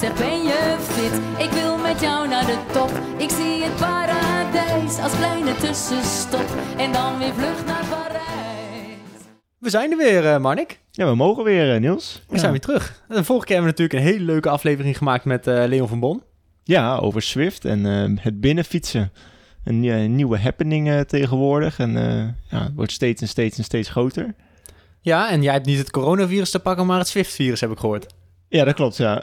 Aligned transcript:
Zeg, 0.00 0.14
ben 0.14 0.42
je 0.42 0.76
fit? 0.80 1.46
Ik 1.46 1.50
wil 1.50 1.76
met 1.78 2.00
jou 2.00 2.28
naar 2.28 2.46
de 2.46 2.58
top. 2.72 2.90
Ik 3.16 3.30
zie 3.30 3.62
het 3.62 3.76
paradijs 3.76 4.98
als 4.98 5.16
kleine 5.16 5.54
tussenstop. 5.54 6.46
En 6.76 6.92
dan 6.92 7.18
weer 7.18 7.32
vlucht 7.34 7.66
naar 7.66 7.84
Parijs. 7.90 8.96
We 9.58 9.70
zijn 9.70 9.90
er 9.90 9.96
weer, 9.96 10.24
uh, 10.24 10.38
Marnik. 10.38 10.80
Ja, 10.90 11.06
we 11.06 11.14
mogen 11.14 11.44
weer, 11.44 11.74
eh, 11.74 11.80
Niels. 11.80 12.22
We 12.28 12.38
zijn 12.38 12.50
weer 12.50 12.60
terug. 12.60 13.02
De 13.08 13.24
vorige 13.24 13.46
keer 13.46 13.56
hebben 13.56 13.74
we 13.74 13.82
natuurlijk 13.82 13.92
een 13.92 14.12
hele 14.14 14.32
leuke 14.32 14.48
aflevering 14.48 14.96
gemaakt 14.96 15.24
met 15.24 15.46
eh, 15.46 15.64
Leon 15.66 15.88
van 15.88 16.00
Bon. 16.00 16.22
Ja, 16.64 16.96
over 16.96 17.22
Swift 17.22 17.64
en 17.64 17.86
eh, 17.86 18.24
het 18.24 18.40
binnenfietsen. 18.40 19.12
Een 19.64 19.84
eh, 19.84 20.08
nieuwe 20.08 20.38
happening 20.38 20.88
eh, 20.88 21.00
tegenwoordig. 21.00 21.78
En 21.78 21.96
eh, 21.96 22.24
ja, 22.50 22.62
het 22.64 22.74
wordt 22.74 22.92
steeds 22.92 23.22
en 23.22 23.28
steeds 23.28 23.58
en 23.58 23.64
steeds 23.64 23.88
groter. 23.88 24.34
Ja, 25.00 25.30
en 25.30 25.42
jij 25.42 25.52
hebt 25.52 25.66
niet 25.66 25.78
het 25.78 25.90
coronavirus 25.90 26.50
te 26.50 26.58
pakken, 26.58 26.86
maar 26.86 26.98
het 26.98 27.08
Swift-virus 27.08 27.60
heb 27.60 27.70
ik 27.70 27.78
gehoord. 27.78 28.06
Ja, 28.48 28.64
dat 28.64 28.74
klopt, 28.74 28.96
ja. 29.06 29.22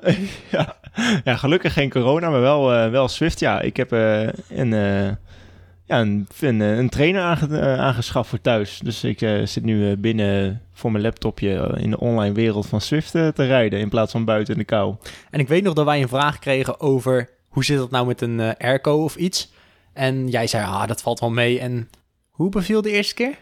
ja. 1.24 1.36
gelukkig 1.36 1.74
geen 1.74 1.90
corona, 1.90 2.30
maar 2.30 2.42
wel, 2.42 2.74
eh, 2.74 2.90
wel 2.90 3.08
Swift. 3.08 3.40
Ja, 3.40 3.62
ik 3.62 3.78
heb 3.78 3.92
eh, 3.92 4.22
een, 4.50 4.74
eh, 4.74 5.12
ja, 5.86 6.00
een, 6.02 6.28
een, 6.40 6.90
trainer 6.90 7.22
aange- 7.22 7.78
aangeschaft 7.78 8.30
voor 8.30 8.42
thuis. 8.42 8.80
Dus 8.84 9.04
ik 9.04 9.20
zit 9.44 9.64
nu 9.64 9.98
binnen 9.98 10.62
voor 10.74 10.92
mijn 10.92 11.04
laptopje 11.04 11.78
in 11.78 11.90
de 11.90 12.00
online 12.00 12.34
wereld 12.34 12.68
van 12.68 12.82
Swift 12.82 13.12
te 13.12 13.32
rijden... 13.36 13.80
in 13.80 13.90
plaats 13.90 14.12
van 14.12 14.26
buiten 14.26 14.54
in 14.54 14.60
de 14.60 14.66
kou. 14.66 14.96
En 15.30 15.40
ik 15.40 15.48
weet 15.48 15.64
nog 15.64 15.74
dat 15.74 15.86
wij 15.86 16.02
een 16.02 16.08
vraag 16.08 16.40
kregen 16.40 16.80
over 16.80 17.30
hoe 17.48 17.66
zit 17.66 17.78
dat 17.78 17.92
nou 17.92 18.08
met 18.08 18.22
een 18.22 18.58
airco 18.58 19.04
of 19.04 19.16
iets. 19.16 19.54
En 19.94 20.28
jij 20.28 20.48
zei, 20.48 20.66
ah, 20.66 20.88
dat 20.88 21.02
valt 21.02 21.20
wel 21.20 21.32
mee. 21.32 21.60
En 21.60 21.90
hoe 22.30 22.50
beviel 22.50 22.82
de 22.82 22.92
eerste 22.92 23.14
keer? 23.14 23.38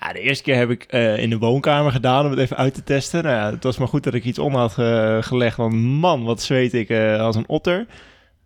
Ja, 0.00 0.12
de 0.12 0.20
eerste 0.20 0.42
keer 0.44 0.56
heb 0.56 0.70
ik 0.70 0.82
eh, 0.82 1.16
in 1.18 1.30
de 1.30 1.38
woonkamer 1.38 1.92
gedaan 1.92 2.24
om 2.24 2.30
het 2.30 2.40
even 2.40 2.56
uit 2.56 2.74
te 2.74 2.82
testen. 2.82 3.22
Nou 3.24 3.34
ja, 3.36 3.50
het 3.50 3.64
was 3.64 3.78
maar 3.78 3.88
goed 3.88 4.02
dat 4.04 4.14
ik 4.14 4.24
iets 4.24 4.38
om 4.38 4.54
had 4.54 4.78
eh, 4.78 5.22
gelegd, 5.22 5.56
want 5.56 5.74
man, 5.74 6.24
wat 6.24 6.42
zweet 6.42 6.74
ik 6.74 6.88
eh, 6.88 7.20
als 7.20 7.36
een 7.36 7.48
otter. 7.48 7.86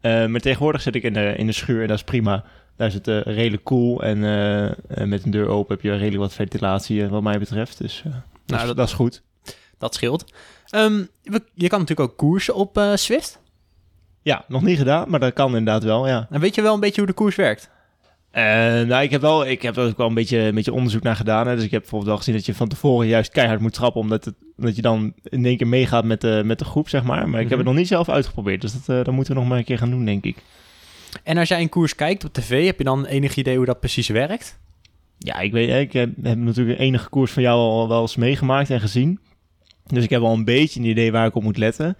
Maar 0.03 0.41
tegenwoordig 0.41 0.83
zit 0.83 0.95
ik 0.95 1.03
in 1.03 1.13
de, 1.13 1.35
in 1.37 1.47
de 1.47 1.53
schuur 1.53 1.83
en 1.83 1.89
dat 1.89 1.97
is 1.97 2.05
prima. 2.05 2.45
Daar 2.77 2.89
is 2.89 2.95
het 2.95 3.07
redelijk 3.07 3.65
koel 3.65 4.03
en 4.03 4.19
met 5.09 5.25
een 5.25 5.31
deur 5.31 5.49
open 5.49 5.75
heb 5.75 5.85
je 5.85 5.91
redelijk 5.91 6.17
wat 6.23 6.33
ventilatie 6.35 7.09
wat 7.09 7.23
mij 7.23 7.39
betreft. 7.39 7.79
Dus 7.79 8.03
eh, 8.07 8.13
dat, 8.47 8.61
is, 8.61 8.67
dat- 8.67 8.77
dat 8.77 8.87
is 8.89 8.93
goed. 8.95 9.23
Dat 9.79 9.95
scheelt. 9.95 10.25
Ehm, 10.69 11.03
je 11.55 11.69
kan 11.69 11.81
natuurlijk 11.81 12.11
ook 12.11 12.17
koersen 12.17 12.55
op 12.55 12.81
Swift. 12.95 13.41
Ja, 14.23 14.45
nog 14.49 14.63
niet 14.63 14.79
gedaan, 14.79 15.11
maar 15.11 15.21
dat 15.21 15.33
kan 15.33 15.57
inderdaad 15.57 15.85
wel, 15.85 16.07
ja. 16.09 16.27
En 16.31 16.41
weet 16.41 16.55
je 16.55 16.63
wel 16.63 16.75
een 16.75 16.81
beetje 16.81 17.01
hoe 17.01 17.07
de 17.11 17.17
koers 17.17 17.37
werkt? 17.37 17.71
Eh, 18.35 18.43
nou, 18.87 19.03
ik 19.03 19.11
heb, 19.11 19.21
wel, 19.21 19.47
ik 19.47 19.63
heb 19.63 19.77
er 19.77 19.87
ook 19.87 19.97
wel 19.97 20.07
een 20.07 20.15
beetje, 20.15 20.39
een 20.39 20.55
beetje 20.55 20.73
onderzoek 20.73 21.03
naar 21.03 21.17
gedaan. 21.17 21.47
Hè. 21.47 21.55
Dus 21.55 21.65
ik 21.65 21.71
heb 21.71 21.81
bijvoorbeeld 21.81 22.11
wel 22.11 22.19
gezien 22.19 22.35
dat 22.35 22.47
je 22.47 22.55
van 22.55 22.69
tevoren 22.69 23.07
juist 23.07 23.31
keihard 23.33 23.61
moet 23.61 23.73
trappen. 23.73 24.01
Omdat, 24.01 24.25
het, 24.25 24.35
omdat 24.57 24.77
je 24.77 24.83
dan 24.83 25.15
in 25.25 25.45
één 25.45 25.57
keer 25.57 25.67
meegaat 25.67 26.05
met 26.05 26.21
de, 26.21 26.43
met 26.45 26.59
de 26.59 26.65
groep, 26.65 26.89
zeg 26.89 27.03
maar. 27.03 27.29
Maar 27.29 27.41
ik 27.41 27.49
heb 27.49 27.49
Mhm. 27.49 27.57
het 27.57 27.67
nog 27.67 27.75
niet 27.75 27.89
zelf 27.89 28.09
uitgeprobeerd. 28.09 28.61
Dus 28.61 28.73
dat, 28.85 29.05
dat 29.05 29.15
moeten 29.15 29.35
we 29.35 29.41
nog 29.41 29.49
maar 29.49 29.59
een 29.59 29.65
keer 29.65 29.79
gaan 29.79 29.91
doen, 29.91 30.05
denk 30.05 30.25
ik. 30.25 30.37
En 31.23 31.39
als 31.39 31.49
jij 31.49 31.61
een 31.61 31.69
koers 31.69 31.95
kijkt 31.95 32.25
op 32.25 32.33
tv, 32.33 32.67
heb 32.67 32.79
je 32.79 32.85
dan 32.85 33.05
enig 33.05 33.37
idee 33.37 33.57
hoe 33.57 33.67
dat 33.67 33.81
precies 33.81 34.09
werkt? 34.09 34.59
Ja, 35.19 35.39
ik 35.41 35.53
weet, 35.53 35.69
ik 35.81 35.93
heb, 35.93 36.11
heb 36.23 36.39
natuurlijk 36.39 36.79
een 36.79 36.85
enige 36.85 37.09
koers 37.09 37.33
van 37.33 37.43
jou 37.43 37.59
al 37.59 37.89
wel 37.89 38.01
eens 38.01 38.17
meegemaakt 38.17 38.71
en 38.71 38.81
gezien. 38.81 39.19
Dus 39.87 40.05
ik 40.05 40.11
heb 40.11 40.21
wel 40.21 40.33
een 40.33 40.45
beetje 40.45 40.81
een 40.81 40.87
idee 40.87 41.13
waar 41.13 41.27
ik 41.27 41.35
op 41.35 41.43
moet 41.43 41.57
letten. 41.57 41.97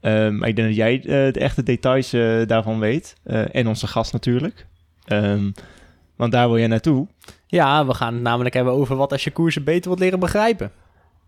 Ehm, 0.00 0.36
maar 0.38 0.48
ik 0.48 0.56
denk 0.56 0.68
dat 0.68 0.76
jij 0.76 0.96
eh, 0.96 1.32
de 1.32 1.40
echte 1.40 1.62
details 1.62 2.10
daarvan 2.46 2.78
weet. 2.78 3.14
En 3.52 3.66
onze 3.66 3.86
gast 3.86 4.12
natuurlijk. 4.12 4.66
Ehm, 5.04 5.50
want 6.18 6.32
daar 6.32 6.48
wil 6.48 6.58
jij 6.58 6.66
naartoe. 6.66 7.06
Ja, 7.46 7.86
we 7.86 7.94
gaan 7.94 8.14
het 8.14 8.22
namelijk 8.22 8.54
hebben 8.54 8.72
over 8.72 8.96
wat 8.96 9.12
als 9.12 9.24
je 9.24 9.30
koersen 9.30 9.64
beter 9.64 9.88
wilt 9.88 10.00
leren 10.00 10.20
begrijpen. 10.20 10.72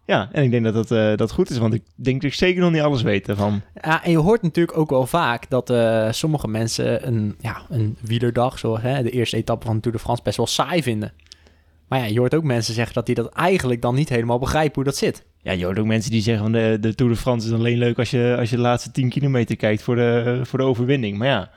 Ja, 0.04 0.28
en 0.32 0.44
ik 0.44 0.50
denk 0.50 0.64
dat 0.64 0.74
dat, 0.74 0.90
eh, 0.90 1.16
dat 1.16 1.32
goed 1.32 1.50
is. 1.50 1.58
Want 1.58 1.74
ik 1.74 1.82
denk 1.94 2.22
dat 2.22 2.30
ik 2.30 2.36
zeker 2.36 2.60
nog 2.60 2.72
niet 2.72 2.82
alles 2.82 3.02
weet 3.02 3.28
ervan. 3.28 3.62
Ja, 3.82 4.04
en 4.04 4.10
je 4.10 4.18
hoort 4.18 4.42
natuurlijk 4.42 4.78
ook 4.78 4.90
wel 4.90 5.06
vaak 5.06 5.50
dat 5.50 5.70
eh, 5.70 6.10
sommige 6.10 6.48
mensen 6.48 7.06
een, 7.06 7.36
ja, 7.40 7.62
een 7.68 7.96
wielerdag, 8.00 8.58
zoals 8.58 8.82
hè, 8.82 9.02
de 9.02 9.10
eerste 9.10 9.36
etappe 9.36 9.66
van 9.66 9.74
de 9.74 9.80
Tour 9.80 9.96
de 9.96 10.02
France, 10.02 10.22
best 10.22 10.36
wel 10.36 10.46
saai 10.46 10.82
vinden. 10.82 11.12
Maar 11.88 11.98
ja, 11.98 12.04
je 12.04 12.18
hoort 12.18 12.34
ook 12.34 12.44
mensen 12.44 12.74
zeggen 12.74 12.94
dat 12.94 13.06
die 13.06 13.14
dat 13.14 13.32
eigenlijk 13.32 13.82
dan 13.82 13.94
niet 13.94 14.08
helemaal 14.08 14.38
begrijpen 14.38 14.74
hoe 14.74 14.84
dat 14.84 14.96
zit. 14.96 15.24
Ja, 15.42 15.52
je 15.52 15.64
hoort 15.64 15.78
ook 15.78 15.86
mensen 15.86 16.10
die 16.10 16.22
zeggen 16.22 16.42
van 16.42 16.52
de, 16.52 16.76
de 16.80 16.94
Tour 16.94 17.12
de 17.12 17.18
France 17.18 17.46
is 17.46 17.54
alleen 17.54 17.78
leuk 17.78 17.98
als 17.98 18.10
je, 18.10 18.36
als 18.38 18.50
je 18.50 18.56
de 18.56 18.62
laatste 18.62 18.90
10 18.90 19.08
kilometer 19.08 19.56
kijkt 19.56 19.82
voor 19.82 19.96
de, 19.96 20.40
voor 20.42 20.58
de 20.58 20.64
overwinning. 20.64 21.18
Maar 21.18 21.28
ja, 21.28 21.50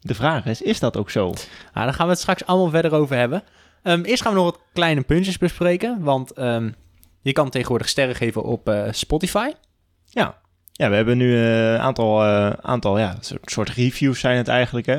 de 0.00 0.14
vraag 0.14 0.46
is, 0.46 0.62
is 0.62 0.80
dat 0.80 0.96
ook 0.96 1.10
zo? 1.10 1.24
Nou, 1.24 1.36
daar 1.72 1.94
gaan 1.94 2.06
we 2.06 2.12
het 2.12 2.20
straks 2.20 2.46
allemaal 2.46 2.70
verder 2.70 2.92
over 2.92 3.16
hebben. 3.16 3.42
Ehm, 3.82 4.02
eerst 4.02 4.22
gaan 4.22 4.32
we 4.32 4.38
nog 4.38 4.50
wat 4.50 4.60
kleine 4.72 5.00
puntjes 5.02 5.38
bespreken, 5.38 6.00
want 6.00 6.32
ehm, 6.32 6.70
je 7.22 7.32
kan 7.32 7.50
tegenwoordig 7.50 7.88
sterren 7.88 8.14
geven 8.14 8.42
op 8.42 8.68
eh, 8.68 8.82
Spotify. 8.90 9.50
Ja. 10.04 10.38
Ja, 10.72 10.90
we 10.90 10.96
hebben 10.96 11.16
nu 11.16 11.36
een 11.36 11.78
aantal, 11.78 12.24
eh, 12.24 12.50
aantal 12.62 12.98
ja, 12.98 13.16
soort, 13.42 13.68
reviews 13.68 14.20
zijn 14.20 14.36
het 14.36 14.48
eigenlijk, 14.48 14.86
hè. 14.86 14.98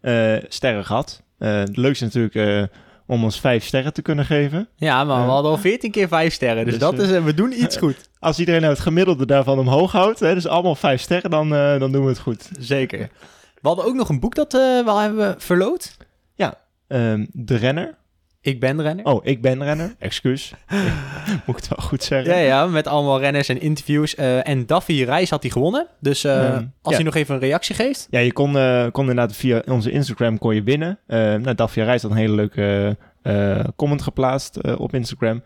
Eh, 0.00 0.44
sterren 0.48 0.84
gehad. 0.84 1.22
Eh, 1.38 1.58
het 1.58 1.76
leukste 1.76 2.04
natuurlijk 2.04 2.34
eh, 2.34 2.62
om 3.10 3.24
ons 3.24 3.40
vijf 3.40 3.64
sterren 3.64 3.92
te 3.92 4.02
kunnen 4.02 4.24
geven. 4.24 4.68
Ja, 4.76 5.04
maar 5.04 5.24
we 5.24 5.30
hadden 5.30 5.50
al 5.50 5.58
14 5.58 5.90
keer 5.90 6.08
5 6.08 6.32
sterren, 6.32 6.64
dus, 6.64 6.72
Dus, 6.72 6.82
dat 6.82 6.94
eh, 6.94 7.04
is, 7.04 7.12
eh, 7.12 7.24
we 7.24 7.34
doen 7.34 7.62
iets 7.62 7.76
goed. 7.76 8.08
Als 8.18 8.38
iedereen 8.38 8.60
nou 8.60 8.72
het 8.72 8.82
gemiddelde 8.82 9.26
daarvan 9.26 9.58
omhoog 9.58 9.92
houdt, 9.92 10.20
hè, 10.20 10.34
dus 10.34 10.46
allemaal 10.46 10.74
vijf 10.74 11.00
sterren, 11.00 11.30
dan, 11.30 11.54
eh, 11.54 11.78
dan 11.78 11.92
doen 11.92 12.02
we 12.02 12.08
het 12.08 12.18
goed. 12.18 12.48
Zeker. 12.58 13.08
We 13.60 13.68
hadden 13.68 13.84
ook 13.84 13.94
nog 13.94 14.08
een 14.08 14.20
boek 14.20 14.34
dat 14.34 14.54
eh, 14.54 14.60
we 14.60 14.84
al 14.90 14.98
hebben 14.98 15.40
verloot. 15.40 15.96
Ehm, 16.88 17.26
de 17.32 17.56
renner. 17.56 17.94
Ik 18.40 18.60
ben 18.60 18.82
renner. 18.82 19.04
Oh, 19.04 19.20
ik 19.26 19.40
ben 19.42 19.64
renner. 19.64 19.94
Excuus. 19.98 20.54
Moet 21.46 21.56
ik 21.56 21.64
het 21.64 21.68
wel 21.68 21.86
goed 21.86 22.02
zeggen? 22.02 22.34
Ja, 22.34 22.38
ja, 22.40 22.66
met 22.66 22.86
allemaal 22.86 23.20
renners 23.20 23.48
en 23.48 23.60
interviews. 23.60 24.14
eh, 24.14 24.48
en 24.48 24.66
Daffy 24.66 25.02
Reis 25.02 25.30
had 25.30 25.42
hij 25.42 25.50
gewonnen. 25.50 25.86
Dus 26.00 26.24
eh, 26.24 26.46
Ehm, 26.46 26.54
als 26.82 26.90
ja. 26.90 26.94
hij 26.94 27.02
nog 27.02 27.14
even 27.14 27.34
een 27.34 27.40
reactie 27.40 27.74
geeft. 27.74 28.06
Ja, 28.10 28.18
je 28.18 28.32
kon, 28.32 28.52
kon 28.92 29.08
inderdaad 29.08 29.36
via 29.36 29.62
onze 29.66 29.90
Instagram 29.90 30.38
kon 30.38 30.54
je 30.54 30.62
winnen. 30.62 30.98
Eh 31.06 31.18
nou, 31.18 31.54
Daphia 31.54 31.84
Reis 31.84 32.02
had 32.02 32.10
een 32.10 32.16
hele 32.16 32.34
leuke 32.34 32.96
comment 33.76 34.02
geplaatst 34.02 34.76
op 34.76 34.94
Instagram. 34.94 35.42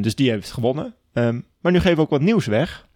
Dus 0.00 0.14
die 0.14 0.30
heeft 0.30 0.52
gewonnen. 0.52 0.94
Ehm, 1.12 1.40
maar 1.60 1.72
nu 1.72 1.78
geven 1.78 1.96
we 1.96 2.02
ook 2.02 2.10
wat 2.10 2.20
nieuws 2.20 2.46
weg. 2.46 2.86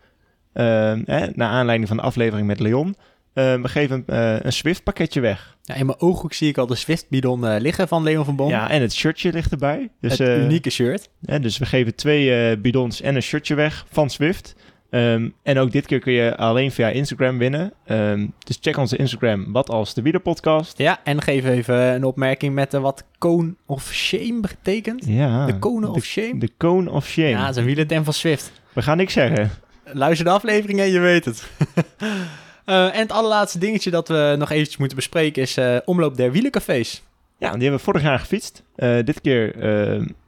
Ehm, 0.53 1.03
hè, 1.07 1.27
naar 1.35 1.49
aanleiding 1.49 1.89
van 1.89 1.97
de 1.97 2.03
aflevering 2.03 2.47
met 2.47 2.61
Leon. 2.61 2.97
Eh, 3.35 3.55
we 3.55 3.69
geven 3.69 4.05
eh, 4.07 4.41
een 4.41 4.53
Swift 4.53 4.83
pakketje 4.83 5.21
weg. 5.21 5.57
Ja, 5.63 5.75
in 5.75 5.87
mijn 5.87 6.01
ooghoek 6.01 6.33
zie 6.33 6.49
ik 6.49 6.59
al 6.59 6.67
de 6.67 6.75
Swift-bidon 6.75 7.47
eh, 7.47 7.61
liggen 7.61 7.89
van 7.89 8.03
Leon 8.03 8.25
van 8.25 8.37
Boom. 8.37 8.49
Ja, 8.49 8.71
en 8.71 8.81
het 8.81 8.95
shirtje 8.95 9.33
ligt 9.33 9.51
erbij. 9.51 9.91
Dus, 10.01 10.19
het 10.19 10.29
eh, 10.29 10.43
unieke 10.43 10.71
shirt. 10.71 11.09
dus 11.21 11.59
we 11.59 11.67
geven 11.67 11.95
twee 11.95 12.59
bidons 12.59 13.01
en 13.01 13.15
een 13.15 13.23
shirtje 13.23 13.55
weg 13.55 13.87
van 13.91 14.11
Swift. 14.11 14.55
Ehm, 14.91 15.29
en 15.43 15.59
ook 15.59 15.73
dit 15.73 15.87
keer 15.87 15.99
kun 15.99 16.13
je 16.13 16.37
alleen 16.37 16.71
via 16.71 16.89
Instagram 16.89 17.39
winnen. 17.39 17.73
Ehm, 17.87 18.27
dus 18.39 18.59
check 18.61 18.77
onze 18.77 18.97
Instagram, 18.97 19.53
wat 19.53 19.71
als 19.71 19.95
de 19.95 20.03
Wielerpodcast. 20.03 20.79
Ja, 20.79 21.01
en 21.05 21.23
geef 21.23 21.45
even 21.45 21.77
een 21.77 22.05
opmerking 22.05 22.55
met 22.55 22.73
wat 22.73 23.05
cone 23.19 23.55
of 23.67 23.93
shame 23.93 24.41
betekent. 24.41 25.05
Ja. 25.07 25.47
de 25.47 25.59
cone 25.59 25.91
of 25.91 26.05
shame. 26.05 26.39
De 26.39 26.51
cone 26.59 26.91
of 26.91 27.07
shame. 27.07 27.29
Ja, 27.29 27.41
dat 27.41 27.51
is 27.51 27.57
een 27.57 27.65
wielertem 27.65 28.05
van 28.05 28.13
Swift. 28.13 28.53
We 28.73 28.83
gaan 28.83 28.97
niks 28.97 29.13
zeggen. 29.13 29.51
Luister 29.85 30.25
de 30.25 30.33
aflevering 30.33 30.81
en 30.81 30.91
je 30.91 30.99
weet 30.99 31.25
het. 31.25 31.51
Eh, 32.65 32.85
en 32.95 33.01
het 33.01 33.13
allerlaatste 33.13 33.59
dingetje 33.59 33.91
dat 33.91 34.09
we 34.09 34.35
nog 34.39 34.51
eventjes 34.51 34.77
moeten 34.77 34.97
bespreken 34.97 35.43
is 35.43 35.57
eh, 35.57 35.77
omloop 35.85 36.17
der 36.17 36.33
wielercafés. 36.33 37.03
Ja, 37.39 37.51
die 37.53 37.61
hebben 37.61 37.79
we 37.79 37.85
vorig 37.85 38.03
jaar 38.03 38.19
gefietst. 38.19 38.63
Eh, 38.75 38.97
dit 39.05 39.21
keer 39.21 39.55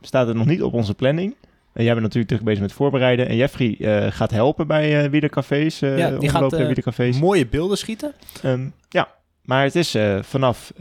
staat 0.01 0.27
het 0.27 0.37
nog 0.37 0.47
niet 0.47 0.63
op 0.63 0.73
onze 0.73 0.95
planning. 0.95 1.35
Jij 1.73 1.87
bent 1.87 2.01
natuurlijk 2.01 2.29
terug 2.29 2.43
bezig 2.43 2.61
met 2.61 2.73
voorbereiden. 2.73 3.29
En 3.29 3.37
Jeffrey 3.37 3.77
gaat 4.11 4.31
helpen 4.31 4.67
bij 4.67 5.11
wielercafés. 5.11 5.79
Ja, 5.79 5.97
die 5.97 6.07
omloop 6.07 6.29
gaat, 6.29 6.51
der 6.51 6.67
wielercafés. 6.67 7.19
Mooie 7.19 7.47
beelden 7.47 7.79
schieten. 7.79 8.13
Ehm, 8.43 8.67
ja, 8.89 9.09
maar 9.43 9.65
het 9.65 9.75
is 9.75 9.97
vanaf 10.21 10.73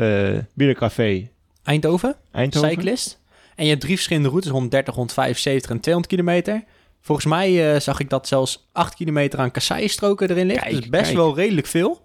wielercafé 0.54 1.30
Eindhoven. 1.64 2.16
Eindhoven. 2.32 2.70
cyclist. 2.70 3.22
En 3.56 3.64
je 3.64 3.70
hebt 3.70 3.82
drie 3.82 3.96
verschillende 3.96 4.30
routes, 4.30 4.52
130, 4.52 4.96
175 4.96 5.72
en 5.72 5.80
200 5.80 6.14
kilometer. 6.14 6.64
Volgens 7.06 7.28
mij 7.28 7.74
eh, 7.74 7.80
zag 7.80 8.00
ik 8.00 8.10
dat 8.10 8.28
zelfs 8.28 8.68
8 8.72 8.96
kilometer 8.96 9.40
aan 9.40 9.52
kasseistroken 9.52 10.30
erin 10.30 10.46
ligt. 10.48 10.62
Kijk, 10.64 10.76
dus 10.76 10.90
best 10.90 11.04
kijk. 11.04 11.16
wel 11.16 11.36
redelijk 11.36 11.68
veel. 11.68 12.02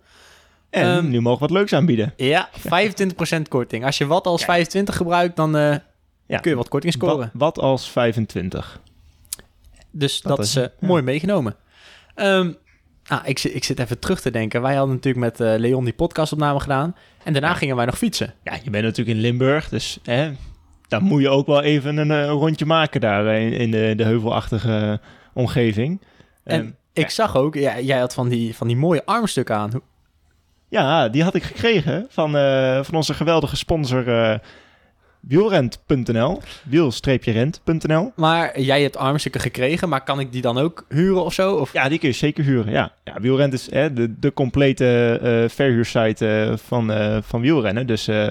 En 0.71 0.85
Ehm, 0.97 1.09
nu 1.09 1.21
mogen 1.21 1.41
we 1.41 1.47
wat 1.47 1.57
leuks 1.57 1.73
aanbieden. 1.73 2.13
Ja, 2.17 2.49
25% 3.39 3.43
korting. 3.49 3.85
Als 3.85 3.99
je 3.99 4.07
wat 4.07 4.27
als 4.27 4.41
Kijk. 4.45 4.51
25 4.53 4.97
gebruikt, 4.97 5.37
dan 5.37 5.57
eh, 5.57 5.77
Ja. 6.27 6.39
kun 6.39 6.51
je 6.51 6.57
wat 6.57 6.69
korting 6.69 6.93
scoren. 6.93 7.31
Wat, 7.33 7.57
wat 7.57 7.59
als 7.65 7.91
25? 7.91 8.81
Dus 9.91 10.21
Dat 10.21 10.37
dat, 10.37 10.47
is 10.47 10.57
eh, 10.57 10.63
ja. 10.63 10.87
mooi 10.87 11.03
meegenomen. 11.03 11.57
Ah, 12.15 13.21
ik, 13.25 13.39
zit, 13.39 13.55
ik 13.55 13.65
zit 13.65 13.79
even 13.79 13.99
terug 13.99 14.21
te 14.21 14.31
denken. 14.31 14.63
Wij 14.63 14.75
hadden 14.75 14.95
natuurlijk 14.95 15.39
met 15.39 15.61
Leon 15.61 15.85
die 15.85 15.93
podcastopname 15.93 16.61
gedaan. 16.61 16.95
En 17.25 17.33
daarna 17.33 17.49
Ja. 17.49 17.55
gingen 17.55 17.77
wij 17.77 17.85
nog 17.85 17.99
fietsen. 17.99 18.35
Ja, 18.45 18.59
je 18.65 18.71
bent 18.71 18.85
natuurlijk 18.85 19.17
in 19.17 19.23
Limburg, 19.23 19.69
dus 19.69 19.99
hè, 20.05 20.31
dan 20.89 21.03
moet 21.03 21.21
je 21.21 21.29
ook 21.29 21.47
wel 21.47 21.63
even 21.63 21.97
een 21.97 22.11
eh, 22.11 22.29
rondje 22.29 22.67
maken 22.67 23.01
daar 23.01 23.27
eh, 23.27 23.47
in, 23.47 23.53
in 23.53 23.71
de, 23.71 23.93
de 23.97 24.05
heuvelachtige 24.05 25.01
omgeving. 25.33 26.01
En 26.45 26.61
Ehm, 26.61 26.71
ik 26.93 27.11
zag 27.11 27.37
ook, 27.37 27.55
ja, 27.55 27.81
jij 27.81 27.99
had 27.99 28.15
van 28.15 28.29
die, 28.29 28.57
van 28.57 28.67
die 28.67 28.77
mooie 28.77 29.05
armstukken 29.05 29.57
aan. 29.57 29.71
Ja, 30.69 31.09
die 31.09 31.23
had 31.23 31.35
ik 31.35 31.43
gekregen 31.43 32.07
van, 32.09 32.37
eh, 32.37 32.83
van 32.83 32.95
onze 32.95 33.15
geweldige 33.15 33.57
sponsor 33.57 34.09
eh 34.09 34.39
wielrent.nl. 35.21 36.41
Wiel-rent.nl. 36.65 38.13
Maar 38.17 38.61
jij 38.61 38.83
hebt 38.83 38.97
armstukken 38.97 39.41
gekregen, 39.41 39.89
maar 39.89 40.05
kan 40.05 40.21
ik 40.21 40.33
die 40.33 40.43
dan 40.43 40.59
ook 40.59 40.85
huren 40.89 41.25
of 41.25 41.33
zo? 41.33 41.55
Of... 41.55 41.73
Ja, 41.73 41.89
die 41.89 41.99
kun 41.99 42.09
je 42.09 42.15
zeker 42.15 42.45
huren. 42.45 42.73
Ja, 42.73 42.93
ja 43.05 43.21
Wielrent 43.21 43.53
is 43.53 43.71
hè, 43.71 43.93
de, 43.93 44.19
de 44.19 44.33
complete 44.33 45.19
eh 45.23 45.55
verhuursite 45.55 46.49
eh, 46.51 46.57
van, 46.57 46.93
eh, 46.93 47.19
van 47.23 47.41
wielrennen. 47.41 47.87
Dus 47.87 48.09
eh, 48.09 48.31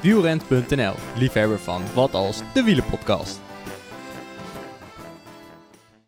Wielrent.nl, 0.00 0.94
liefhebber 1.18 1.58
van 1.58 1.82
Wat 1.94 2.14
Als, 2.14 2.42
de 2.54 2.62
Wielenpodcast. 2.62 3.40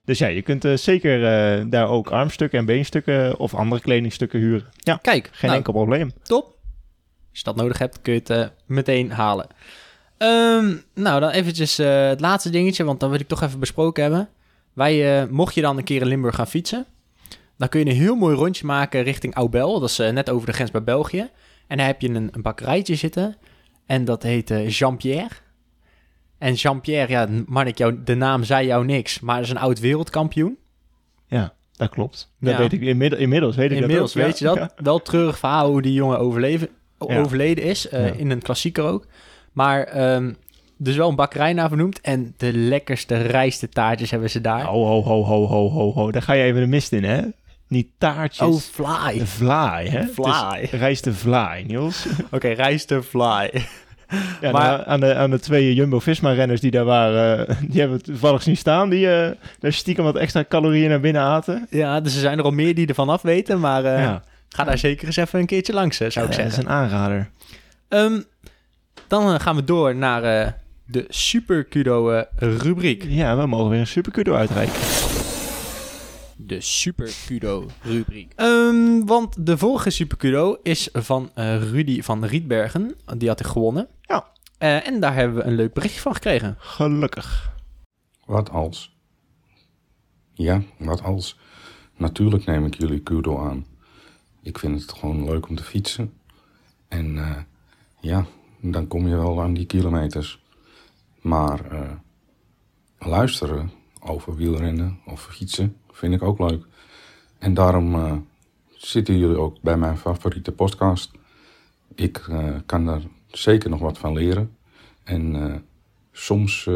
Dus 0.04 0.18
ja, 0.18 0.26
je 0.26 0.42
kunt 0.42 0.64
eh, 0.64 0.76
zeker 0.76 1.24
eh, 1.24 1.64
daar 1.68 1.88
ook 1.88 2.10
armstukken 2.10 2.58
en 2.58 2.64
beenstukken 2.64 3.38
of 3.38 3.54
andere 3.54 3.80
kledingstukken 3.80 4.38
huren. 4.40 4.68
Ja, 4.76 4.98
Kijk, 5.02 5.28
geen 5.32 5.46
nou, 5.46 5.56
enkel 5.56 5.72
probleem. 5.72 6.12
top. 6.22 6.44
Als 7.30 7.38
je 7.38 7.44
dat 7.44 7.56
nodig 7.56 7.78
hebt, 7.78 8.02
kun 8.02 8.12
je 8.12 8.18
het 8.18 8.30
eh, 8.30 8.46
meteen 8.66 9.10
halen. 9.12 9.46
Ehm, 10.18 10.74
nou, 10.94 11.20
dan 11.20 11.30
eventjes 11.30 11.78
eh, 11.78 12.06
het 12.08 12.20
laatste 12.20 12.50
dingetje, 12.50 12.84
want 12.84 13.00
dat 13.00 13.10
wil 13.10 13.20
ik 13.20 13.28
toch 13.28 13.42
even 13.42 13.58
besproken 13.60 14.02
hebben. 14.02 14.28
Wij, 14.72 15.20
eh, 15.22 15.28
mocht 15.28 15.54
je 15.54 15.60
dan 15.60 15.78
een 15.78 15.84
keer 15.84 16.00
in 16.00 16.06
Limburg 16.06 16.34
gaan 16.34 16.46
fietsen, 16.46 16.86
dan 17.56 17.68
kun 17.68 17.80
je 17.80 17.86
een 17.86 17.96
heel 17.96 18.14
mooi 18.16 18.36
rondje 18.36 18.66
maken 18.66 19.02
richting 19.02 19.34
Aubel. 19.34 19.80
Dat 19.80 19.88
is 19.88 19.98
eh, 19.98 20.10
net 20.12 20.30
over 20.30 20.46
de 20.46 20.52
grens 20.52 20.70
bij 20.70 20.82
België. 20.84 21.30
En 21.66 21.76
daar 21.76 21.86
heb 21.86 22.00
je 22.00 22.08
een, 22.08 22.28
een 22.32 22.42
bakkerijtje 22.42 22.94
zitten. 22.94 23.36
En 23.88 24.04
dat 24.04 24.22
heet 24.22 24.50
eh, 24.50 24.68
Jean-Pierre. 24.68 25.34
En 26.38 26.54
Jean-Pierre, 26.54 27.12
ja, 27.12 27.28
Marnik, 27.46 27.78
jou, 27.78 27.98
de 28.04 28.14
naam 28.14 28.44
zei 28.44 28.66
jou 28.66 28.84
niks, 28.84 29.20
maar 29.20 29.40
is 29.40 29.50
een 29.50 29.58
oud 29.58 29.80
wereldkampioen. 29.80 30.56
Ja, 31.26 31.52
dat 31.76 31.88
klopt. 31.90 32.32
Dat 32.40 32.52
Ja. 32.52 32.58
weet 32.58 32.72
ik 32.72 32.80
inmiddels, 32.80 33.20
inmiddels 33.22 33.56
weet 33.56 33.70
ik 33.70 33.78
Inmiddels 33.78 34.12
dat 34.12 34.22
ook. 34.22 34.28
weet 34.28 34.38
Ja, 34.38 34.52
je 34.52 34.58
dat. 34.58 34.72
Wel 34.76 35.02
treurig 35.02 35.38
verhaal 35.38 35.70
hoe 35.70 35.82
die 35.82 35.92
jongen 35.92 36.18
overleven, 36.18 36.68
o- 36.98 37.12
Ja. 37.12 37.18
overleden 37.20 37.64
is. 37.64 37.88
eh. 37.88 38.18
In 38.18 38.30
een 38.30 38.42
klassieker 38.42 38.84
ook. 38.84 39.06
Maar 39.52 39.82
ehm, 39.84 40.32
dus 40.76 40.96
wel 40.96 41.08
een 41.08 41.14
bakkerij 41.16 41.52
naar 41.52 41.68
vernoemd. 41.68 42.00
En 42.00 42.34
de 42.36 42.52
lekkerste 42.52 43.16
rijstetaartjes 43.16 44.10
hebben 44.10 44.30
ze 44.30 44.40
daar. 44.40 44.64
Ho, 44.64 44.84
ho, 44.84 45.02
ho, 45.02 45.24
ho, 45.24 45.46
ho, 45.46 45.68
ho, 45.70 45.92
ho. 45.92 46.10
Daar 46.10 46.22
ga 46.22 46.32
je 46.32 46.42
even 46.44 46.60
de 46.60 46.66
mist 46.66 46.92
in, 46.92 47.04
hè? 47.04 47.22
Niet 47.68 47.88
taartjes. 47.98 48.46
Oh, 48.46 48.86
fly. 48.86 49.18
De 49.18 49.26
vlaai, 49.26 49.88
hè? 49.88 50.06
Fly. 50.06 50.68
Rijst 50.80 51.04
de 51.04 51.14
vlaai, 51.14 51.64
Niels. 51.64 52.06
Oké, 52.30 52.48
rijste 52.48 53.02
fly. 53.02 53.50
Ja, 54.40 54.50
Maar- 54.52 54.52
nou, 54.76 54.82
aan, 54.86 55.00
de, 55.00 55.14
aan 55.14 55.30
de 55.30 55.38
twee 55.40 55.74
Jumbo-Visma-renners 55.74 56.60
die 56.60 56.70
daar 56.70 56.84
waren, 56.84 57.48
eh, 57.48 57.56
die 57.68 57.80
hebben 57.80 57.96
het 57.96 58.06
toevallig 58.06 58.42
zien 58.42 58.56
staan. 58.56 58.88
Die 58.88 59.10
eh 59.10 59.30
daar 59.58 59.72
stiekem 59.72 60.04
wat 60.04 60.16
extra 60.16 60.44
calorieën 60.48 60.88
naar 60.88 61.00
binnen 61.00 61.22
aten. 61.22 61.66
Ja, 61.70 62.00
dus 62.00 62.14
er 62.14 62.20
zijn 62.20 62.38
er 62.38 62.44
al 62.44 62.50
meer 62.50 62.74
die 62.74 62.86
ervan 62.86 63.08
af 63.08 63.22
weten. 63.22 63.60
Maar 63.60 63.84
eh, 63.84 64.02
ja, 64.02 64.22
ga 64.48 64.64
daar 64.64 64.78
zeker 64.78 65.06
eens 65.06 65.16
even 65.16 65.38
een 65.40 65.46
keertje 65.46 65.72
langs, 65.72 65.96
zou 65.96 66.08
ik 66.08 66.14
Ja, 66.16 66.20
dat 66.22 66.30
is 66.30 66.36
zeggen. 66.36 66.62
een 66.64 66.70
aanrader. 66.70 67.30
Ehm, 67.88 68.20
dan 69.08 69.40
gaan 69.40 69.56
we 69.56 69.64
door 69.64 69.94
naar 69.96 70.22
eh, 70.22 70.52
de 70.86 71.04
Super 71.08 71.64
Kudo 71.64 72.10
eh, 72.10 72.22
rubriek. 72.38 73.04
Ja, 73.08 73.36
we 73.36 73.46
mogen 73.46 73.70
weer 73.70 73.80
een 73.80 73.86
superkudo 73.86 74.34
uitreiken. 74.34 74.74
De 76.40 76.60
Super 76.60 77.12
Kudo 77.26 77.66
rubriek. 77.82 78.32
Ehm, 78.36 79.04
want 79.04 79.46
de 79.46 79.58
vorige 79.58 79.90
Super 79.90 80.16
Kudo 80.16 80.58
is 80.62 80.88
van 80.92 81.30
eh, 81.34 81.62
Rudy 81.62 82.02
van 82.02 82.24
Rietbergen. 82.24 82.94
Die 83.16 83.28
had 83.28 83.40
ik 83.40 83.46
gewonnen. 83.46 83.88
Ja. 84.00 84.26
Eh, 84.58 84.86
en 84.86 85.00
daar 85.00 85.14
hebben 85.14 85.36
we 85.36 85.42
een 85.42 85.54
leuk 85.54 85.72
berichtje 85.72 86.00
van 86.00 86.14
gekregen. 86.14 86.56
Gelukkig. 86.58 87.52
Wat 88.24 88.50
als? 88.50 88.96
Ja, 90.32 90.62
wat 90.78 91.02
als? 91.02 91.38
Natuurlijk 91.96 92.44
neem 92.44 92.66
ik 92.66 92.74
jullie 92.74 93.00
kudo 93.00 93.38
aan. 93.38 93.66
Ik 94.42 94.58
vind 94.58 94.80
het 94.80 94.92
gewoon 94.92 95.24
leuk 95.24 95.48
om 95.48 95.56
te 95.56 95.62
fietsen. 95.62 96.12
En 96.88 97.18
eh, 97.18 97.36
ja, 98.00 98.26
dan 98.60 98.86
kom 98.86 99.08
je 99.08 99.16
wel 99.16 99.42
aan 99.42 99.54
die 99.54 99.66
kilometers. 99.66 100.42
Maar 101.20 101.70
eh, 101.70 101.90
luisteren 102.98 103.72
over 104.00 104.36
wielrennen 104.36 104.98
of 105.06 105.26
fietsen 105.30 105.76
vind 105.98 106.14
ik 106.14 106.22
ook 106.22 106.38
leuk. 106.38 106.64
En 107.38 107.54
daarom 107.54 107.94
eh, 107.94 108.16
zitten 108.68 109.18
jullie 109.18 109.36
ook 109.36 109.60
bij 109.60 109.76
mijn 109.76 109.98
favoriete 109.98 110.52
podcast. 110.52 111.10
Ik 111.94 112.16
eh, 112.28 112.54
kan 112.66 112.86
daar 112.86 113.02
zeker 113.26 113.70
nog 113.70 113.80
wat 113.80 113.98
van 113.98 114.12
leren. 114.12 114.56
En 115.04 115.36
eh, 115.36 115.54
soms 116.12 116.68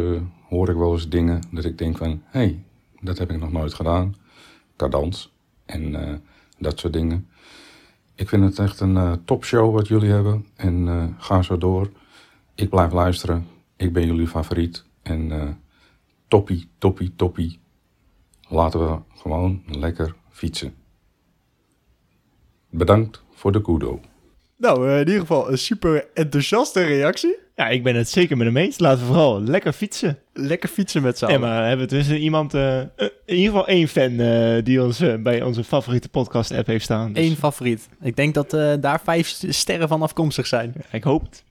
hoor 0.48 0.68
ik 0.68 0.76
wel 0.76 0.92
eens 0.92 1.08
dingen 1.08 1.40
dat 1.50 1.64
ik 1.64 1.78
denk 1.78 1.96
van... 1.96 2.08
hé, 2.08 2.38
hey, 2.38 2.64
dat 3.00 3.18
heb 3.18 3.30
ik 3.30 3.38
nog 3.38 3.52
nooit 3.52 3.74
gedaan. 3.74 4.14
Cadans 4.76 5.32
en 5.66 6.22
dat 6.58 6.78
soort 6.78 6.92
dingen. 6.92 7.28
Ik 8.14 8.28
vind 8.28 8.44
het 8.44 8.58
echt 8.58 8.80
een 8.80 9.24
topshow 9.24 9.74
wat 9.74 9.88
jullie 9.88 10.10
hebben. 10.10 10.46
En 10.56 11.16
ga 11.18 11.42
zo 11.42 11.58
door. 11.58 11.90
Ik 12.54 12.70
blijf 12.70 12.92
luisteren. 12.92 13.46
Ik 13.76 13.92
ben 13.92 14.06
jullie 14.06 14.26
favoriet. 14.26 14.84
En 15.02 15.58
toppie, 16.28 16.68
toppie, 16.78 17.12
toppie. 17.16 17.61
Laten 18.52 18.86
we 18.86 18.98
gewoon 19.20 19.62
lekker 19.66 20.14
fietsen. 20.30 20.74
Bedankt 22.70 23.22
voor 23.34 23.52
de 23.52 23.60
kudo. 23.62 24.00
Nou, 24.56 24.90
in 24.92 24.98
ieder 24.98 25.20
geval 25.20 25.50
een 25.50 25.58
super 25.58 26.06
enthousiaste 26.14 26.82
reactie. 26.82 27.36
Ja, 27.56 27.68
ik 27.68 27.82
ben 27.82 27.94
het 27.96 28.08
zeker 28.08 28.36
met 28.36 28.46
hem 28.46 28.56
eens. 28.56 28.78
Laten 28.78 29.00
we 29.00 29.06
vooral 29.06 29.40
lekker 29.42 29.72
fietsen. 29.72 30.18
Lekker 30.32 30.68
fietsen 30.68 31.02
met 31.02 31.18
z'n 31.18 31.24
Ja, 31.24 31.30
allen. 31.30 31.40
maar 31.48 31.66
hebben 31.68 31.88
we 31.88 31.94
dus 31.94 32.10
iemand, 32.10 32.54
eh, 32.54 32.80
eh, 32.80 32.86
in 33.24 33.36
ieder 33.36 33.46
geval 33.50 33.66
één 33.66 33.88
fan 33.88 34.18
eh, 34.20 34.64
die 34.64 34.82
ons 34.82 35.00
eh, 35.00 35.14
bij 35.22 35.42
onze 35.42 35.64
favoriete 35.64 36.08
podcast-app 36.08 36.66
heeft 36.66 36.84
staan. 36.84 37.12
Dus, 37.12 37.26
Eén 37.26 37.36
favoriet. 37.36 37.88
Ik 38.00 38.16
denk 38.16 38.34
dat 38.34 38.52
eh, 38.52 38.74
daar 38.80 39.00
vijf 39.00 39.26
st- 39.28 39.54
sterren 39.54 39.88
van 39.88 40.02
afkomstig 40.02 40.46
zijn. 40.46 40.74
Ik 40.92 41.04
hoop 41.04 41.22
het. 41.22 41.44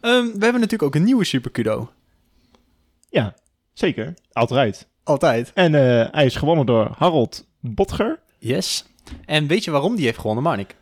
Ehm, 0.00 0.24
we 0.24 0.30
hebben 0.30 0.52
natuurlijk 0.52 0.82
ook 0.82 0.94
een 0.94 1.04
nieuwe 1.04 1.24
Super 1.24 1.50
Kudo. 1.50 1.90
Ja, 3.10 3.34
zeker. 3.72 4.14
Altijd. 4.32 4.88
Altijd. 5.08 5.50
En 5.54 5.74
eh, 5.74 6.06
hij 6.12 6.24
is 6.24 6.36
gewonnen 6.36 6.66
door 6.66 6.94
Harold 6.98 7.46
Botger. 7.60 8.18
Yes. 8.38 8.84
En 9.26 9.46
weet 9.46 9.64
je 9.64 9.70
waarom 9.70 9.96
die 9.96 10.04
heeft 10.04 10.18
gewonnen, 10.18 10.44
Marnik? 10.44 10.76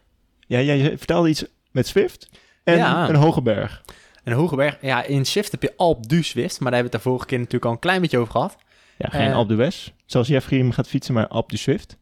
Ja, 0.46 0.60
jij 0.60 0.98
vertelde 0.98 1.28
iets 1.28 1.44
met 1.70 1.86
Swift 1.86 2.28
en 2.64 2.76
Ja. 2.76 3.08
een 3.08 3.14
hoge 3.14 3.42
berg. 3.42 3.82
En 4.24 4.32
Hogeberg, 4.32 4.78
ja, 4.80 5.02
in 5.02 5.24
Swift 5.24 5.50
heb 5.50 5.62
je 5.62 5.72
Alp 5.76 6.08
du 6.08 6.22
Swift, 6.22 6.60
maar 6.60 6.70
daar 6.70 6.80
hebben 6.80 6.90
we 6.90 6.96
het 6.96 7.04
de 7.04 7.10
vorige 7.10 7.26
keer 7.26 7.38
natuurlijk 7.38 7.64
al 7.64 7.70
een 7.72 7.78
klein 7.78 8.00
beetje 8.00 8.18
over 8.18 8.32
gehad. 8.32 8.56
Ja, 8.98 9.08
geen 9.08 9.28
Eh. 9.30 9.34
Alpe 9.34 9.54
d'Huez. 9.54 9.90
Zoals 10.06 10.28
Jeffrey 10.28 10.58
hem 10.58 10.72
gaat 10.72 10.88
fietsen, 10.88 11.14
maar 11.14 11.28
Alpe 11.28 11.50
du 11.50 11.56
Swift. 11.56 11.96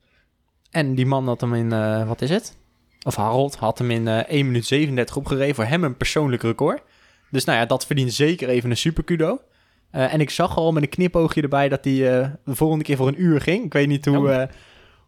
En 0.70 0.94
die 0.94 1.06
man 1.06 1.26
had 1.26 1.40
hem 1.40 1.54
in, 1.54 1.72
eh, 1.72 2.06
wat 2.08 2.22
is 2.22 2.30
het? 2.30 2.56
Of 3.02 3.14
Harold 3.16 3.56
had 3.56 3.78
hem 3.78 3.90
in 3.90 4.08
eh 4.08 4.18
1 4.28 4.46
minuut 4.46 4.66
37 4.66 5.16
opgereden. 5.16 5.54
Voor 5.54 5.64
hem 5.64 5.84
een 5.84 5.96
persoonlijk 5.96 6.42
record. 6.42 6.82
Dus 7.30 7.44
nou 7.44 7.58
ja, 7.58 7.66
dat 7.66 7.86
verdient 7.86 8.12
zeker 8.12 8.48
even 8.48 8.70
een 8.70 8.76
super 8.76 9.04
kudo. 9.04 9.30
Eh, 9.32 9.38
en 9.94 10.20
ik 10.20 10.30
zag 10.30 10.56
al 10.56 10.72
met 10.72 10.82
een 10.82 10.88
knipoogje 10.88 11.42
erbij 11.42 11.68
dat 11.68 11.84
hij 11.84 11.92
eh, 11.92 12.28
de 12.44 12.54
volgende 12.54 12.84
keer 12.84 12.96
voor 12.96 13.08
een 13.08 13.22
uur 13.22 13.40
ging. 13.40 13.64
Ik 13.64 13.72
weet 13.72 13.88
niet 13.88 14.06
hoe, 14.06 14.30
eh, 14.30 14.48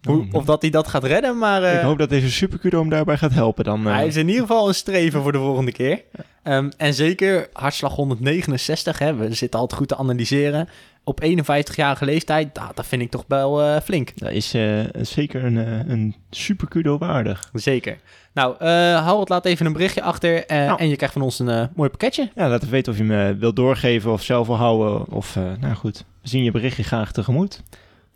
hoe, 0.07 0.21
Oh, 0.21 0.35
of 0.35 0.45
dat 0.45 0.63
hij 0.63 0.71
dat 0.71 0.89
gaat 0.89 1.05
redden, 1.05 1.39
maar 1.39 1.63
eh, 1.63 1.75
ik 1.75 1.81
hoop 1.81 1.99
dat 1.99 2.09
deze 2.09 2.31
supercudo 2.31 2.81
hem 2.81 2.89
daarbij 2.89 3.17
gaat 3.17 3.33
helpen 3.33 3.65
dan. 3.65 3.87
eh. 3.87 3.95
hij 3.95 4.07
is 4.07 4.17
in 4.17 4.27
ieder 4.29 4.41
geval 4.47 4.69
een 4.69 4.75
streven 4.75 5.23
voor 5.23 5.33
de 5.33 5.39
volgende 5.39 5.73
keer. 5.73 6.03
Ehm, 6.43 6.71
en 6.77 6.95
zeker 6.95 7.49
hartslag 7.53 7.95
169, 7.95 8.99
hè, 8.99 9.15
we 9.15 9.35
zitten 9.35 9.61
altijd 9.61 9.79
goed 9.81 9.89
te 9.89 9.97
analyseren. 9.97 10.69
Op 11.05 11.21
51-jarige 11.23 12.05
leeftijd, 12.05 12.55
nou, 12.55 12.71
dat 12.75 12.87
vind 12.87 13.03
ik 13.03 13.11
toch 13.11 13.25
wel 13.29 13.63
eh, 13.63 13.81
flink. 13.81 14.13
Dat 14.17 14.31
is 14.31 14.55
eh, 14.55 14.81
zeker 15.01 15.45
een, 15.45 15.59
eh, 15.59 15.89
een 15.89 16.15
supercudo 16.31 16.99
waardig. 16.99 17.51
Zeker. 17.53 17.97
Nou, 18.35 18.55
eh 18.59 18.69
Harold 19.05 19.29
laat 19.29 19.45
even 19.45 19.67
een 19.67 19.73
berichtje 19.73 20.03
achter 20.03 20.47
eh, 20.47 20.67
Nou. 20.67 20.79
en 20.79 20.89
je 20.89 20.97
krijgt 20.97 21.15
van 21.15 21.23
ons 21.25 21.39
een 21.39 21.49
eh, 21.49 21.65
mooi 21.75 21.91
pakketje. 21.91 22.31
Ja, 22.35 22.49
laat 22.49 22.61
even 22.61 22.73
weten 22.73 22.93
of 22.93 22.99
je 22.99 23.05
hem 23.05 23.31
eh, 23.35 23.41
wilt 23.41 23.57
doorgeven 23.57 24.13
of 24.13 24.23
zelf 24.23 24.47
wil 24.47 24.57
houden. 24.57 25.13
Of, 25.13 25.37
eh, 25.37 25.43
nou 25.61 25.75
goed, 25.75 26.05
we 26.23 26.29
zien 26.29 26.45
je 26.45 26.51
berichtje 26.51 26.83
graag 26.83 27.13
tegemoet. 27.13 27.63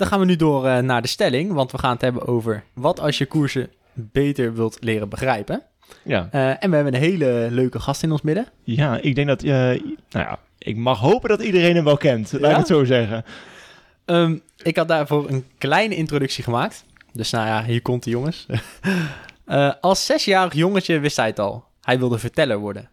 Dan 0.01 0.09
gaan 0.09 0.19
we 0.21 0.25
nu 0.27 0.37
door 0.37 0.67
eh, 0.67 0.79
naar 0.79 1.03
de 1.03 1.09
stelling, 1.09 1.53
want 1.53 1.73
we 1.73 1.79
gaan 1.79 1.93
het 1.93 2.01
hebben 2.01 2.27
over 2.27 2.65
wat 2.73 3.01
als 3.01 3.19
je 3.19 3.27
koersen 3.27 3.71
beter 3.93 4.55
wilt 4.55 4.77
leren 4.81 5.09
begrijpen. 5.09 5.63
Ja, 6.05 6.29
Eh, 6.31 6.49
en 6.49 6.71
we 6.71 6.75
hebben 6.77 6.95
een 6.95 7.01
hele 7.01 7.49
leuke 7.51 7.81
gast 7.81 8.03
in 8.03 8.11
ons 8.13 8.23
midden. 8.23 8.47
ja 8.63 8.99
ik 9.01 9.15
denk 9.15 9.29
dat, 9.29 9.43
eh, 9.43 9.51
nou 9.51 9.79
ja, 10.11 10.39
ik 10.59 10.77
mag 10.77 10.99
hopen 10.99 11.29
dat 11.29 11.43
iedereen 11.43 11.75
hem 11.75 11.85
wel 11.85 11.97
kent. 11.97 12.33
Laat 12.33 12.41
Ja? 12.43 12.51
ik 12.51 12.57
het 12.57 12.67
zo 12.67 12.85
zeggen. 12.85 13.25
Ehm, 14.05 14.37
ik 14.63 14.77
had 14.77 14.89
daarvoor 14.89 15.29
een 15.29 15.45
kleine 15.59 15.97
introductie 15.97 16.45
gemaakt. 16.45 16.85
Dus 17.13 17.31
nou 17.31 17.47
ja, 17.47 17.65
hier 17.65 17.83
komt 17.83 18.05
de 18.05 18.11
jongens. 18.11 18.47
Als 19.81 20.07
zesjarig 20.07 20.55
jongetje 20.55 20.99
wist 20.99 21.17
hij 21.17 21.27
het 21.27 21.39
al. 21.39 21.65
Hij 21.81 21.99
wilde 21.99 22.19
verteller 22.19 22.59
worden. 22.59 22.89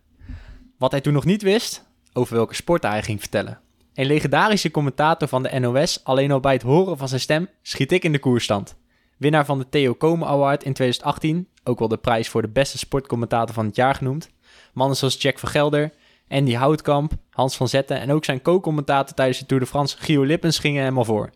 Wat 0.78 0.92
hij 0.92 1.02
toen 1.02 1.14
nog 1.14 1.26
niet 1.26 1.42
wist, 1.42 1.84
over 2.14 2.36
welke 2.36 2.56
sport 2.56 2.84
hij 2.84 3.04
ging 3.04 3.20
vertellen. 3.20 3.60
Een 3.98 4.06
legendarische 4.06 4.72
commentator 4.72 5.27
van 5.27 5.44
de 5.44 5.60
NOS, 5.60 6.04
alleen 6.04 6.32
al 6.32 6.39
bij 6.39 6.54
het 6.54 6.62
horen 6.62 6.98
van 6.98 7.08
zijn 7.08 7.22
stem, 7.22 7.50
schiet 7.62 7.92
ik 7.92 8.04
in 8.04 8.12
de 8.12 8.20
koerstand. 8.20 8.75
Winnaar 9.18 9.46
van 9.46 9.60
de 9.60 9.70
Theo 9.70 9.94
Komen 9.94 10.27
Award 10.27 10.63
in 10.63 10.74
2018, 10.74 11.48
ook 11.63 11.80
wel 11.80 11.88
de 11.88 11.98
prijs 11.98 12.30
voor 12.30 12.42
de 12.42 12.48
beste 12.48 12.77
sportcommentator 12.77 13.54
van 13.54 13.66
het 13.66 13.75
jaar 13.75 13.96
genoemd, 13.96 14.30
Mannen 14.74 14.98
zoals 14.98 15.22
Jack 15.22 15.39
van 15.39 15.50
Gelder, 15.50 15.94
Andy 16.27 16.54
Houtkamp, 16.54 17.12
Hans 17.30 17.58
van 17.58 17.68
Zetten 17.68 18.00
en 18.00 18.12
ook 18.12 18.25
zijn 18.25 18.42
co-commentator 18.42 19.16
tijdens 19.16 19.39
de 19.39 19.46
Tour 19.46 19.63
de 19.63 19.70
France, 19.70 19.98
Gio 20.00 20.24
Lippens, 20.24 20.60
gingen 20.60 20.84
hem 20.84 20.98
al 20.98 21.06
voor. 21.06 21.30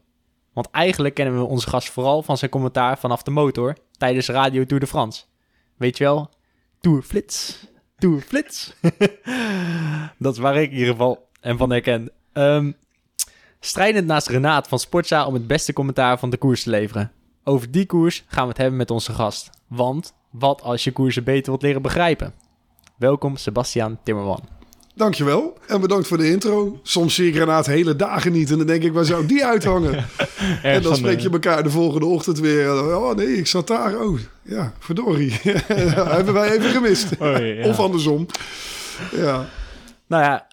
Want 0.53 0.69
eigenlijk 0.71 1.13
kennen 1.13 1.37
we 1.37 1.45
onze 1.45 1.67
gast 1.67 1.89
vooral 1.89 2.23
van 2.23 2.37
zijn 2.37 2.51
commentaar 2.51 2.99
vanaf 2.99 3.23
de 3.23 3.31
motor 3.31 3.77
tijdens 3.91 4.27
Radio 4.27 4.65
Tour 4.65 4.79
de 4.79 4.87
France. 4.87 5.23
Weet 5.77 5.97
je 5.97 6.03
wel? 6.03 6.29
Tour 6.79 7.01
Flits. 7.01 7.67
Tour 7.97 8.21
Flits. 8.21 8.73
dat 10.19 10.33
is 10.33 10.39
waar 10.39 10.55
ik 10.55 10.71
in 10.71 10.77
ieder 10.77 10.91
geval 10.91 11.29
hem 11.39 11.57
van 11.57 11.69
herken. 11.69 12.11
Ehm, 12.33 12.71
strijdend 13.59 14.07
naast 14.07 14.27
Renaat 14.27 14.67
van 14.67 14.79
Sportza 14.79 15.25
om 15.25 15.33
het 15.33 15.47
beste 15.47 15.73
commentaar 15.73 16.19
van 16.19 16.29
de 16.29 16.37
koers 16.37 16.63
te 16.63 16.69
leveren. 16.69 17.11
Over 17.43 17.71
die 17.71 17.85
koers 17.85 18.23
gaan 18.27 18.43
we 18.43 18.49
het 18.49 18.57
hebben 18.57 18.77
met 18.77 18.91
onze 18.91 19.11
gast. 19.13 19.49
Want 19.67 20.13
wat 20.29 20.61
als 20.61 20.83
je 20.83 20.91
koersen 20.91 21.23
beter 21.23 21.45
wilt 21.49 21.61
leren 21.61 21.81
begrijpen? 21.81 22.33
Welkom 22.97 23.37
Sebastian 23.37 23.97
Timmerman. 24.03 24.41
Dankjewel 24.95 25.57
en 25.67 25.81
bedankt 25.81 26.07
voor 26.07 26.17
de 26.17 26.29
intro. 26.29 26.79
Soms 26.83 27.15
zie 27.15 27.27
ik 27.27 27.35
Renaat 27.35 27.65
hele 27.65 27.95
dagen 27.95 28.31
niet 28.31 28.51
en 28.51 28.57
dan 28.57 28.67
denk 28.67 28.83
ik, 28.83 28.93
waar 28.93 29.05
zou 29.05 29.25
die 29.25 29.45
uithangen? 29.45 30.05
en 30.63 30.81
dan 30.81 30.95
spreek 30.95 31.17
de- 31.17 31.23
je 31.23 31.29
elkaar 31.29 31.63
de 31.63 31.69
volgende 31.69 32.05
ochtend 32.05 32.39
weer. 32.39 32.95
Oh 32.97 33.15
nee, 33.15 33.27
ik 33.37 33.47
zat 33.47 33.67
daar. 33.67 33.99
Oh, 33.99 34.19
ja, 34.41 34.73
verdorie. 34.79 35.31
Hebben 36.17 36.33
wij 36.33 36.49
even 36.51 36.69
gemist. 36.69 37.07
Oh, 37.19 37.37
ja. 37.37 37.67
Of 37.67 37.79
andersom. 37.79 38.25
Ja. 39.15 39.45
Nou 40.07 40.23
ja, 40.23 40.47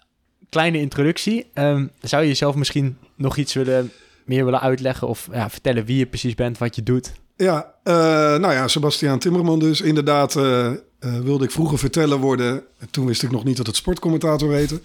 kleine 0.49 0.79
introductie. 0.79 1.45
Ehm, 1.53 1.87
zou 2.01 2.21
je 2.21 2.27
jezelf 2.27 2.55
misschien 2.55 2.97
nog 3.15 3.37
iets 3.37 3.53
willen, 3.53 3.91
meer 4.25 4.45
willen 4.45 4.61
uitleggen 4.61 5.07
of 5.07 5.27
ja, 5.31 5.49
vertellen 5.49 5.85
wie 5.85 5.97
je 5.97 6.05
precies 6.05 6.35
bent, 6.35 6.57
wat 6.57 6.75
je 6.75 6.83
doet? 6.83 7.11
Ja, 7.35 7.73
eh, 7.83 7.93
nou 8.39 8.53
ja, 8.53 8.67
Sebastiaan 8.67 9.19
Timmerman 9.19 9.59
dus. 9.59 9.81
Inderdaad 9.81 10.35
eh, 10.35 10.67
eh, 10.67 10.75
wilde 10.99 11.43
ik 11.43 11.51
vroeger 11.51 11.77
vertellen 11.77 12.19
worden. 12.19 12.63
Toen 12.91 13.05
wist 13.05 13.23
ik 13.23 13.31
nog 13.31 13.43
niet 13.43 13.57
dat 13.57 13.67
het 13.67 13.75
sportcommentator 13.75 14.53
heette. 14.53 14.81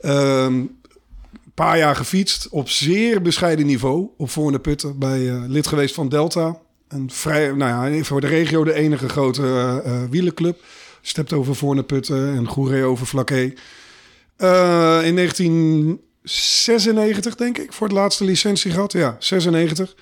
Ehm, 0.00 0.54
Een 1.54 1.62
paar 1.62 1.78
jaar 1.78 1.96
gefietst 1.96 2.48
op 2.48 2.68
zeer 2.68 3.22
bescheiden 3.22 3.66
niveau. 3.66 4.08
Op 4.16 4.30
Voorne 4.30 4.58
Putten, 4.58 4.98
bij 4.98 5.18
lid 5.48 5.66
geweest 5.66 5.94
van 5.94 6.08
Delta. 6.08 6.58
Een 6.88 7.10
vrij, 7.10 7.52
nou 7.52 7.92
ja, 7.92 8.02
voor 8.02 8.20
de 8.20 8.26
regio 8.26 8.64
de 8.64 8.72
enige 8.72 9.08
grote 9.08 9.82
eh, 9.84 10.02
wielenclub. 10.10 10.62
Stept 11.00 11.32
over 11.32 11.54
Voorne 11.54 11.82
Putten 11.82 12.34
en 12.36 12.46
Goeree 12.46 12.84
over 12.84 13.06
Vlakke. 13.06 13.54
Eh, 14.36 15.00
in 15.04 15.14
1996 15.14 17.34
denk 17.34 17.58
ik, 17.58 17.72
voor 17.72 17.86
het 17.86 17.96
laatste 17.96 18.24
licentie 18.24 18.70
gehad. 18.70 18.92
Ja, 18.92 19.16
96. 19.18 19.94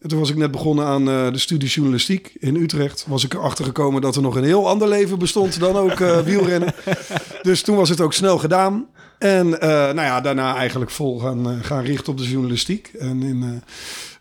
En 0.00 0.08
toen 0.08 0.18
was 0.18 0.30
ik 0.30 0.36
net 0.36 0.50
begonnen 0.50 0.84
aan 0.84 1.08
eh, 1.08 1.32
de 1.32 1.38
studie 1.38 1.68
journalistiek 1.68 2.32
in 2.38 2.56
Utrecht. 2.56 3.04
Was 3.08 3.24
ik 3.24 3.34
erachter 3.34 3.64
gekomen 3.64 4.00
dat 4.00 4.16
er 4.16 4.22
nog 4.22 4.36
een 4.36 4.44
heel 4.44 4.68
ander 4.68 4.88
leven 4.88 5.18
bestond 5.18 5.60
dan 5.60 5.76
ook 5.76 6.00
eh, 6.00 6.18
wielrennen. 6.18 6.74
Dus 7.42 7.62
toen 7.62 7.76
was 7.76 7.88
het 7.88 8.00
ook 8.00 8.12
snel 8.12 8.38
gedaan. 8.38 8.86
En 9.18 9.48
nou 9.48 10.00
ja, 10.00 10.20
daarna 10.20 10.56
eigenlijk 10.56 10.90
vol 10.90 11.18
gaan, 11.18 11.62
gaan 11.62 11.84
richten 11.84 12.12
op 12.12 12.18
de 12.18 12.28
journalistiek. 12.28 12.90
En 12.98 13.22
in, 13.22 13.62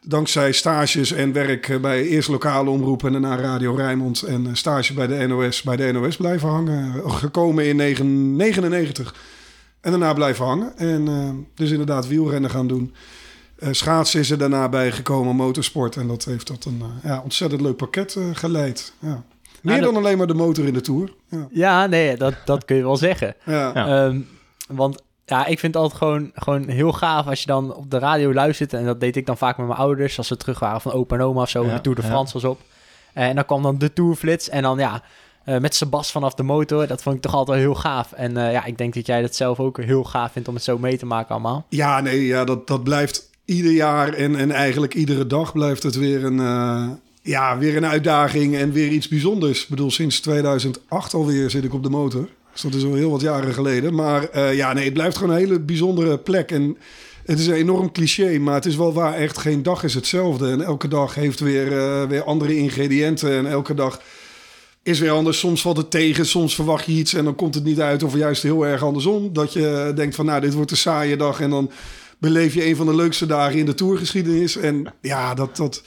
dankzij 0.01 0.51
stages 0.51 1.11
en 1.11 1.33
werk 1.33 1.81
bij 1.81 2.03
eerst 2.03 2.29
lokale 2.29 2.69
omroep 2.69 3.05
en 3.05 3.11
daarna 3.11 3.35
Radio 3.35 3.75
Rijnmond. 3.75 4.21
En 4.21 4.49
stage 4.53 4.93
bij 4.93 5.07
de 5.07 5.27
NOS, 5.27 5.61
bij 5.61 5.75
de 5.75 5.91
NOS 5.91 6.15
blijven 6.15 6.49
hangen. 6.49 7.11
Gekomen 7.11 7.65
in 7.65 7.77
1999. 7.77 9.13
En 9.81 9.91
daarna 9.91 10.13
blijven 10.13 10.45
hangen. 10.45 10.77
En 10.77 11.07
eh, 11.07 11.29
dus 11.55 11.71
inderdaad 11.71 12.07
wielrennen 12.07 12.49
gaan 12.49 12.67
doen. 12.67 12.93
Eh, 13.57 13.69
schaatsen 13.71 14.19
is 14.19 14.31
er 14.31 14.37
daarna 14.37 14.69
bij 14.69 14.91
gekomen, 14.91 15.35
motorsport. 15.35 15.95
En 15.95 16.07
dat 16.07 16.23
heeft 16.25 16.45
tot 16.45 16.65
een 16.65 16.81
eh, 16.81 17.09
ja, 17.09 17.21
ontzettend 17.23 17.61
leuk 17.61 17.75
pakket 17.75 18.17
geleid. 18.33 18.93
Ja. 18.99 19.23
Meer 19.61 19.75
dat- 19.81 19.93
dan 19.93 19.95
alleen 20.03 20.17
maar 20.17 20.27
de 20.27 20.33
motor 20.33 20.65
in 20.65 20.73
de 20.73 20.81
Tour. 20.81 21.13
Ja. 21.29 21.47
Ja, 21.51 21.85
nee, 21.85 22.17
dat, 22.17 22.33
dat 22.45 22.65
kun 22.65 22.75
je 22.75 22.83
wel 22.83 22.97
zeggen. 22.97 23.35
Ja. 23.45 23.71
Ja. 23.73 24.05
Ehm, 24.05 24.19
want 24.67 25.01
ja, 25.25 25.45
ik 25.45 25.59
vind 25.59 25.73
het 25.73 25.83
altijd 25.83 26.01
gewoon, 26.01 26.31
gewoon 26.33 26.67
heel 26.67 26.91
gaaf 26.93 27.27
als 27.27 27.39
je 27.39 27.45
dan 27.47 27.75
op 27.75 27.91
de 27.91 27.99
radio 27.99 28.33
luistert. 28.33 28.73
En 28.73 28.85
dat 28.85 28.99
deed 28.99 29.15
ik 29.15 29.25
dan 29.25 29.37
vaak 29.37 29.57
met 29.57 29.67
mijn 29.67 29.79
ouders 29.79 30.17
als 30.17 30.27
ze 30.27 30.37
terug 30.37 30.59
waren 30.59 30.81
van 30.81 30.91
opa 30.91 31.15
en 31.15 31.21
oma 31.21 31.41
of 31.41 31.49
zo. 31.49 31.65
Ja, 31.65 31.75
de 31.75 31.81
Tour 31.81 31.95
de 31.97 32.03
ja. 32.03 32.07
France 32.07 32.33
was 32.33 32.43
op. 32.43 32.59
En 33.13 33.35
dan 33.35 33.45
kwam 33.45 33.61
dan 33.63 33.77
de 33.77 33.93
Tourflits. 33.93 34.49
En 34.49 34.61
dan 34.61 34.77
ja, 34.77 35.03
eh, 35.47 35.57
met 35.59 35.75
Sebas 35.75 36.11
vanaf 36.11 36.33
de 36.33 36.43
motor. 36.43 36.87
Dat 36.87 37.01
vond 37.01 37.15
ik 37.15 37.21
toch 37.21 37.33
altijd 37.33 37.59
heel 37.59 37.75
gaaf. 37.75 38.11
En 38.11 38.37
eh, 38.37 38.51
ja, 38.51 38.65
ik 38.65 38.77
denk 38.77 38.93
dat 38.93 39.05
jij 39.05 39.21
dat 39.21 39.35
zelf 39.35 39.59
ook 39.59 39.81
heel 39.81 40.03
gaaf 40.03 40.31
vindt 40.31 40.47
om 40.47 40.53
het 40.53 40.63
zo 40.63 40.77
mee 40.77 40.97
te 40.97 41.05
maken 41.05 41.29
allemaal. 41.29 41.65
Ja, 41.69 42.01
nee, 42.01 42.25
ja, 42.25 42.43
dat, 42.43 42.67
dat 42.67 42.83
blijft 42.83 43.29
ieder 43.45 43.71
jaar 43.71 44.13
en, 44.13 44.35
en 44.35 44.51
eigenlijk 44.51 44.93
iedere 44.93 45.27
dag 45.27 45.53
blijft 45.53 45.83
het 45.83 45.95
weer 45.95 46.25
een, 46.25 46.39
eh, 46.39 46.87
ja, 47.21 47.57
weer 47.57 47.77
een 47.77 47.85
uitdaging 47.85 48.55
en 48.55 48.71
weer 48.71 48.89
iets 48.89 49.07
bijzonders. 49.07 49.63
Ik 49.63 49.69
bedoel, 49.69 49.91
sinds 49.91 50.19
2008 50.19 51.13
alweer 51.13 51.49
zit 51.49 51.63
ik 51.63 51.73
op 51.73 51.83
de 51.83 51.89
motor. 51.89 52.29
Dus 52.51 52.61
dat 52.61 52.73
is 52.73 52.83
al 52.83 52.93
heel 52.93 53.11
wat 53.11 53.21
jaren 53.21 53.53
geleden. 53.53 53.95
Maar 53.95 54.39
ja, 54.53 54.73
nee, 54.73 54.85
het 54.85 54.93
blijft 54.93 55.17
gewoon 55.17 55.33
een 55.33 55.41
hele 55.41 55.59
bijzondere 55.59 56.17
plek. 56.17 56.51
En 56.51 56.77
het 57.25 57.39
is 57.39 57.47
een 57.47 57.53
enorm 57.53 57.91
cliché, 57.91 58.37
maar 58.37 58.53
het 58.53 58.65
is 58.65 58.75
wel 58.75 58.93
waar. 58.93 59.13
Echt 59.13 59.37
geen 59.37 59.63
dag 59.63 59.83
is 59.83 59.93
hetzelfde. 59.93 60.51
En 60.51 60.61
elke 60.61 60.87
dag 60.87 61.15
heeft 61.15 61.39
weer, 61.39 61.69
weer 62.07 62.23
andere 62.23 62.57
ingrediënten. 62.57 63.31
En 63.31 63.45
elke 63.45 63.73
dag 63.73 64.01
is 64.87 64.99
weer 64.99 65.11
anders. 65.11 65.39
Soms 65.39 65.61
valt 65.61 65.77
het 65.77 65.91
tegen, 65.91 66.25
soms 66.25 66.55
verwacht 66.55 66.85
je 66.85 66.91
iets 66.91 67.13
en 67.13 67.23
dan 67.23 67.35
komt 67.35 67.55
het 67.55 67.63
niet 67.63 67.79
uit. 67.79 68.03
Of 68.03 68.15
juist 68.15 68.43
heel 68.43 68.65
erg 68.65 68.83
andersom. 68.83 69.33
Dat 69.33 69.53
je 69.53 69.91
denkt 69.95 70.15
van, 70.15 70.25
nou, 70.25 70.41
dit 70.41 70.53
wordt 70.53 70.71
een 70.71 70.77
saaie 70.77 71.17
dag. 71.17 71.39
En 71.39 71.49
dan 71.49 71.71
beleef 72.17 72.53
je 72.53 72.65
een 72.65 72.75
van 72.75 72.85
de 72.85 72.95
leukste 72.95 73.25
dagen 73.25 73.59
in 73.59 73.65
de 73.65 73.73
tourgeschiedenis. 73.73 74.57
En 74.57 74.93
ja, 75.01 75.33
dat, 75.33 75.57
dat, 75.57 75.83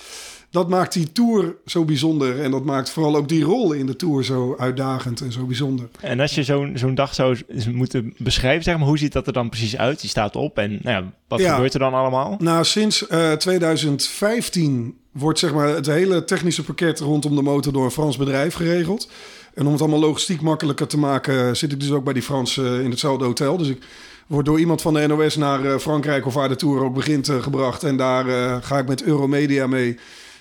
dat 0.50 0.69
maakt 0.69 0.92
die 0.92 1.12
tour 1.12 1.54
zo 1.66 1.85
bijzonder. 1.85 2.40
En 2.40 2.50
dat 2.50 2.64
maakt 2.64 2.90
vooral 2.90 3.16
ook 3.16 3.28
die 3.28 3.42
rol 3.45 3.73
in 3.73 3.87
de 3.87 3.97
tour 3.97 4.25
zo 4.25 4.54
uitdagend 4.59 5.21
en 5.21 5.33
zo 5.33 5.45
bijzonder. 5.45 5.88
En 6.00 6.21
als 6.21 6.35
je 6.35 6.42
zo'n 6.42 6.73
zo'n 6.75 6.95
dag 6.95 7.14
zou 7.14 7.38
moeten 7.73 8.14
beschrijven, 8.19 8.62
zeg 8.64 8.78
maar, 8.78 8.87
hoe 8.87 8.99
ziet 8.99 9.12
dat 9.12 9.26
er 9.26 9.33
dan 9.33 9.49
precies 9.49 9.76
uit? 9.76 10.02
Je 10.02 10.09
staat 10.09 10.37
op 10.37 10.59
en 10.59 10.71
nou 10.83 11.02
ja, 11.04 11.12
wat 11.28 11.40
Ja. 11.40 11.54
gebeurt 11.54 11.75
er 11.75 11.80
dan 11.80 11.95
allemaal? 11.95 12.37
Nou, 12.38 12.64
sinds 12.64 13.07
eh, 13.07 13.33
2015 13.33 14.95
wordt 15.12 15.38
zeg 15.38 15.52
maar, 15.54 15.69
het 15.69 15.87
hele 15.87 16.25
technische 16.25 16.64
pakket 16.64 17.00
rondom 17.00 17.37
de 17.37 17.42
motor 17.42 17.73
door 17.73 17.85
een 17.85 17.90
Frans 17.90 18.16
bedrijf 18.16 18.54
geregeld. 18.54 19.11
En 19.54 19.66
om 19.66 19.73
het 19.73 19.80
allemaal 19.80 19.99
logistiek 20.00 20.40
makkelijker 20.40 20.87
te 20.87 20.99
maken, 20.99 21.57
zit 21.57 21.73
ik 21.73 21.80
dus 21.80 21.90
ook 21.90 22.04
bij 22.04 22.12
die 22.12 22.23
Fransen 22.23 22.78
eh, 22.78 22.85
in 22.85 22.90
hetzelfde 22.90 23.25
hotel. 23.25 23.57
Dus 23.57 23.69
ik 23.69 23.83
word 24.26 24.47
door 24.47 24.59
iemand 24.59 24.83
van 24.83 24.95
de 24.95 25.07
NOS 25.07 25.37
naar 25.37 25.64
eh, 25.64 25.78
Frankrijk 25.78 26.26
of 26.26 26.35
waar 26.35 26.49
de 26.49 26.57
tour 26.57 26.83
ook 26.85 26.95
begint 26.95 27.28
eh, 27.28 27.42
gebracht. 27.42 27.83
En 27.85 27.97
daar 27.97 28.28
eh, 28.28 28.57
ga 28.61 28.78
ik 28.78 28.87
met 28.88 29.02
Euromedia 29.02 29.66
mee. 29.66 29.99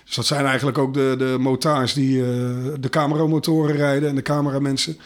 Dus 0.10 0.18
dat 0.18 0.28
zijn 0.28 0.46
eigenlijk 0.46 0.78
ook 0.78 0.94
de, 0.94 1.16
de 1.18 1.92
die 1.94 2.22
eh, 2.22 2.28
de 2.80 2.90
cameramotoren 2.90 3.76
rijden 3.76 4.10
en 4.10 4.16
de 4.16 4.22
cameramensen. 4.22 4.98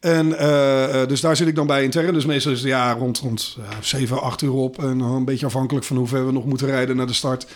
En 0.00 0.38
eh, 0.38 1.02
eh, 1.02 1.08
dus 1.08 1.20
daar 1.20 1.36
zit 1.36 1.48
ik 1.48 1.54
dan 1.54 1.66
bij 1.66 1.82
intern. 1.82 2.14
Dus 2.14 2.26
meestal 2.26 2.52
is 2.52 2.58
het 2.58 2.68
ja, 2.68 2.92
rond, 2.92 3.18
rond 3.18 3.56
ja, 3.56 3.82
7, 3.82 4.20
8 4.20 4.42
uur 4.42 4.52
op. 4.52 4.78
En 4.78 5.00
een 5.00 5.24
beetje 5.24 5.46
afhankelijk 5.46 5.86
van 5.86 5.96
hoe 5.96 6.06
ver 6.06 6.26
we 6.26 6.32
nog 6.32 6.44
moeten 6.44 6.66
rijden 6.66 6.96
naar 6.96 7.06
de 7.06 7.12
start. 7.12 7.46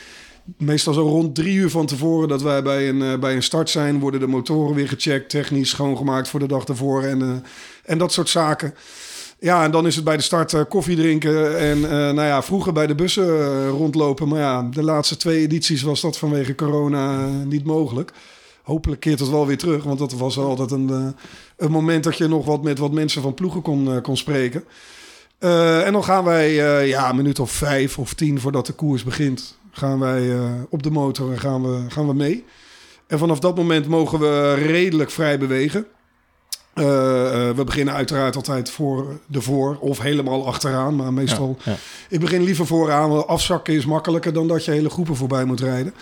Meestal 0.56 0.94
zo 0.94 1.02
rond 1.02 1.34
drie 1.34 1.54
uur 1.54 1.70
van 1.70 1.86
tevoren 1.86 2.28
dat 2.28 2.42
wij 2.42 2.62
bij 2.62 2.88
een, 2.88 3.20
bij 3.20 3.34
een 3.34 3.42
start 3.42 3.70
zijn, 3.70 3.98
worden 3.98 4.20
de 4.20 4.26
motoren 4.26 4.74
weer 4.74 4.88
gecheckt, 4.88 5.30
technisch 5.30 5.70
schoongemaakt 5.70 6.28
voor 6.28 6.40
de 6.40 6.48
dag 6.48 6.64
ervoor 6.64 7.02
en, 7.02 7.44
en 7.84 7.98
dat 7.98 8.12
soort 8.12 8.28
zaken. 8.28 8.74
Ja, 9.40 9.64
en 9.64 9.70
dan 9.70 9.86
is 9.86 9.94
het 9.94 10.04
bij 10.04 10.16
de 10.16 10.22
start 10.22 10.52
eh, 10.52 10.60
koffie 10.68 10.96
drinken 10.96 11.58
en 11.58 11.84
eh, 11.84 11.90
nou 11.90 12.22
ja, 12.22 12.42
vroeger 12.42 12.72
bij 12.72 12.86
de 12.86 12.94
bussen 12.94 13.40
eh, 13.40 13.68
rondlopen. 13.68 14.28
Maar 14.28 14.38
ja, 14.38 14.62
de 14.62 14.82
laatste 14.82 15.16
twee 15.16 15.40
edities 15.40 15.82
was 15.82 16.00
dat 16.00 16.18
vanwege 16.18 16.54
corona 16.54 17.26
niet 17.26 17.64
mogelijk. 17.64 18.12
Hopelijk 18.62 19.00
keert 19.00 19.18
het 19.18 19.28
wel 19.28 19.46
weer 19.46 19.58
terug, 19.58 19.84
want 19.84 19.98
dat 19.98 20.12
was 20.12 20.38
altijd 20.38 20.70
een, 20.70 21.14
een 21.56 21.70
moment 21.70 22.04
dat 22.04 22.16
je 22.16 22.28
nog 22.28 22.44
wat 22.44 22.62
met 22.62 22.78
wat 22.78 22.92
mensen 22.92 23.22
van 23.22 23.34
ploegen 23.34 23.62
kon, 23.62 24.00
kon 24.00 24.16
spreken. 24.16 24.64
En 25.38 25.92
dan 25.92 26.04
gaan 26.04 26.24
wij 26.24 26.54
ja, 26.86 27.10
een 27.10 27.16
minuut 27.16 27.38
of 27.38 27.50
vijf 27.50 27.98
of 27.98 28.14
tien 28.14 28.40
voordat 28.40 28.66
de 28.66 28.72
koers 28.72 29.04
begint, 29.04 29.58
gaan 29.70 29.98
wij 29.98 30.36
op 30.68 30.82
de 30.82 30.90
motor 30.90 31.32
en 31.32 31.38
gaan 31.38 31.62
we, 31.62 31.84
gaan 31.88 32.06
we 32.06 32.14
mee. 32.14 32.44
En 33.06 33.18
vanaf 33.18 33.38
dat 33.38 33.56
moment 33.56 33.88
mogen 33.88 34.18
we 34.18 34.54
redelijk 34.54 35.10
vrij 35.10 35.38
bewegen. 35.38 35.86
Eh, 36.72 37.48
eh, 37.48 37.56
we 37.56 37.64
beginnen 37.64 37.94
uiteraard 37.94 38.36
altijd 38.36 38.70
voor 38.70 39.18
de 39.26 39.40
voor 39.40 39.76
of 39.80 39.98
helemaal 39.98 40.46
achteraan, 40.46 40.96
maar 40.96 41.12
meestal 41.12 41.56
Ja, 41.64 41.72
ja. 41.72 41.78
ik 42.08 42.20
begin 42.20 42.42
liever 42.42 42.66
vooraan, 42.66 43.10
want 43.10 43.26
afzakken 43.26 43.74
is 43.74 43.84
makkelijker 43.84 44.32
dan 44.32 44.48
dat 44.48 44.64
je 44.64 44.70
hele 44.70 44.90
groepen 44.90 45.16
voorbij 45.16 45.44
moet 45.44 45.60
rijden. 45.60 45.94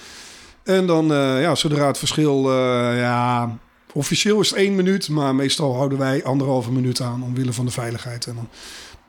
En 0.63 0.87
dan, 0.87 1.13
eh, 1.13 1.41
ja, 1.41 1.55
zodra 1.55 1.87
het 1.87 1.99
verschil, 1.99 2.53
ja, 2.95 3.57
officieel 3.93 4.41
is 4.41 4.51
het 4.51 4.59
één 4.59 4.75
minuut, 4.75 5.09
maar 5.09 5.35
meestal 5.35 5.75
houden 5.75 5.99
wij 5.99 6.25
anderhalve 6.25 6.73
minuut 6.73 7.01
aan 7.01 7.23
omwille 7.23 7.53
van 7.53 7.65
de 7.65 7.71
veiligheid. 7.71 8.27
En 8.27 8.35
dan 8.35 8.49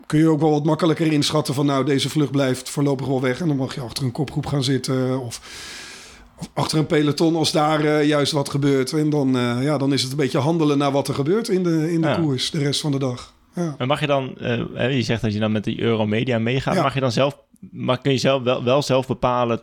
kun 0.06 0.20
je 0.20 0.30
ook 0.30 0.39
wel 0.39 0.51
wat 0.51 0.66
makkelijker 0.66 1.12
inschatten 1.12 1.54
van, 1.54 1.66
nou, 1.66 1.86
deze 1.86 2.10
vlucht 2.10 2.32
blijft 2.32 2.70
voorlopig 2.70 3.08
wel 3.08 3.22
weg. 3.22 3.42
En 3.42 3.48
dan 3.48 3.58
mag 3.58 3.75
je 3.75 3.82
achter 3.82 4.04
een 4.04 4.12
kopgroep 4.12 4.46
gaan 4.46 4.63
zitten 4.63 5.22
of 5.22 5.42
achter 6.53 6.77
een 6.77 6.86
peloton 6.86 7.36
als 7.36 7.51
daar 7.51 7.84
eh, 7.86 8.08
juist 8.08 8.31
wat 8.31 8.50
gebeurt. 8.50 8.93
En 8.93 9.10
dan, 9.10 9.38
eh, 9.38 9.63
ja, 9.63 9.77
dan 9.77 9.93
is 9.93 10.01
het 10.01 10.12
een 10.12 10.17
beetje 10.17 10.38
handelen 10.38 10.77
naar 10.77 10.91
wat 10.91 11.08
er 11.08 11.13
gebeurt 11.13 11.48
in 11.50 11.63
de, 11.63 11.91
in 11.91 12.01
de 12.01 12.08
Ja. 12.08 12.15
koers 12.15 12.51
de 12.51 12.58
rest 12.60 12.81
van 12.81 12.91
de 12.91 13.00
dag. 13.00 13.34
Ja. 13.55 13.75
Maar 13.77 13.88
mag 13.88 14.00
je 14.00 14.08
dan, 14.08 14.38
eh, 14.38 14.96
je 14.96 15.01
zegt 15.01 15.22
dat 15.22 15.34
je 15.34 15.39
dan 15.39 15.51
met 15.51 15.63
die 15.63 15.81
Euromedia 15.81 16.39
meegaat, 16.39 16.75
Ja. 16.75 16.81
mag 16.81 16.93
je 16.93 17.00
dan 17.00 17.12
zelf, 17.12 17.38
maar 17.72 18.01
kun 18.01 18.12
je 18.12 18.17
zelf 18.17 18.43
wel, 18.43 18.63
wel 18.63 18.81
zelf 18.81 19.08
bepalen 19.08 19.60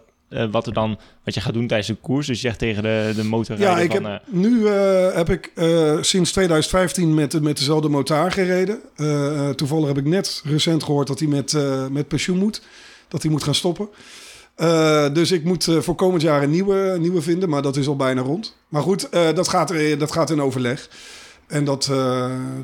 wat, 0.51 0.67
er 0.67 0.73
dan, 0.73 0.99
wat 1.25 1.35
je 1.35 1.41
gaat 1.41 1.53
doen 1.53 1.67
tijdens 1.67 1.89
de 1.89 1.95
koers? 1.95 2.27
Dus 2.27 2.41
je 2.41 2.47
zegt 2.49 2.59
tegen 2.59 2.83
de, 2.83 3.13
de 3.17 3.25
motorrijder 3.25 3.77
Ja, 3.77 3.83
ik 3.83 3.91
van... 3.93 4.05
heb, 4.05 4.23
nu 4.27 4.69
heb 5.15 5.31
ik 5.31 5.53
sinds 6.01 6.33
2015 6.33 7.15
met, 7.15 7.43
met 7.43 7.59
dezelfde 7.59 7.89
motaar 7.89 8.33
gereden. 8.33 8.81
Toevallig 9.57 9.87
heb 9.87 9.99
ik 9.99 10.05
net 10.05 10.43
recent 10.45 10.83
gehoord 10.83 11.07
dat 11.07 11.19
hij 11.19 11.29
met, 11.29 11.57
met 11.91 12.09
pensioen 12.09 12.39
moet. 12.39 12.63
Dat 13.09 13.23
hij 13.23 13.31
moet 13.31 13.43
gaan 13.43 13.55
stoppen. 13.55 13.89
Eh, 14.57 15.05
dus 15.13 15.31
ik 15.33 15.45
moet 15.45 15.69
eh, 15.69 15.79
voor 15.79 15.95
komend 15.95 16.23
jaar 16.23 16.43
een 16.43 16.51
nieuwe, 16.51 16.97
nieuwe 17.01 17.23
vinden, 17.23 17.49
maar 17.49 17.63
dat 17.63 17.77
is 17.77 17.89
al 17.89 17.97
bijna 17.97 18.21
rond. 18.21 18.57
Maar 18.69 18.83
goed, 18.83 19.09
eh, 19.09 19.33
dat, 19.35 19.49
gaat, 19.49 19.71
er- 19.71 19.99
dat 19.99 20.13
gaat 20.13 20.31
in 20.31 20.43
overleg. 20.43 20.89
En 21.47 21.65
dat, 21.65 21.91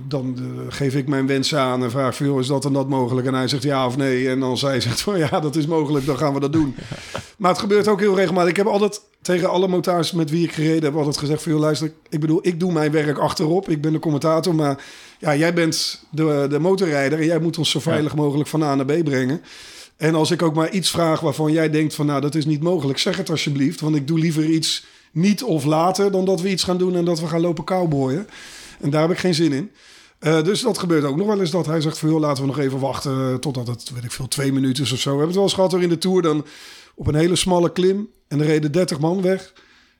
dan 0.08 0.38
geef 0.68 0.94
ik 0.94 1.08
mijn 1.08 1.26
wensen 1.26 1.58
aan 1.58 1.82
en 1.82 1.90
vraag 1.90 2.16
van, 2.16 2.26
joh, 2.26 2.40
is 2.40 2.46
dat 2.46 2.64
en 2.64 2.72
dat 2.72 2.88
mogelijk? 2.88 3.26
En 3.26 3.34
hij 3.34 3.48
zegt 3.48 3.62
ja 3.62 3.86
of 3.86 3.96
nee. 3.96 4.28
En 4.28 4.42
als 4.42 4.62
hij 4.62 4.80
zegt 4.90 5.00
van, 5.00 5.18
ja, 5.18 5.40
dat 5.40 5.56
is 5.56 5.66
mogelijk, 5.66 6.06
dan 6.06 6.18
gaan 6.18 6.34
we 6.34 6.40
dat 6.40 6.52
doen. 6.52 6.74
maar 7.38 7.50
het 7.50 7.60
gebeurt 7.60 7.88
ook 7.88 8.00
heel 8.00 8.16
regelmatig. 8.16 8.50
Ik 8.50 8.56
heb 8.56 8.66
altijd 8.66 9.00
tegen 9.22 9.50
alle 9.50 9.68
motards 9.68 10.12
met 10.12 10.30
wie 10.30 10.44
ik 10.44 10.52
gereden 10.52 10.84
heb, 10.84 10.96
altijd 10.96 11.16
gezegd 11.18 11.42
van, 11.42 11.52
joh, 11.52 11.60
luister, 11.60 11.92
ik 12.08 12.20
bedoel, 12.20 12.38
ik 12.42 12.60
doe 12.60 12.72
mijn 12.72 12.92
werk 12.92 13.18
achterop. 13.18 13.68
Ik 13.68 13.80
ben 13.80 13.92
de 13.92 13.98
commentator, 13.98 14.54
maar 14.54 14.84
ja, 15.18 15.36
jij 15.36 15.54
bent 15.54 16.02
de, 16.10 16.46
de 16.50 16.58
motorrijder 16.58 17.18
en 17.18 17.26
jij 17.26 17.38
moet 17.38 17.58
ons 17.58 17.70
zo 17.70 17.80
veilig 17.80 18.14
mogelijk 18.14 18.48
van 18.48 18.62
A 18.62 18.74
naar 18.74 18.86
B 18.86 19.04
brengen. 19.04 19.40
En 19.96 20.14
als 20.14 20.30
ik 20.30 20.42
ook 20.42 20.54
maar 20.54 20.70
iets 20.70 20.90
vraag 20.90 21.20
waarvan 21.20 21.52
jij 21.52 21.70
denkt 21.70 21.94
van, 21.94 22.06
nou, 22.06 22.20
dat 22.20 22.34
is 22.34 22.44
niet 22.44 22.62
mogelijk, 22.62 22.98
zeg 22.98 23.16
het 23.16 23.30
alsjeblieft. 23.30 23.80
Want 23.80 23.96
ik 23.96 24.06
doe 24.06 24.18
liever 24.18 24.44
iets 24.44 24.84
niet 25.12 25.42
of 25.42 25.64
later 25.64 26.10
dan 26.10 26.24
dat 26.24 26.40
we 26.40 26.50
iets 26.50 26.64
gaan 26.64 26.78
doen 26.78 26.96
en 26.96 27.04
dat 27.04 27.20
we 27.20 27.26
gaan 27.26 27.40
lopen 27.40 27.64
cowboyen. 27.64 28.28
En 28.80 28.90
daar 28.90 29.02
heb 29.02 29.10
ik 29.10 29.18
geen 29.18 29.34
zin 29.34 29.52
in. 29.52 29.70
Eh, 30.18 30.42
dus 30.42 30.60
dat 30.60 30.78
gebeurt 30.78 31.04
ook 31.04 31.16
nog 31.16 31.26
wel 31.26 31.40
eens 31.40 31.50
dat 31.50 31.66
hij 31.66 31.80
zegt 31.80 31.98
van... 31.98 32.08
Joh, 32.08 32.20
laten 32.20 32.42
we 32.42 32.48
nog 32.48 32.58
even 32.58 32.78
wachten 32.78 33.40
totdat 33.40 33.66
het, 33.66 33.90
weet 33.94 34.04
ik 34.04 34.12
veel, 34.12 34.28
twee 34.28 34.52
minuten 34.52 34.84
is 34.84 34.92
of 34.92 34.98
zo. 34.98 35.10
We 35.10 35.16
hebben 35.16 35.26
het 35.26 35.34
wel 35.34 35.44
eens 35.44 35.54
gehad 35.54 35.70
door 35.70 35.82
in 35.82 35.88
de 35.88 35.98
Tour 35.98 36.22
dan 36.22 36.46
op 36.94 37.06
een 37.06 37.14
hele 37.14 37.36
smalle 37.36 37.72
klim. 37.72 38.08
En 38.28 38.40
er 38.40 38.46
reden 38.46 38.72
30 38.72 38.98
man 38.98 39.22
weg. 39.22 39.52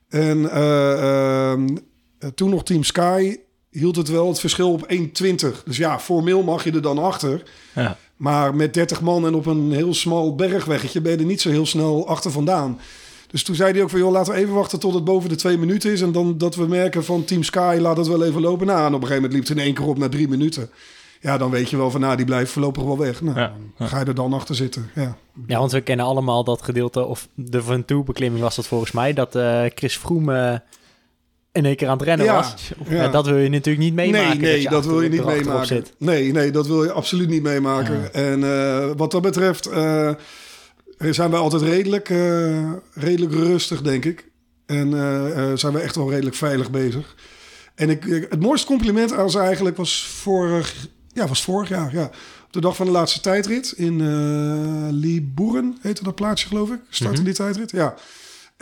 En 0.09 0.51
eh, 0.51 1.51
ehm, 1.51 1.77
eh, 2.19 2.29
toen 2.29 2.51
nog 2.51 2.65
Team 2.65 2.85
Sky 2.85 3.37
hield 3.71 3.97
het 3.97 4.09
wel 4.09 4.29
het 4.29 4.41
verschil 4.41 4.73
op 4.73 4.87
1,20. 4.93 5.63
Dus 5.65 5.77
ja, 5.77 5.99
formeel 6.01 6.43
mag 6.43 6.65
je 6.65 6.73
er 6.73 6.83
dan 6.83 6.99
achter. 6.99 7.43
ja. 7.75 7.99
Maar 8.23 8.55
met 8.55 8.75
30 8.75 9.01
man 9.01 9.27
en 9.27 9.35
op 9.35 9.47
een 9.47 9.73
heel 9.73 9.95
smal 9.95 10.35
bergweggetje 10.35 11.01
ben 11.01 11.13
je 11.13 11.19
er 11.19 11.25
niet 11.25 11.41
zo 11.41 11.51
heel 11.51 11.67
snel 11.67 12.09
achter 12.09 12.31
vandaan. 12.31 12.81
Dus 13.27 13.43
toen 13.43 13.55
zei 13.55 13.73
hij 13.73 13.83
ook 13.83 13.91
van, 13.91 13.99
joh, 13.99 14.11
laten 14.11 14.33
we 14.33 14.39
even 14.39 14.55
wachten 14.55 14.79
tot 14.79 14.95
het 14.95 15.05
boven 15.05 15.29
de 15.29 15.35
twee 15.35 15.59
minuten 15.59 15.93
is. 15.93 16.01
En 16.01 16.13
dan 16.13 16.39
dat 16.39 16.55
we 16.55 16.67
merken 16.67 17.05
van 17.05 17.25
Team 17.25 17.43
Sky, 17.43 17.79
laat 17.81 17.97
het 17.97 18.07
wel 18.07 18.25
even 18.25 18.41
lopen. 18.41 18.67
Nou, 18.67 18.79
en 18.79 18.87
op 18.87 18.93
een 18.93 19.07
gegeven 19.07 19.15
moment 19.15 19.33
liep 19.33 19.49
het 19.49 19.59
in 19.59 19.65
één 19.65 19.75
keer 19.75 19.87
op 19.87 19.99
na 19.99 20.09
drie 20.09 20.29
minuten. 20.29 20.71
Ja, 21.21 21.39
dan 21.39 21.51
weet 21.51 21.71
je 21.71 21.77
wel 21.77 21.91
van, 21.91 22.01
nou, 22.01 22.17
die 22.17 22.27
blijft 22.27 22.51
voorlopig 22.53 22.83
wel 22.83 22.99
weg. 22.99 23.23
Nou, 23.23 23.39
Ja, 23.39 23.53
dan 23.77 23.89
ga 23.89 23.99
je 23.99 24.05
er 24.05 24.15
dan 24.15 24.33
achter 24.33 24.55
zitten. 24.55 24.91
Ja, 24.95 25.17
Ja, 25.47 25.59
want 25.59 25.73
we 25.73 25.81
kennen 25.81 26.07
allemaal 26.07 26.45
dat 26.45 26.63
gedeelte, 26.63 27.05
of 27.05 27.29
de 27.35 27.63
Ventoux-beklimming 27.63 28.43
was 28.43 28.57
dat 28.57 28.67
volgens 28.67 28.93
mij, 28.93 29.13
dat 29.13 29.35
eh, 29.35 29.65
Chris 29.75 29.97
Froome 29.97 30.39
eh, 30.39 30.59
in 31.53 31.65
één 31.65 31.77
keer 31.77 31.89
aan 31.89 31.97
het 31.99 32.07
rennen 32.07 32.27
Ja, 32.27 32.35
was. 32.35 32.55
ja. 32.89 33.09
Dat 33.09 33.27
wil 33.27 33.37
je 33.37 33.49
natuurlijk 33.49 33.85
niet 33.85 33.95
meemaken. 33.95 34.29
nee, 34.29 34.51
nee, 34.53 34.63
je 34.63 34.69
dat, 34.69 34.85
wil 34.87 35.03
je 35.03 35.09
niet 35.09 35.25
meemaken. 35.25 35.67
zit. 35.67 35.93
Nee, 35.99 36.33
nee, 36.33 36.51
dat 36.51 36.67
wil 36.67 36.85
je 36.85 36.93
absoluut 36.93 37.29
niet 37.29 37.43
meemaken. 37.43 38.15
En 38.15 38.45
eh, 38.45 38.91
wat 38.97 39.11
dat 39.11 39.23
betreft 39.23 39.67
eh, 39.67 40.11
zijn 40.99 41.31
wij 41.31 41.41
altijd 41.41 41.63
redelijk, 41.63 42.11
eh, 42.11 42.71
redelijk 42.95 43.33
rustig, 43.33 43.83
denk 43.83 44.05
ik. 44.05 44.31
En 44.67 44.95
eh, 44.95 45.51
eh, 45.51 45.57
zijn 45.59 45.73
we 45.73 45.81
echt 45.81 45.97
wel 45.97 46.11
redelijk 46.11 46.37
veilig 46.37 46.71
bezig. 46.71 47.15
En 47.75 47.91
ik, 47.91 48.27
het 48.31 48.41
mooiste 48.41 48.67
compliment 48.67 49.13
aan 49.13 49.31
ze 49.31 49.39
eigenlijk 49.39 49.77
was 49.77 50.07
vorig, 50.07 50.87
ja, 51.13 51.27
was 51.29 51.43
vorig 51.43 51.69
jaar. 51.69 51.95
Ja. 51.95 52.05
Op 52.47 52.53
de 52.53 52.61
dag 52.61 52.77
van 52.77 52.87
de 52.87 52.93
laatste 52.93 53.21
tijdrit 53.21 53.73
in 53.77 54.01
eh 54.01 54.93
Liboeren, 54.93 55.77
heette 55.81 56.03
dat 56.05 56.15
plaatsje 56.15 56.49
geloof 56.49 56.71
ik. 56.71 56.81
Startte 56.89 57.17
Mhm. 57.17 57.25
die 57.25 57.35
tijdrit, 57.35 57.71
ja. 57.71 57.95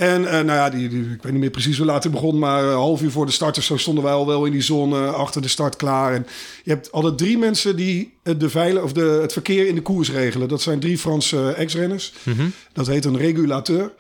En 0.00 0.26
eh, 0.26 0.32
nou 0.32 0.46
ja, 0.58 0.70
die, 0.70 0.88
die- 0.88 1.00
ik 1.12 1.22
weet 1.22 1.32
niet 1.32 1.40
meer 1.40 1.50
precies 1.50 1.76
hoe 1.76 1.86
laat 1.86 2.02
het 2.02 2.12
begon, 2.12 2.38
maar 2.38 2.64
een 2.64 2.72
half 2.72 3.02
uur 3.02 3.10
voor 3.10 3.26
de 3.26 3.32
start 3.32 3.58
of 3.58 3.64
zo 3.64 3.76
stonden 3.76 4.04
wij 4.04 4.12
al 4.12 4.26
wel 4.26 4.44
in 4.44 4.52
die 4.52 4.62
zone 4.62 5.06
achter 5.06 5.42
de 5.42 5.48
start 5.48 5.76
klaar. 5.76 6.12
En 6.14 6.26
je 6.64 6.70
hebt 6.70 6.92
altijd 6.92 7.18
drie 7.18 7.38
mensen 7.38 7.76
die 7.76 8.12
eh, 8.22 8.34
de 8.38 8.48
veilen, 8.50 8.82
of 8.82 8.92
de, 8.92 9.18
het 9.22 9.32
verkeer 9.32 9.66
in 9.66 9.74
de 9.74 9.82
koers 9.82 10.10
regelen. 10.10 10.48
Dat 10.48 10.62
zijn 10.62 10.80
drie 10.80 10.98
Franse 10.98 11.36
eh, 11.54 11.58
ex-renners. 11.62 12.12
Mhm. 12.22 12.48
Dat 12.72 12.86
heet 12.86 13.04
een 13.04 13.16
regulateur. 13.16 13.92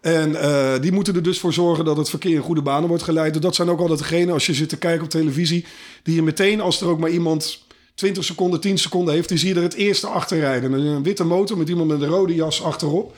En 0.00 0.40
eh, 0.40 0.80
die 0.80 0.92
moeten 0.92 1.14
er 1.14 1.22
dus 1.22 1.38
voor 1.38 1.52
zorgen 1.52 1.84
dat 1.84 1.96
het 1.96 2.10
verkeer 2.10 2.34
in 2.34 2.40
goede 2.40 2.62
banen 2.62 2.88
wordt 2.88 3.02
geleid. 3.02 3.32
Dus 3.32 3.42
dat 3.42 3.54
zijn 3.54 3.68
ook 3.70 3.80
altijd 3.80 3.98
degenen, 3.98 4.34
als 4.34 4.46
je 4.46 4.54
zit 4.54 4.68
te 4.68 4.76
kijken 4.76 5.04
op 5.04 5.10
televisie, 5.10 5.64
die 6.02 6.14
je 6.14 6.22
meteen, 6.22 6.60
als 6.60 6.80
er 6.80 6.88
ook 6.88 6.98
maar 6.98 7.10
iemand 7.10 7.64
20 7.94 8.24
seconden, 8.24 8.60
10 8.60 8.78
seconden 8.78 9.14
heeft, 9.14 9.28
die 9.28 9.38
zie 9.38 9.48
je 9.48 9.54
er 9.54 9.62
het 9.62 9.74
eerste 9.74 10.06
achter 10.06 10.38
rijden. 10.38 10.74
En 10.74 10.80
Een 10.80 11.02
witte 11.02 11.24
motor 11.24 11.58
met 11.58 11.68
iemand 11.68 11.88
met 11.88 12.00
een 12.02 12.08
rode 12.08 12.34
jas 12.34 12.62
achterop. 12.62 13.14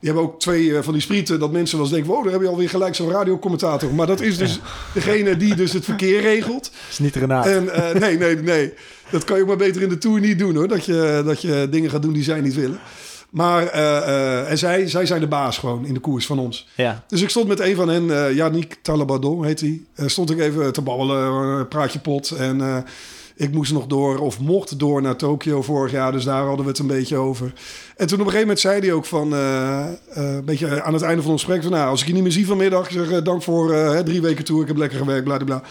Die 0.00 0.10
hebben 0.10 0.22
ook 0.22 0.40
twee 0.40 0.76
eh, 0.76 0.82
van 0.82 0.92
die 0.92 1.02
sprieten 1.02 1.38
dat 1.38 1.52
mensen 1.52 1.76
wel 1.76 1.86
eens 1.86 1.94
denken... 1.94 2.12
wow, 2.12 2.24
daar 2.24 2.32
heb 2.32 2.42
je 2.42 2.48
alweer 2.48 2.68
gelijk 2.68 2.94
zo'n 2.94 3.10
radiocommentator. 3.10 3.94
Maar 3.94 4.06
dat 4.06 4.20
is 4.20 4.38
dus 4.38 4.60
degene 4.94 5.36
die 5.36 5.54
dus 5.54 5.72
het 5.72 5.84
verkeer 5.84 6.20
regelt. 6.20 6.62
Dat 6.62 6.72
is 6.90 6.98
niet 6.98 7.16
Renaat. 7.16 7.46
En 7.46 7.68
eh, 7.68 8.00
nee, 8.00 8.18
nee, 8.18 8.36
nee. 8.36 8.72
Dat 9.10 9.24
kan 9.24 9.36
je 9.36 9.42
ook 9.42 9.48
maar 9.48 9.56
beter 9.56 9.82
in 9.82 9.88
de 9.88 9.98
Tour 9.98 10.20
niet 10.20 10.38
doen 10.38 10.54
hoor. 10.54 10.68
Dat 10.68 10.84
je, 10.84 11.22
dat 11.24 11.42
je 11.42 11.66
dingen 11.70 11.90
gaat 11.90 12.02
doen 12.02 12.12
die 12.12 12.22
zij 12.22 12.40
niet 12.40 12.54
willen. 12.54 12.78
Maar 13.30 13.66
eh, 13.66 14.50
en 14.50 14.58
zij, 14.58 14.88
zij 14.88 15.06
zijn 15.06 15.20
de 15.20 15.26
baas 15.26 15.58
gewoon 15.58 15.86
in 15.86 15.94
de 15.94 16.00
koers 16.00 16.26
van 16.26 16.38
ons. 16.38 16.68
ja. 16.74 17.04
Dus 17.08 17.22
ik 17.22 17.28
stond 17.28 17.48
met 17.48 17.60
een 17.60 17.74
van 17.76 17.88
hen, 17.88 18.10
eh 18.10 18.34
Yannick 18.34 18.78
Talabadon 18.82 19.44
heet 19.44 19.60
hij. 19.60 19.80
Stond 20.06 20.30
ik 20.30 20.38
even 20.38 20.72
te 20.72 20.82
babbelen, 20.82 21.68
praatje 21.68 21.98
pot. 21.98 22.30
En 22.30 22.84
ik 23.38 23.52
moest 23.52 23.72
nog 23.72 23.86
door, 23.86 24.18
of 24.18 24.40
mocht 24.40 24.78
door 24.78 25.02
naar 25.02 25.16
Tokio 25.16 25.62
vorig 25.62 25.92
jaar. 25.92 26.12
Dus 26.12 26.24
daar 26.24 26.44
hadden 26.44 26.64
we 26.64 26.70
het 26.70 26.78
een 26.78 26.86
beetje 26.86 27.16
over. 27.16 27.52
En 27.96 28.06
toen 28.06 28.20
op 28.20 28.26
een 28.26 28.32
gegeven 28.32 28.40
moment 28.40 28.60
zei 28.60 28.80
hij 28.80 28.92
ook 28.92 29.04
van... 29.04 29.32
eh, 29.32 29.84
eh, 29.84 29.88
een 30.14 30.44
beetje 30.44 30.82
aan 30.82 30.92
het 30.92 31.02
einde 31.02 31.22
van 31.22 31.30
ons 31.30 31.42
gesprek... 31.42 31.62
Van, 31.62 31.72
nou, 31.72 31.88
als 31.88 32.00
ik 32.00 32.06
je 32.06 32.12
niet 32.12 32.22
meer 32.22 32.32
zie 32.32 32.46
vanmiddag... 32.46 32.90
Zeg, 32.90 33.10
eh, 33.10 33.24
dank 33.24 33.42
voor 33.42 33.74
drie 34.04 34.20
weken 34.20 34.44
tour. 34.44 34.62
Ik 34.62 34.68
heb 34.68 34.76
lekker 34.76 34.98
gewerkt, 34.98 35.24
bla, 35.24 35.38
bla. 35.38 35.62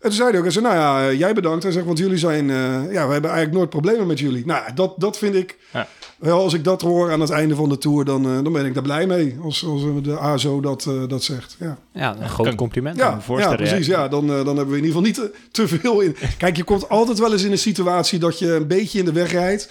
En 0.00 0.08
toen 0.08 0.12
zei 0.18 0.28
hij 0.28 0.38
ook, 0.38 0.44
hij 0.44 0.52
zei, 0.52 0.64
nou 0.64 0.76
ja, 0.76 1.08
eh, 1.08 1.18
jij 1.18 1.32
bedankt. 1.34 1.62
Hij 1.62 1.72
zegt, 1.72 1.86
want 1.86 1.98
jullie 1.98 2.18
zijn, 2.18 2.50
eh, 2.50 2.56
ja, 2.92 3.06
we 3.06 3.12
hebben 3.12 3.30
eigenlijk 3.30 3.52
nooit 3.52 3.68
problemen 3.70 4.06
met 4.06 4.18
jullie. 4.18 4.46
Nou, 4.46 4.62
dat, 4.74 4.94
dat 4.96 5.18
vind 5.18 5.34
ik, 5.34 5.56
Ja. 5.72 5.86
wel, 6.18 6.38
als 6.42 6.54
ik 6.54 6.64
dat 6.64 6.80
hoor 6.82 7.12
aan 7.12 7.20
het 7.20 7.30
einde 7.30 7.54
van 7.54 7.68
de 7.68 7.78
tour, 7.78 8.04
dan, 8.04 8.24
eh, 8.26 8.42
dan 8.42 8.52
ben 8.52 8.64
ik 8.66 8.74
daar 8.74 8.82
blij 8.82 9.06
mee. 9.06 9.36
Als, 9.42 9.64
als 9.66 9.82
de 10.02 10.18
ASO 10.18 10.60
dat, 10.60 10.86
eh, 10.88 11.08
dat 11.08 11.22
zegt, 11.22 11.56
ja. 11.58 11.78
ja, 11.92 12.16
een 12.20 12.28
groot 12.28 12.54
compliment. 12.54 12.96
me 12.96 13.02
Ja, 13.02 13.10
ja, 13.10 13.20
voorstellen, 13.20 13.56
precies. 13.56 13.86
Ja. 13.86 14.08
Dan, 14.08 14.26
dan 14.26 14.36
hebben 14.56 14.68
we 14.70 14.76
in 14.78 14.84
ieder 14.84 14.86
geval 14.86 15.02
niet 15.02 15.14
te, 15.14 15.30
te 15.50 15.68
veel 15.68 16.00
in. 16.00 16.16
Kijk, 16.38 16.56
je 16.56 16.64
komt 16.64 16.88
altijd 16.88 17.18
wel 17.18 17.32
eens 17.32 17.42
in 17.44 17.52
een 17.52 17.58
situatie 17.58 18.18
dat 18.18 18.38
je 18.38 18.54
een 18.54 18.66
beetje 18.66 18.98
in 18.98 19.04
de 19.04 19.12
weg 19.12 19.32
rijdt. 19.32 19.68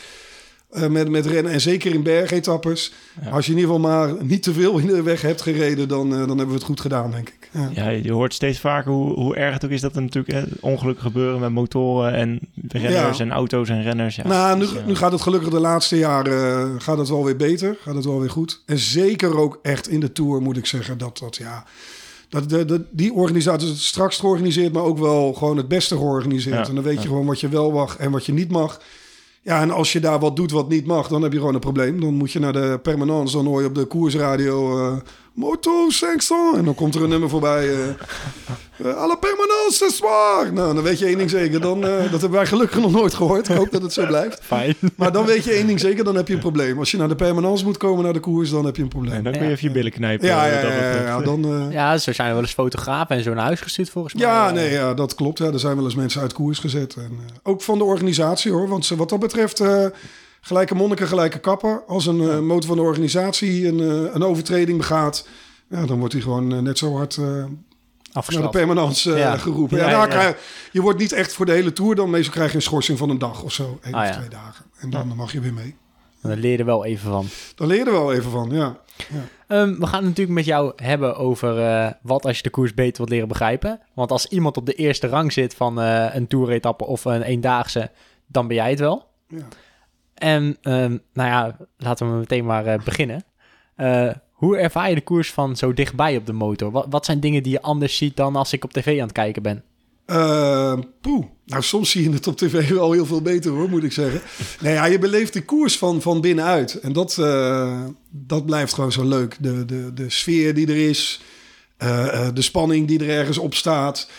eh, 0.69 0.87
met, 0.87 1.09
met 1.09 1.25
rennen 1.25 1.51
en 1.51 1.61
zeker 1.61 1.93
in 1.93 2.03
bergetappes. 2.03 2.93
Als 3.31 3.45
je 3.45 3.51
in 3.51 3.57
ieder 3.57 3.73
geval 3.75 3.89
maar 3.89 4.13
niet 4.23 4.43
te 4.43 4.53
veel 4.53 4.77
in 4.77 4.87
de 4.87 5.01
weg 5.03 5.21
hebt 5.21 5.41
gereden, 5.41 5.87
dan, 5.87 6.11
eh, 6.11 6.17
dan 6.17 6.27
hebben 6.27 6.47
we 6.47 6.53
het 6.53 6.63
goed 6.63 6.81
gedaan, 6.81 7.11
denk 7.11 7.29
ik. 7.29 7.38
Ja. 7.51 7.69
Ja, 7.73 7.89
je 7.89 8.11
hoort 8.11 8.33
steeds 8.33 8.59
vaker 8.59 8.91
hoe, 8.91 9.13
hoe 9.13 9.35
erg 9.35 9.53
het 9.53 9.65
ook 9.65 9.71
is 9.71 9.81
dat 9.81 9.95
er 9.95 10.01
natuurlijk 10.01 10.33
hè, 10.33 10.43
ongelukken 10.59 11.03
gebeuren 11.03 11.39
met 11.39 11.51
motoren 11.51 12.13
en 12.13 12.39
renners 12.67 13.17
Ja. 13.17 13.23
en 13.23 13.31
auto's 13.31 13.69
en 13.69 13.81
renners. 13.81 14.15
Ja. 14.15 14.27
nou, 14.27 14.57
nu, 14.57 14.61
Dus, 14.61 14.73
nu 14.85 14.95
gaat 14.95 15.11
het 15.11 15.21
gelukkig 15.21 15.49
de 15.49 15.59
laatste 15.59 15.97
jaren 15.97 16.73
eh, 16.73 16.75
gaat 16.77 16.97
het 16.97 17.09
wel 17.09 17.25
weer 17.25 17.35
beter. 17.35 17.77
Gaat 17.81 17.95
het 17.95 18.05
wel 18.05 18.19
weer 18.19 18.29
goed. 18.29 18.63
En 18.65 18.77
zeker 18.77 19.37
ook 19.37 19.59
echt 19.61 19.87
in 19.87 19.99
de 19.99 20.11
Tour 20.11 20.41
moet 20.41 20.57
ik 20.57 20.65
zeggen 20.65 20.97
dat 20.97 21.17
dat 21.17 21.35
ja... 21.35 21.63
Dat, 22.29 22.49
de, 22.49 22.65
de, 22.65 22.85
die 22.91 23.13
organisatie 23.13 23.71
is 23.71 23.87
straks 23.87 24.17
georganiseerd, 24.17 24.73
maar 24.73 24.83
ook 24.83 24.97
wel 24.97 25.33
gewoon 25.33 25.57
het 25.57 25.67
beste 25.67 25.95
georganiseerd. 25.97 26.67
En 26.69 26.75
dan 26.75 26.83
weet 26.83 27.01
je 27.01 27.07
gewoon 27.07 27.25
wat 27.25 27.39
je 27.39 27.49
wel 27.49 27.71
mag 27.71 27.97
en 27.97 28.11
wat 28.11 28.25
je 28.25 28.33
niet 28.33 28.51
mag. 28.51 28.81
Ja, 29.41 29.61
en 29.61 29.71
als 29.71 29.91
je 29.93 29.99
daar 29.99 30.19
wat 30.19 30.35
doet 30.35 30.51
wat 30.51 30.69
niet 30.69 30.85
mag, 30.85 31.07
dan 31.07 31.21
heb 31.21 31.31
je 31.31 31.37
gewoon 31.37 31.53
een 31.53 31.59
probleem. 31.59 32.01
Dan 32.01 32.13
moet 32.13 32.31
je 32.31 32.39
naar 32.39 32.53
de 32.53 32.79
permanence, 32.81 33.35
dan 33.35 33.45
hoor 33.45 33.61
je 33.61 33.67
op 33.67 33.75
de 33.75 33.85
koersradio... 33.85 34.85
eh 34.87 34.97
Moto 35.39 35.89
500. 35.89 36.57
En 36.57 36.65
dan 36.65 36.75
komt 36.75 36.95
er 36.95 37.03
een 37.03 37.09
nummer 37.09 37.29
voorbij. 37.29 37.69
eh 37.69 37.89
eh, 38.77 38.95
alle 38.95 39.17
permanence 39.17 39.85
is 39.85 39.97
zwaar. 39.97 40.53
Nou, 40.53 40.73
dan 40.73 40.83
weet 40.83 40.99
je 40.99 41.05
één 41.05 41.17
ding 41.17 41.29
zeker. 41.29 41.61
Dan, 41.61 41.85
eh, 41.85 41.97
dat 42.11 42.21
hebben 42.21 42.31
wij 42.31 42.45
gelukkig 42.45 42.79
nog 42.79 42.91
nooit 42.91 43.13
gehoord. 43.13 43.49
Ik 43.49 43.55
hoop 43.55 43.71
dat 43.71 43.81
het 43.81 43.93
zo 43.93 44.05
blijft. 44.05 44.39
Fijn. 44.43 44.75
Maar 44.95 45.11
dan 45.11 45.25
weet 45.25 45.43
je 45.43 45.51
één 45.51 45.67
ding 45.67 45.79
zeker, 45.79 46.03
dan 46.03 46.15
heb 46.15 46.27
je 46.27 46.33
een 46.33 46.39
probleem. 46.39 46.79
Als 46.79 46.91
je 46.91 46.97
naar 46.97 47.07
de 47.07 47.15
permanence 47.15 47.65
moet 47.65 47.77
komen, 47.77 48.03
naar 48.03 48.13
de 48.13 48.19
koers, 48.19 48.49
dan 48.49 48.65
heb 48.65 48.75
je 48.75 48.81
een 48.81 48.87
probleem. 48.87 49.13
En 49.13 49.23
dan 49.23 49.31
kun 49.31 49.41
Ja. 49.41 49.47
je 49.47 49.53
even 49.53 49.67
je 49.67 49.73
billen 49.73 49.91
knijpen. 49.91 50.27
Ja, 50.27 50.45
ja, 50.45 50.59
ja, 51.05 51.21
dan... 51.21 51.45
eh, 51.45 51.71
Ja, 51.73 51.97
zo 51.97 52.13
zijn 52.13 52.27
er 52.27 52.33
wel 52.33 52.43
eens 52.43 52.53
fotografen 52.53 53.15
en 53.15 53.23
zo 53.23 53.33
naar 53.33 53.45
huis 53.45 53.61
gestuurd 53.61 53.89
volgens 53.89 54.13
mij. 54.13 54.23
Ja, 54.23 54.51
nee, 54.51 54.71
ja, 54.71 54.93
dat 54.93 55.15
klopt. 55.15 55.37
Ja, 55.37 55.45
er 55.45 55.59
zijn 55.59 55.75
wel 55.75 55.85
eens 55.85 55.95
mensen 55.95 56.21
uit 56.21 56.33
koers 56.33 56.59
gezet. 56.59 56.95
En, 56.95 57.11
eh, 57.27 57.33
ook 57.43 57.61
van 57.61 57.77
de 57.77 57.83
organisatie 57.83 58.51
hoor. 58.51 58.67
Want 58.67 58.85
ze- 58.85 58.95
wat 58.95 59.09
dat 59.09 59.19
betreft, 59.19 59.59
eh, 59.59 59.85
gelijke 60.41 60.75
monniken, 60.75 61.07
gelijke 61.07 61.39
kapper. 61.39 61.83
Als 61.87 62.05
een 62.05 62.21
eh, 62.29 62.39
motor 62.39 62.67
van 62.67 62.77
de 62.77 62.83
organisatie 62.83 63.67
een, 63.67 63.79
eh, 63.79 64.13
een 64.15 64.23
overtreding 64.23 64.77
begaat, 64.77 65.27
ja, 65.69 65.85
dan 65.85 65.99
wordt 65.99 66.13
hij 66.13 66.21
gewoon 66.21 66.53
eh, 66.53 66.59
net 66.59 66.77
zo 66.77 66.95
hard 66.95 67.17
eh, 67.17 67.23
naar 68.13 68.41
de 68.41 68.49
permanence 68.49 69.13
eh, 69.13 69.19
Ja. 69.19 69.37
geroepen. 69.37 69.77
Ja, 69.77 69.83
Ja, 69.89 69.97
ja. 70.01 70.07
krijg- 70.07 70.67
je 70.71 70.81
wordt 70.81 70.99
niet 70.99 71.11
echt 71.11 71.33
voor 71.33 71.45
de 71.45 71.51
hele 71.51 71.73
tour 71.73 71.95
dan. 71.95 72.09
Meestal 72.09 72.33
krijg 72.33 72.49
je 72.49 72.55
een 72.55 72.61
schorsing 72.61 72.97
van 72.97 73.09
een 73.09 73.17
dag 73.19 73.43
of 73.43 73.51
zo. 73.51 73.79
één 73.83 73.93
Ah, 73.93 74.01
of 74.01 74.07
ja. 74.07 74.15
twee 74.15 74.29
dagen. 74.29 74.65
En 74.79 74.89
dan 74.89 75.07
mag 75.15 75.31
je 75.31 75.39
weer 75.39 75.53
mee. 75.53 75.75
Daar 76.21 76.35
leer 76.37 76.51
je 76.51 76.57
er 76.57 76.65
wel 76.65 76.85
even 76.85 77.09
van. 77.11 77.25
Dan 77.55 77.67
leer 77.67 77.77
je 77.77 77.85
er 77.85 77.91
wel 77.91 78.13
even 78.13 78.31
van, 78.31 78.49
ja. 78.51 78.77
Ehm, 79.47 79.75
we 79.79 79.85
gaan 79.87 79.99
het 79.99 80.07
natuurlijk 80.07 80.35
met 80.37 80.45
jou 80.45 80.71
hebben 80.75 81.15
over 81.15 81.59
eh, 81.65 81.91
wat 82.01 82.25
als 82.25 82.37
je 82.37 82.43
de 82.43 82.49
koers 82.49 82.73
beter 82.73 82.97
wilt 82.97 83.09
leren 83.09 83.27
begrijpen. 83.27 83.79
Want 83.93 84.11
als 84.11 84.25
iemand 84.27 84.57
op 84.57 84.65
de 84.65 84.73
eerste 84.73 85.07
rang 85.07 85.33
zit 85.33 85.53
van 85.53 85.81
eh, 85.81 86.15
een 86.15 86.27
toeretappe 86.27 86.85
of 86.85 87.05
een 87.05 87.21
eendaagse, 87.21 87.91
dan 88.27 88.47
ben 88.47 88.55
jij 88.55 88.69
het 88.69 88.79
wel. 88.79 89.07
ja. 89.27 89.37
En 90.19 90.57
ehm, 90.61 90.97
nou 91.13 91.29
ja, 91.29 91.57
laten 91.77 92.11
we 92.11 92.17
meteen 92.17 92.45
maar 92.45 92.65
eh, 92.65 92.83
beginnen. 92.83 93.23
Eh, 93.75 94.09
Hoe 94.31 94.57
ervaar 94.57 94.89
je 94.89 94.95
de 94.95 95.01
koers 95.01 95.31
van 95.31 95.55
zo 95.55 95.73
dichtbij 95.73 96.17
op 96.17 96.25
de 96.25 96.33
motor? 96.33 96.71
Wat, 96.71 96.85
wat 96.89 97.05
zijn 97.05 97.19
dingen 97.19 97.43
die 97.43 97.51
je 97.51 97.61
anders 97.61 97.97
ziet 97.97 98.15
dan 98.15 98.35
als 98.35 98.53
ik 98.53 98.63
op 98.63 98.73
tv 98.73 98.95
aan 98.99 99.07
het 99.07 99.11
kijken 99.11 99.41
ben? 99.41 99.63
Uh, 100.07 100.73
poeh. 101.01 101.25
Nou, 101.45 101.63
soms 101.63 101.91
zie 101.91 102.03
je 102.03 102.09
het 102.11 102.27
op 102.27 102.37
tv 102.37 102.69
wel 102.69 102.91
heel 102.91 103.05
veel 103.05 103.21
beter 103.21 103.51
hoor, 103.51 103.69
moet 103.69 103.83
ik 103.83 103.91
zeggen. 103.91 104.21
nee, 104.61 104.73
ja, 104.73 104.85
je 104.85 104.99
beleeft 104.99 105.33
de 105.33 105.45
koers 105.45 105.77
van, 105.77 106.01
van 106.01 106.21
binnenuit. 106.21 106.79
En 106.79 106.93
dat, 106.93 107.17
uh, 107.19 107.83
dat 108.09 108.45
blijft 108.45 108.73
gewoon 108.73 108.91
zo 108.91 109.07
leuk. 109.07 109.37
De, 109.39 109.65
de, 109.65 109.93
de 109.93 110.09
sfeer 110.09 110.53
die 110.53 110.67
er 110.67 110.89
is. 110.89 111.21
De 112.33 112.41
spanning 112.41 112.87
die 112.87 112.99
er 112.99 113.09
ergens 113.09 113.37
op 113.37 113.53
staat. 113.53 114.09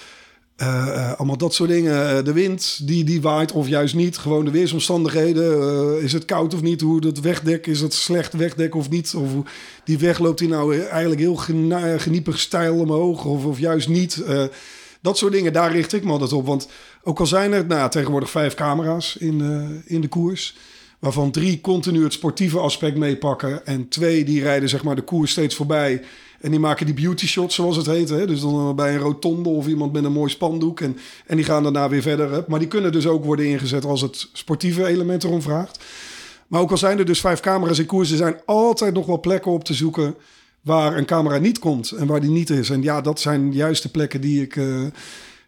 Allemaal 1.17 1.37
dat 1.37 1.55
soort 1.55 1.71
dingen. 1.71 2.25
de 2.25 2.33
wind 2.33 2.87
die, 2.87 3.05
die 3.05 3.21
waait 3.21 3.53
of 3.53 3.69
juist 3.69 3.95
niet. 3.95 4.19
Gewoon 4.19 4.45
de 4.45 4.51
weersomstandigheden. 4.51 6.03
is 6.03 6.13
het 6.13 6.25
koud 6.25 6.55
of 6.55 6.63
niet? 6.63 6.81
Hoe 6.81 7.07
het 7.07 7.21
wegdek, 7.21 7.67
is 7.67 7.81
het 7.81 7.95
slecht 7.95 8.33
wegdek 8.33 8.75
of 8.75 8.91
niet? 8.91 9.15
Of 9.15 9.29
die 9.85 9.99
weg 9.99 10.19
loopt 10.19 10.39
die 10.39 10.49
nou 10.49 10.81
eigenlijk 10.81 11.21
heel 11.21 11.37
geniepig 11.99 12.39
stijl 12.39 12.79
omhoog 12.79 13.25
of, 13.25 13.45
of 13.45 13.59
juist 13.59 13.89
niet? 13.89 14.23
Dat 15.03 15.19
soort 15.19 15.33
dingen, 15.33 15.53
daar 15.53 15.73
richt 15.73 15.93
ik 15.93 16.05
me 16.05 16.11
altijd 16.11 16.33
op. 16.33 16.47
Want 16.47 16.69
ook 17.03 17.21
al 17.21 17.27
zijn 17.27 17.53
er 17.53 17.67
nou, 17.67 17.91
tegenwoordig 17.91 18.31
vijf 18.31 18.55
camera's 18.55 19.17
in, 19.17 19.41
in 19.87 20.01
de 20.01 20.09
koers... 20.09 20.57
waarvan 20.99 21.31
drie 21.31 21.61
continu 21.61 22.03
het 22.05 22.13
sportieve 22.13 22.59
aspect 22.59 22.97
meepakken... 22.97 23.67
en 23.67 23.89
twee 23.89 24.25
die 24.25 24.43
rijden 24.43 24.69
zeg 24.69 24.83
maar, 24.83 24.97
de 24.97 25.03
koers 25.03 25.31
steeds 25.31 25.55
voorbij... 25.55 26.03
En 26.41 26.51
die 26.51 26.61
maken 26.61 26.87
die 26.87 26.95
beauty 26.95 27.27
shots, 27.27 27.55
zoals 27.55 27.77
het 27.77 27.87
heet. 27.87 28.09
Hè? 28.09 28.27
Dus 28.27 28.41
dan 28.41 28.77
bij 28.77 28.95
een 28.95 29.01
rotonde 29.01 29.49
of 29.49 29.67
iemand 29.67 29.93
met 29.93 30.05
een 30.05 30.13
mooi 30.13 30.31
spandoek. 30.31 30.81
En, 30.81 30.97
en 31.27 31.37
die 31.37 31.45
gaan 31.45 31.63
daarna 31.63 31.89
weer 31.89 32.03
verder. 32.03 32.45
Maar 32.49 32.59
die 32.59 32.69
kunnen 32.69 32.93
dus 32.93 33.07
ook 33.07 33.25
worden 33.25 33.47
ingezet 33.47 33.85
als 33.85 34.01
het 34.01 34.29
sportieve 34.33 34.87
element 34.87 35.25
erom 35.25 35.43
vraagt. 35.43 35.85
Maar 36.47 36.61
ook 36.61 36.71
al 36.71 36.77
zijn 36.77 36.99
er 36.99 37.05
dus 37.05 37.21
vijf 37.21 37.41
camera's 37.41 37.79
in 37.79 37.87
koers... 37.87 38.11
er 38.11 38.17
zijn 38.17 38.41
altijd 38.45 38.95
nog 38.95 39.07
wel 39.07 39.21
plekken 39.21 39.51
op 39.51 39.65
te 39.65 39.75
zoeken 39.75 40.15
waar 40.61 40.97
een 40.97 41.05
camera 41.05 41.39
niet 41.39 41.59
komt 41.59 41.91
en 41.91 42.07
waar 42.07 42.21
die 42.21 42.31
niet 42.31 42.51
is. 42.51 42.71
En 42.71 42.83
ja, 42.83 43.01
dat 43.01 43.21
zijn 43.21 43.53
juist 43.53 43.83
de 43.83 43.89
plekken 43.89 44.21
die 44.21 44.43
ik, 44.43 44.57
uh, 44.57 44.87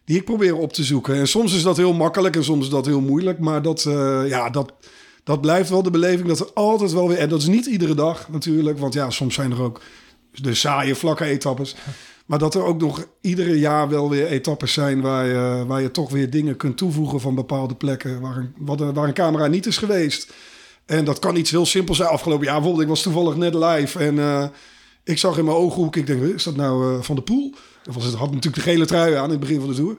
die 0.05 0.17
ik 0.17 0.25
probeer 0.25 0.57
op 0.57 0.73
te 0.73 0.83
zoeken. 0.83 1.15
En 1.15 1.27
soms 1.27 1.55
is 1.55 1.63
dat 1.63 1.77
heel 1.77 1.93
makkelijk 1.93 2.35
en 2.35 2.43
soms 2.43 2.65
is 2.65 2.71
dat 2.71 2.85
heel 2.85 3.01
moeilijk. 3.01 3.39
Maar 3.39 3.61
dat, 3.61 3.85
uh, 3.87 4.21
ja, 4.27 4.49
dat, 4.49 4.73
dat 5.23 5.41
blijft 5.41 5.69
wel 5.69 5.83
de 5.83 5.91
beleving 5.91 6.27
dat 6.27 6.39
er 6.39 6.49
altijd 6.53 6.91
wel 6.91 7.07
weer... 7.07 7.17
En 7.17 7.29
dat 7.29 7.41
is 7.41 7.47
niet 7.47 7.65
iedere 7.65 7.95
dag 7.95 8.29
natuurlijk, 8.29 8.79
want 8.79 8.93
ja, 8.93 9.09
soms 9.09 9.35
zijn 9.35 9.51
er 9.51 9.61
ook 9.61 9.81
de 10.33 10.53
saaie 10.53 10.95
vlakke 10.95 11.25
etappes. 11.25 11.75
Maar 12.25 12.39
dat 12.39 12.55
er 12.55 12.63
ook 12.63 12.81
nog 12.81 13.05
iedere 13.21 13.59
jaar 13.59 13.89
wel 13.89 14.09
weer 14.09 14.25
etappes 14.25 14.73
zijn 14.73 15.01
waar 15.01 15.25
je, 15.25 15.63
waar 15.67 15.81
je 15.81 15.91
toch 15.91 16.11
weer 16.11 16.29
dingen 16.29 16.57
kunt 16.57 16.77
toevoegen 16.77 17.19
van 17.19 17.35
bepaalde 17.35 17.75
plekken 17.75 18.21
waar 18.21 18.37
een, 18.37 18.93
waar 18.93 19.07
een 19.07 19.13
camera 19.13 19.47
niet 19.47 19.65
is 19.65 19.77
geweest. 19.77 20.33
En 20.85 21.05
dat 21.05 21.19
kan 21.19 21.35
iets 21.35 21.51
heel 21.51 21.65
simpels 21.65 21.97
zijn. 21.97 22.09
Afgelopen 22.09 22.45
jaar 22.45 22.55
bijvoorbeeld, 22.55 22.83
ik 22.83 22.89
was 22.89 23.01
toevallig 23.01 23.35
net 23.35 23.53
live 23.53 23.99
en... 23.99 24.15
Uh, 24.15 24.45
ik 25.03 25.17
zag 25.17 25.37
in 25.37 25.45
mijn 25.45 25.57
ooghoek, 25.57 25.95
ik 25.95 26.07
denk, 26.07 26.21
is 26.21 26.43
dat 26.43 26.55
nou 26.55 26.93
uh, 26.93 27.01
Van 27.01 27.15
de 27.15 27.21
Poel? 27.21 27.53
Dat 27.83 27.93
was 27.93 28.03
het, 28.03 28.13
had 28.13 28.31
natuurlijk 28.31 28.63
de 28.63 28.69
gele 28.71 28.85
trui 28.85 29.13
aan 29.13 29.23
in 29.23 29.29
het 29.29 29.39
begin 29.39 29.59
van 29.59 29.69
de 29.69 29.75
Tour. 29.75 29.97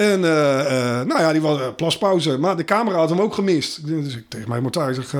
En 0.00 0.20
uh, 0.20 0.28
uh, 0.28 1.00
nou 1.00 1.20
ja, 1.20 1.32
die 1.32 1.40
was 1.40 1.60
plaspauze. 1.76 2.38
Maar 2.38 2.56
de 2.56 2.64
camera 2.64 2.96
had 2.96 3.08
hem 3.08 3.20
ook 3.20 3.34
gemist. 3.34 3.86
Dus 3.86 4.16
ik 4.16 4.24
tegen 4.28 4.48
mijn 4.48 4.62
mortaar 4.62 4.94
zeg, 4.94 5.14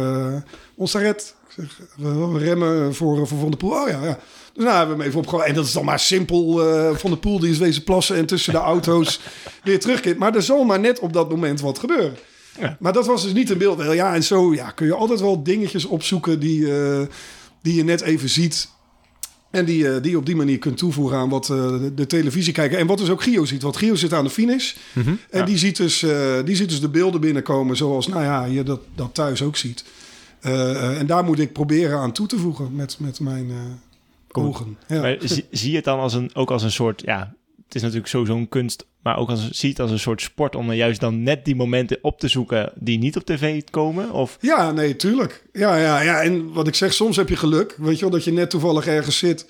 ons 0.74 0.94
red. 0.94 1.34
Zeg, 1.48 1.80
we, 1.96 2.38
remmen 2.38 2.94
voor, 2.94 3.26
voor 3.26 3.38
Van 3.38 3.50
de 3.50 3.56
Poel. 3.56 3.70
Oh 3.70 3.88
ja, 3.88 4.04
ja. 4.04 4.18
Dus 4.52 4.64
nou 4.64 4.76
hebben 4.76 4.96
we 4.96 5.02
hem 5.02 5.10
even 5.10 5.20
opgehouden. 5.20 5.50
En 5.50 5.56
dat 5.56 5.66
is 5.66 5.72
dan 5.72 5.84
maar 5.84 5.98
simpel. 5.98 6.54
van 6.94 7.10
de 7.10 7.16
Poel 7.16 7.38
die 7.38 7.50
is 7.50 7.58
wezen 7.58 7.84
plassen 7.84 8.16
en 8.16 8.26
tussen 8.26 8.52
de 8.52 8.58
auto's 8.58 9.20
weer 9.64 9.80
terugkeert. 9.80 10.18
Maar 10.18 10.34
er 10.34 10.42
zal 10.42 10.64
maar 10.64 10.80
net 10.80 10.98
op 10.98 11.12
dat 11.12 11.30
moment 11.30 11.60
wat 11.60 11.78
gebeuren. 11.78 12.16
Ja. 12.60 12.76
Maar 12.78 12.92
dat 12.92 13.06
was 13.06 13.22
dus 13.22 13.32
niet 13.32 13.50
in 13.50 13.58
beeld. 13.58 13.82
Ja, 13.82 14.14
en 14.14 14.24
zo 14.24 14.54
ja, 14.54 14.70
kun 14.70 14.86
je 14.86 14.94
altijd 14.94 15.20
wel 15.20 15.42
dingetjes 15.42 15.84
opzoeken 15.84 16.40
die, 16.40 16.68
die 17.62 17.74
je 17.74 17.84
net 17.84 18.00
even 18.00 18.28
ziet. 18.28 18.68
En 19.50 19.64
die, 19.64 19.84
uh, 19.84 20.02
die 20.02 20.16
op 20.16 20.26
die 20.26 20.36
manier 20.36 20.58
kunt 20.58 20.78
toevoegen 20.78 21.16
aan 21.16 21.28
wat 21.28 21.48
uh, 21.48 21.74
de, 21.94 22.06
televisie 22.06 22.52
kijken. 22.52 22.78
En 22.78 22.86
wat 22.86 22.98
dus 22.98 23.10
ook 23.10 23.22
Gio 23.22 23.44
ziet. 23.44 23.62
Want 23.62 23.76
Gio 23.76 23.94
zit 23.94 24.12
aan 24.12 24.24
de 24.24 24.30
finish. 24.30 24.74
Mm 24.92 25.02
-hmm, 25.02 25.18
en 25.30 25.38
ja. 25.38 25.44
die, 25.44 25.58
ziet 25.58 25.76
dus, 25.76 26.02
uh, 26.02 26.36
die 26.44 26.56
ziet 26.56 26.68
dus 26.68 26.80
de 26.80 26.88
beelden 26.88 27.20
binnenkomen 27.20 27.76
zoals 27.76 28.06
nou 28.06 28.22
ja, 28.22 28.44
je 28.44 28.62
dat, 28.62 28.80
dat 28.94 29.14
thuis 29.14 29.42
ook 29.42 29.56
ziet. 29.56 29.84
en 30.40 31.06
daar 31.06 31.24
moet 31.24 31.38
ik 31.38 31.52
proberen 31.52 31.98
aan 31.98 32.12
toe 32.12 32.26
te 32.26 32.38
voegen 32.38 32.74
met, 32.74 32.96
met 32.98 33.20
mijn 33.20 33.52
ogen. 34.32 34.78
Ja. 34.86 35.00
Maar 35.00 35.16
zie, 35.20 35.44
zie 35.50 35.70
je 35.70 35.76
het 35.76 35.84
dan 35.84 35.98
als 35.98 36.14
een, 36.14 36.30
ook 36.34 36.50
als 36.50 36.62
een 36.62 36.72
soort... 36.72 37.02
Ja, 37.04 37.34
het 37.70 37.78
is 37.78 37.82
natuurlijk 37.82 38.10
sowieso 38.10 38.36
een 38.36 38.48
kunst 38.48 38.86
maar 39.02 39.18
ook 39.18 39.28
als, 39.28 39.50
zie 39.50 39.70
het 39.70 39.80
als 39.80 39.90
een 39.90 39.98
soort 39.98 40.22
sport 40.22 40.56
om 40.56 40.70
er 40.70 40.76
juist 40.76 41.00
dan 41.00 41.22
net 41.22 41.44
die 41.44 41.56
momenten 41.56 41.98
op 42.02 42.18
te 42.18 42.28
zoeken 42.28 42.72
die 42.74 42.98
niet 42.98 43.16
op 43.16 43.24
tv 43.24 43.62
komen? 43.70 44.12
Of? 44.12 44.36
Ja, 44.40 44.70
nee, 44.70 44.96
tuurlijk. 44.96 45.44
Ja, 45.52 45.76
ja, 45.76 46.00
ja, 46.00 46.22
en 46.22 46.52
wat 46.52 46.66
ik 46.66 46.74
zeg, 46.74 46.92
soms 46.92 47.16
heb 47.16 47.28
je 47.28 47.36
geluk. 47.36 47.74
Weet 47.78 47.94
je 47.94 48.00
wel, 48.00 48.10
dat 48.10 48.24
je 48.24 48.32
net 48.32 48.50
toevallig 48.50 48.86
ergens 48.86 49.18
zit. 49.18 49.46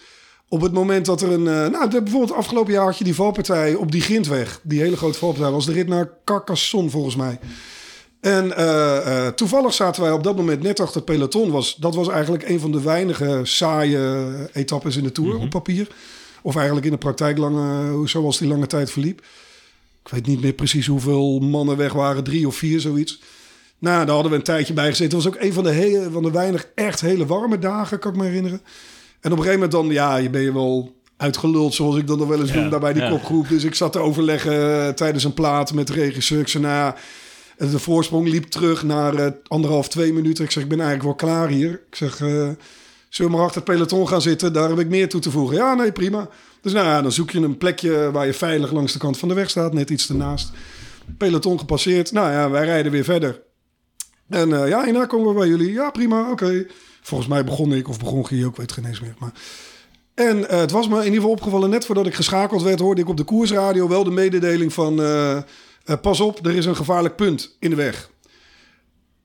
Op 0.49 0.61
het 0.61 0.73
moment 0.73 1.07
dat 1.07 1.21
er 1.21 1.33
een... 1.33 1.45
Uh, 1.45 1.67
nou, 1.67 1.89
bijvoorbeeld 1.89 2.33
afgelopen 2.33 2.73
jaar 2.73 2.85
had 2.85 2.99
je 2.99 3.05
die 3.05 3.15
valpartij 3.15 3.75
op 3.75 3.93
die 3.93 4.01
Grindweg. 4.01 4.61
Die 4.63 4.81
hele 4.81 4.97
grote 4.97 5.19
valpartij 5.19 5.51
was 5.51 5.67
de 5.67 5.73
rit 5.73 5.89
naar 5.89 6.11
Carcassonne 6.25 6.91
volgens 6.91 7.17
mij. 7.17 7.39
En 8.21 8.47
uh, 8.47 8.97
uh, 9.07 9.27
toevallig 9.27 9.75
zaten 9.75 10.03
wij 10.03 10.13
op 10.13 10.23
dat 10.23 10.37
moment 10.37 10.63
net 10.63 10.81
achter 10.81 10.97
het 10.97 11.05
peloton. 11.05 11.51
Was, 11.51 11.77
dat 11.77 11.95
was 11.95 12.09
eigenlijk 12.09 12.49
een 12.49 12.61
van 12.61 12.73
de 12.73 12.83
weinige 12.83 13.41
saaie 13.43 14.25
etappes 14.53 14.97
in 14.97 15.03
de 15.03 15.13
Tour 15.13 15.31
mm 15.31 15.37
-hmm. 15.37 15.45
op 15.45 15.51
papier. 15.51 15.89
Of 16.43 16.57
eigenlijk 16.57 16.87
in 16.87 16.93
de 16.93 16.99
praktijk, 16.99 17.39
lange, 17.39 18.09
zoals 18.09 18.39
die 18.39 18.49
lange 18.49 18.67
tijd 18.67 18.91
verliep. 18.91 19.19
Ik 20.05 20.11
weet 20.11 20.27
niet 20.27 20.41
meer 20.41 20.53
precies 20.53 20.87
hoeveel 20.87 21.39
mannen 21.39 21.77
weg 21.77 21.93
waren, 21.93 22.25
drie 22.25 22.47
of 22.47 22.57
vier, 22.57 22.81
zoiets. 22.81 23.21
Nou, 23.79 24.05
daar 24.05 24.15
hadden 24.15 24.31
we 24.31 24.37
een 24.37 24.45
tijdje 24.45 24.73
bij 24.73 24.89
gezeten. 24.89 25.17
Het 25.17 25.25
was 25.25 25.35
ook 25.35 25.43
een 25.43 25.53
van 25.53 25.65
de, 25.65 25.71
hele, 25.71 26.11
van 26.11 26.23
de 26.23 26.31
weinig 26.31 26.69
echt 26.75 27.01
hele 27.01 27.27
warme 27.27 27.59
dagen, 27.59 27.99
kan 27.99 28.13
ik 28.13 28.19
me 28.19 28.25
herinneren. 28.25 28.61
En 29.21 29.33
op 29.33 29.39
een 29.39 29.45
gegeven 29.45 29.53
moment 29.53 29.73
dan, 29.73 29.89
ja, 29.89 30.17
je 30.17 30.31
ben 30.31 30.43
je 30.43 30.53
wel 30.53 30.95
uitgeluld, 31.17 31.75
zoals 31.75 31.97
ik 31.97 32.07
dan 32.07 32.19
nog 32.19 32.29
wel 32.29 32.41
eens 32.41 32.53
ja, 32.53 32.61
doe, 32.61 32.69
daar 32.69 32.81
bij 32.81 32.93
die 32.93 33.03
ja. 33.03 33.11
kopgroep. 33.11 33.49
Dus 33.49 33.65
ik 33.65 33.75
zat 33.75 33.93
te 33.93 33.99
overleggen 33.99 34.53
uh, 34.53 34.89
tijdens 34.89 35.25
een 35.25 35.35
plaat 35.35 35.73
met 35.73 35.87
de 35.87 35.93
regisseur. 35.93 36.41
Ik 36.41 36.49
zei, 36.49 36.63
nou, 36.63 36.95
de 37.57 37.79
voorsprong 37.79 38.29
liep 38.29 38.45
terug 38.45 38.83
naar 38.83 39.15
uh, 39.15 39.27
anderhalf, 39.47 39.89
twee 39.89 40.13
minuten. 40.13 40.45
Ik 40.45 40.51
zeg, 40.51 40.63
ik 40.63 40.69
ben 40.69 40.81
eigenlijk 40.81 41.09
wel 41.09 41.31
klaar 41.31 41.49
hier. 41.49 41.73
Ik 41.73 41.97
zeg, 41.97 42.21
uh, 42.21 42.49
zullen 43.11 43.31
we 43.31 43.37
maar 43.37 43.47
achter 43.47 43.63
het 43.63 43.71
peloton 43.71 44.09
gaan 44.09 44.23
zitten? 44.23 44.53
Daar 44.53 44.69
heb 44.69 44.79
ik 44.79 44.89
meer 44.89 45.09
toe 45.09 45.21
te 45.21 45.31
voegen. 45.31 45.57
Ja, 45.57 45.75
nee, 45.75 45.93
prima. 45.93 46.29
Dus 46.61 46.73
nou 46.73 46.87
ja, 46.87 47.03
dan 47.03 47.13
zoek 47.13 47.31
je 47.31 47.39
een 47.39 47.59
plekje 47.59 48.11
waar 48.11 48.27
je 48.27 48.35
veilig 48.35 48.73
langs 48.73 48.93
de 48.93 48.99
kant 48.99 49.19
van 49.19 49.29
de 49.29 49.35
weg 49.35 49.51
staat, 49.51 49.73
net 49.73 49.91
iets 49.91 50.09
ernaast. 50.09 50.51
Peloton 51.19 51.59
gepasseerd. 51.59 52.13
Nou 52.13 52.33
ja, 52.33 52.51
wij 52.51 52.65
rijden 52.65 52.93
weer 52.93 53.05
verder. 53.05 53.43
En 54.29 54.49
uh, 54.49 54.69
ja, 54.69 54.85
hierna 54.85 55.07
komen 55.07 55.29
we 55.29 55.39
bij 55.39 55.49
jullie. 55.49 55.73
Ja, 55.73 55.91
prima, 55.91 56.31
oké. 56.31 56.67
Volgens 57.03 57.29
mij 57.29 57.45
begon 57.45 57.73
ik, 57.73 57.89
of 57.89 57.99
begon 57.99 58.27
Gio, 58.27 58.49
ik 58.49 58.57
weet 58.57 58.73
geen 58.73 58.85
eens 58.85 59.01
meer. 59.01 59.15
Maar... 59.19 59.33
En 60.15 60.39
uh, 60.39 60.47
het 60.47 60.71
was 60.71 60.89
me 60.89 60.97
in 60.97 61.05
ieder 61.05 61.15
geval 61.15 61.31
opgevallen, 61.31 61.71
net 61.71 61.87
voordat 61.87 62.07
ik 62.07 62.15
geschakeld 62.15 62.63
werd, 62.63 62.81
hoorde 62.81 63.01
ik 63.01 63.09
op 63.09 63.17
de 63.17 63.25
koersradio 63.25 63.89
wel 63.89 64.05
de 64.05 64.11
mededeling 64.11 64.73
van... 64.73 65.01
Uh, 65.01 65.39
pas 66.01 66.21
op, 66.21 66.47
er 66.47 66.57
is 66.57 66.67
een 66.67 66.77
gevaarlijk 66.77 67.17
punt 67.17 67.57
in 67.59 67.71
de 67.71 67.77
weg. 67.77 68.11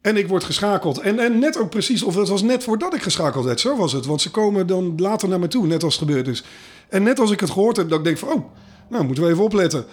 En 0.06 0.18
ik 0.18 0.28
word 0.28 0.44
geschakeld. 0.44 1.00
En, 1.00 1.20
en 1.20 1.40
net 1.40 1.58
ook 1.58 1.70
precies, 1.70 2.04
of 2.04 2.16
het 2.16 2.28
was 2.28 2.42
net 2.42 2.64
voordat 2.64 2.94
ik 2.94 3.02
geschakeld 3.02 3.46
werd. 3.46 3.60
Zo 3.60 3.78
was 3.78 3.92
het. 3.92 4.06
Want 4.06 4.22
ze 4.22 4.32
komen 4.32 4.68
dan 4.68 4.94
later 4.98 5.30
naar 5.30 5.40
me 5.40 5.48
toe, 5.48 5.68
net 5.68 5.84
als 5.84 6.00
het 6.00 6.08
gebeurd 6.08 6.28
is. 6.28 6.44
En 6.90 7.04
net 7.04 7.20
als 7.20 7.32
ik 7.32 7.40
het 7.40 7.50
gehoord 7.50 7.78
heb, 7.78 7.90
dat 7.90 7.98
ik 7.98 8.06
denk 8.06 8.18
van... 8.18 8.30
oh, 8.30 8.46
nou 8.90 9.06
moeten 9.06 9.24
we 9.24 9.30
even 9.30 9.44
opletten. 9.44 9.86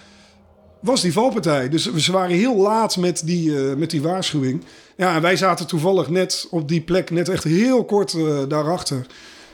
Was 0.81 1.01
die 1.01 1.12
valpartij. 1.12 1.68
Dus 1.68 1.94
ze 1.94 2.12
waren 2.12 2.37
heel 2.37 2.57
laat 2.57 2.96
met 2.96 3.22
die, 3.25 3.51
uh, 3.51 3.75
met 3.75 3.90
die 3.90 4.03
waarschuwing. 4.03 4.64
Ja, 4.96 5.14
en 5.14 5.22
wij 5.22 5.37
zaten 5.37 5.66
toevallig 5.66 6.09
net 6.09 6.46
op 6.51 6.68
die 6.68 6.81
plek, 6.81 7.11
net 7.11 7.29
echt 7.29 7.44
heel 7.44 7.85
kort 7.85 8.12
uh, 8.12 8.38
daarachter. 8.48 9.07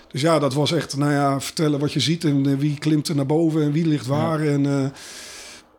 Dus 0.09 0.21
ja, 0.21 0.39
dat 0.39 0.55
was 0.55 0.73
echt, 0.73 0.97
nou 0.97 1.13
ja, 1.13 1.41
vertellen 1.41 1.81
wat 1.81 1.93
je 1.93 2.01
ziet 2.01 2.25
en 2.25 2.49
uh, 2.49 2.59
wie 2.59 2.79
klimt 2.79 3.09
er 3.09 3.17
naar 3.17 3.27
boven 3.27 3.63
en 3.63 3.73
wie 3.73 3.87
ligt 3.87 4.07
waar. 4.07 4.45
Ja. 4.45 4.51
En 4.51 4.93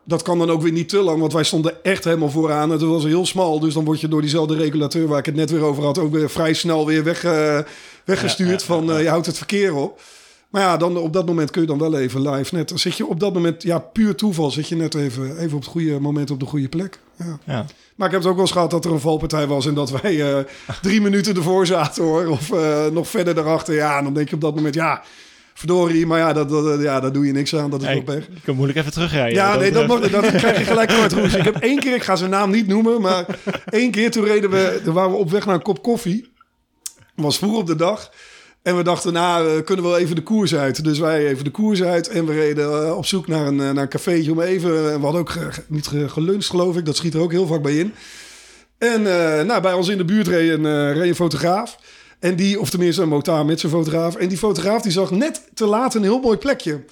dat 0.04 0.22
kan 0.22 0.38
dan 0.38 0.50
ook 0.50 0.62
weer 0.62 0.72
niet 0.72 0.88
te 0.88 0.98
lang, 0.98 1.20
want 1.20 1.32
wij 1.32 1.44
stonden 1.44 1.84
echt 1.84 2.04
helemaal 2.04 2.30
vooraan. 2.30 2.70
Het 2.70 2.82
was 2.82 3.04
heel 3.04 3.26
smal, 3.26 3.60
dus 3.60 3.74
dan 3.74 3.84
word 3.84 4.00
je 4.00 4.08
door 4.08 4.20
diezelfde 4.20 4.56
regulateur 4.56 5.08
waar 5.08 5.18
ik 5.18 5.26
het 5.26 5.34
net 5.34 5.50
weer 5.50 5.62
over 5.62 5.84
had, 5.84 5.98
ook 5.98 6.12
weer 6.12 6.30
vrij 6.30 6.52
snel 6.52 6.86
weer 6.86 7.04
weg, 7.04 7.22
weggestuurd 8.04 8.48
ja, 8.66 8.74
ja, 8.74 8.82
van 8.82 9.02
je 9.02 9.08
houdt 9.08 9.26
het 9.26 9.36
verkeer 9.36 9.74
op. 9.74 10.00
Maar 10.50 10.62
ja, 10.62 10.76
dan, 10.76 10.96
op 10.96 11.12
dat 11.12 11.26
moment 11.26 11.50
kun 11.50 11.60
je 11.60 11.66
dan 11.66 11.78
wel 11.78 11.98
even 11.98 12.30
live 12.30 12.54
net. 12.54 12.68
Dan 12.68 12.78
zit 12.78 12.96
je 12.96 13.06
op 13.06 13.20
dat 13.20 13.34
moment, 13.34 13.62
ja, 13.62 13.78
puur 13.78 14.14
toeval, 14.14 14.50
zit 14.50 14.68
je 14.68 14.76
net 14.76 14.94
even, 14.94 15.38
even 15.38 15.56
op 15.56 15.62
het 15.62 15.70
goede 15.70 16.00
moment 16.00 16.30
op 16.30 16.40
de 16.40 16.46
goede 16.46 16.68
plek. 16.68 16.98
Ja. 17.16 17.38
ja. 17.44 17.66
Maar 17.94 18.06
ik 18.06 18.12
heb 18.12 18.22
het 18.22 18.30
ook 18.30 18.36
wel 18.36 18.44
eens 18.44 18.52
gehad 18.52 18.70
dat 18.70 18.84
er 18.84 18.92
een 18.92 19.00
valpartij 19.00 19.46
was 19.46 19.66
en 19.66 19.74
dat 19.74 19.90
wij 19.90 20.14
uh, 20.14 20.38
drie 20.82 21.00
minuten 21.10 21.36
ervoor 21.36 21.66
zaten 21.66 22.04
hoor. 22.04 22.26
Of 22.26 22.52
nog 22.92 23.08
verder 23.08 23.34
daarachter. 23.34 23.74
Ja, 23.74 23.98
en 23.98 24.04
dan 24.04 24.14
denk 24.14 24.28
je 24.28 24.34
op 24.34 24.40
dat 24.40 24.54
moment, 24.54 24.74
ja, 24.74 25.02
verdorie, 25.60 26.06
maar 26.06 26.18
ja, 26.18 26.32
dat, 26.32 26.48
dat, 26.48 26.80
ja, 26.80 27.00
daar 27.00 27.12
doe 27.12 27.26
je 27.26 27.32
niks 27.32 27.56
aan. 27.56 27.70
Dat 27.70 27.80
is 27.80 27.86
hey, 27.86 27.94
wel 27.94 28.04
pech. 28.04 28.26
Je 28.26 28.40
kan 28.44 28.54
moeilijk 28.54 28.78
even 28.78 28.92
terugrijden. 28.92 29.34
Ja, 29.34 29.56
nee, 29.56 29.72
dat, 29.72 29.86
mag, 29.86 30.10
dat 30.10 30.26
krijg 30.26 30.58
je 30.58 30.64
gelijk 30.64 30.88
kort 30.88 31.12
roes. 31.12 31.34
Ik 31.34 31.44
heb 31.44 31.56
één 31.70 31.78
keer, 31.78 31.94
ik 31.94 32.02
ga 32.02 32.16
zijn 32.16 32.30
naam 32.30 32.50
niet 32.50 32.66
noemen, 32.66 33.00
maar 33.00 33.24
één 33.64 33.90
keer 33.90 34.10
toen 34.10 34.24
reden 34.24 34.50
we, 34.50 34.80
toen 34.84 34.94
waren 34.94 35.10
we 35.10 35.16
op 35.16 35.30
weg 35.30 35.46
naar 35.46 35.54
een 35.54 35.62
kop 35.62 35.82
koffie. 35.82 36.32
was 37.14 37.38
vroeg 37.38 37.56
op 37.56 37.66
de 37.66 37.76
dag. 37.76 38.10
En 38.62 38.76
we 38.76 38.82
dachten, 38.82 39.12
nou, 39.12 39.56
we 39.56 39.62
kunnen 39.62 39.84
wel 39.84 39.98
even 39.98 40.16
de 40.16 40.22
koers 40.22 40.54
uit. 40.54 40.84
Dus 40.84 40.98
wij 40.98 41.26
even 41.26 41.44
de 41.44 41.50
koers 41.50 41.82
uit. 41.82 42.08
En 42.08 42.26
we 42.26 42.32
reden 42.32 42.96
op 42.96 43.06
zoek 43.06 43.26
naar 43.26 43.46
een, 43.46 43.56
naar 43.56 43.76
een 43.76 43.88
cafeetje 43.88 44.32
om 44.32 44.40
even... 44.40 44.70
We 44.84 45.04
hadden 45.04 45.20
ook 45.20 45.34
niet 45.66 45.86
geluncht, 46.06 46.46
geloof 46.46 46.76
ik. 46.76 46.84
Dat 46.84 46.96
schiet 46.96 47.14
er 47.14 47.20
ook 47.20 47.32
heel 47.32 47.46
vaak 47.46 47.62
bij 47.62 47.76
in. 47.76 47.94
En 48.80 49.00
uh, 49.00 49.42
nou, 49.42 49.60
bij 49.60 49.72
ons 49.72 49.88
in 49.88 49.98
de 49.98 50.04
buurt 50.04 50.28
reed 50.28 50.50
een, 50.50 50.64
uh, 50.64 50.92
reed 50.92 51.08
een 51.08 51.14
fotograaf. 51.14 51.76
En 52.20 52.36
die, 52.36 52.60
of 52.60 52.70
tenminste 52.70 53.02
een 53.02 53.08
motaar 53.08 53.44
met 53.44 53.60
zijn 53.60 53.72
fotograaf. 53.72 54.16
En 54.16 54.28
die 54.28 54.38
fotograaf 54.38 54.82
die 54.82 54.92
zag 54.92 55.10
net 55.10 55.42
te 55.54 55.66
laat 55.66 55.94
een 55.94 56.02
heel 56.02 56.20
mooi 56.20 56.36
plekje. 56.36 56.84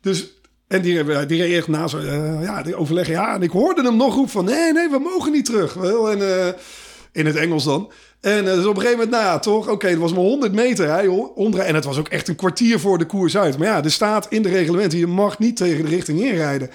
Dus, 0.00 0.32
en 0.68 0.82
die, 0.82 1.26
die 1.26 1.42
reed 1.42 1.56
echt 1.56 1.68
na 1.68 1.86
zo, 1.86 1.98
eh, 1.98 2.42
ja, 2.42 2.62
die 2.62 2.76
overleggen. 2.76 3.14
Ja, 3.14 3.34
en 3.34 3.42
ik 3.42 3.50
hoorde 3.50 3.82
hem 3.82 3.96
nog 3.96 4.14
roepen 4.14 4.32
van, 4.32 4.44
nee, 4.44 4.72
nee, 4.72 4.88
we 4.88 4.98
mogen 4.98 5.32
niet 5.32 5.44
terug. 5.44 5.74
Wel, 5.74 6.10
en 6.10 6.46
eh, 6.46 6.52
in 7.12 7.26
het 7.26 7.36
Engels 7.36 7.64
dan. 7.64 7.92
En 8.20 8.48
eh, 8.48 8.54
dus 8.54 8.64
op 8.64 8.76
een 8.76 8.82
gegeven 8.82 8.90
moment, 8.90 9.10
nou 9.10 9.24
ja, 9.24 9.38
toch, 9.38 9.68
oké, 9.68 9.88
het 9.88 9.98
was 9.98 10.12
maar 10.12 10.22
100 10.22 10.52
meter. 10.52 10.94
Hè, 10.94 11.08
omdraaien. 11.34 11.68
en 11.68 11.74
het 11.74 11.84
was 11.84 11.98
ook 11.98 12.08
echt 12.08 12.28
een 12.28 12.36
kwartier 12.36 12.80
voor 12.80 12.98
de 12.98 13.06
koers 13.06 13.36
uit. 13.36 13.58
Maar 13.58 13.66
ja, 13.66 13.84
er 13.84 13.90
staat 13.90 14.26
in 14.28 14.42
de 14.42 14.48
reglementen, 14.48 14.98
je 14.98 15.06
mag 15.06 15.38
niet 15.38 15.56
tegen 15.56 15.84
de 15.84 15.90
richting 15.90 16.20
inrijden. 16.20 16.70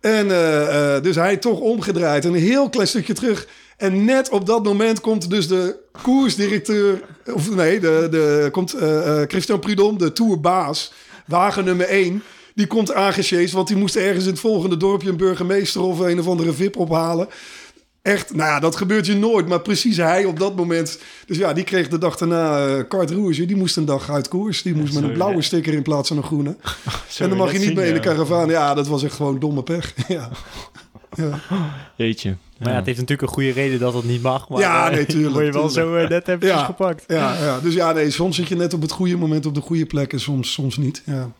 En 0.00 0.30
eh, 0.30 0.96
eh, 0.96 1.02
dus 1.02 1.16
hij 1.16 1.36
toch 1.36 1.58
omgedraaid 1.58 2.24
en 2.24 2.32
een 2.32 2.40
heel 2.40 2.68
klein 2.68 2.88
stukje 2.88 3.12
terug. 3.12 3.46
En 3.76 4.04
net 4.04 4.28
op 4.28 4.46
dat 4.46 4.64
moment 4.64 5.00
komt 5.00 5.30
dus 5.30 5.48
de 5.48 5.76
koersdirecteur, 6.02 7.02
of 7.34 7.54
nee, 7.54 7.80
de, 7.80 8.08
de, 8.10 8.48
komt 8.52 8.72
eh, 8.72 9.20
eh, 9.20 9.28
Christian 9.28 9.58
Prudhomme, 9.58 9.98
de 9.98 10.12
tourbaas, 10.12 10.92
wagen 11.26 11.64
nummer 11.64 11.86
1. 11.86 12.22
Die 12.54 12.66
komt 12.66 12.94
aangesjeest, 12.94 13.52
want 13.52 13.68
die 13.68 13.76
moest 13.76 13.96
ergens 13.96 14.24
in 14.24 14.30
het 14.30 14.40
volgende 14.40 14.76
dorpje 14.76 15.08
een 15.08 15.16
burgemeester 15.16 15.80
of 15.80 15.98
een 15.98 16.18
of 16.18 16.26
andere 16.26 16.52
VIP 16.52 16.76
ophalen. 16.76 17.28
Echt, 18.02 18.34
nou 18.34 18.50
ja, 18.50 18.60
dat 18.60 18.76
gebeurt 18.76 19.06
je 19.06 19.14
nooit, 19.14 19.48
maar 19.48 19.60
precies 19.60 19.96
hij 19.96 20.24
op 20.24 20.38
dat 20.38 20.56
moment. 20.56 20.98
Dus 21.26 21.36
ja, 21.36 21.52
die 21.52 21.64
kreeg 21.64 21.88
de 21.88 21.98
dag 21.98 22.16
daarna 22.16 22.66
uh, 22.66 22.84
Cart 22.88 23.10
Rouge. 23.10 23.44
Die 23.44 23.56
moest 23.56 23.76
een 23.76 23.84
dag 23.84 24.10
uit 24.10 24.28
koers. 24.28 24.62
Die 24.62 24.74
moest 24.74 24.94
met 24.94 25.02
een 25.02 25.12
blauwe 25.12 25.42
sticker 25.42 25.72
in 25.72 25.82
plaats 25.82 26.08
van 26.08 26.16
een 26.16 26.22
groene. 26.22 26.56
en 27.18 27.28
dan 27.28 27.38
mag 27.38 27.52
je 27.52 27.58
niet 27.58 27.74
mee 27.74 27.88
in 27.88 27.94
de 27.94 28.00
caravan. 28.00 28.48
Ja, 28.48 28.74
dat 28.74 28.86
was 28.86 29.02
echt 29.02 29.14
gewoon 29.14 29.38
domme 29.38 29.62
pech. 29.62 29.94
ja. 30.08 30.30
ja. 31.14 31.40
Jeetje. 31.96 32.36
Maar 32.62 32.70
ja, 32.72 32.76
het 32.78 32.86
heeft 32.86 32.98
natuurlijk 32.98 33.28
een 33.28 33.34
goede 33.34 33.50
reden 33.52 33.78
dat 33.78 33.94
het 33.94 34.04
niet 34.04 34.22
mag. 34.22 34.48
Maar 34.48 34.60
Ja, 34.60 34.88
eh, 34.88 34.94
nee, 34.94 35.06
tuurlijk, 35.14 35.32
Word 35.34 35.46
je 35.46 35.52
wel 35.52 35.68
tuurlijk. 35.68 35.88
zo 35.90 35.96
eh, 35.96 36.08
net 36.08 36.28
eventjes 36.28 36.50
Ja. 36.50 36.64
gepakt. 36.64 37.04
Ja, 37.06 37.34
ja, 37.44 37.60
dus 37.60 37.74
ja, 37.74 37.92
nee, 37.92 38.10
soms 38.10 38.36
zit 38.36 38.48
je 38.48 38.56
net 38.56 38.74
op 38.74 38.82
het 38.82 38.92
goede 38.92 39.16
moment 39.16 39.46
op 39.46 39.54
de 39.54 39.60
goede 39.60 39.86
plek 39.86 40.12
en 40.12 40.20
soms, 40.20 40.52
soms 40.52 40.76
niet. 40.76 41.02
Ja. 41.06 41.30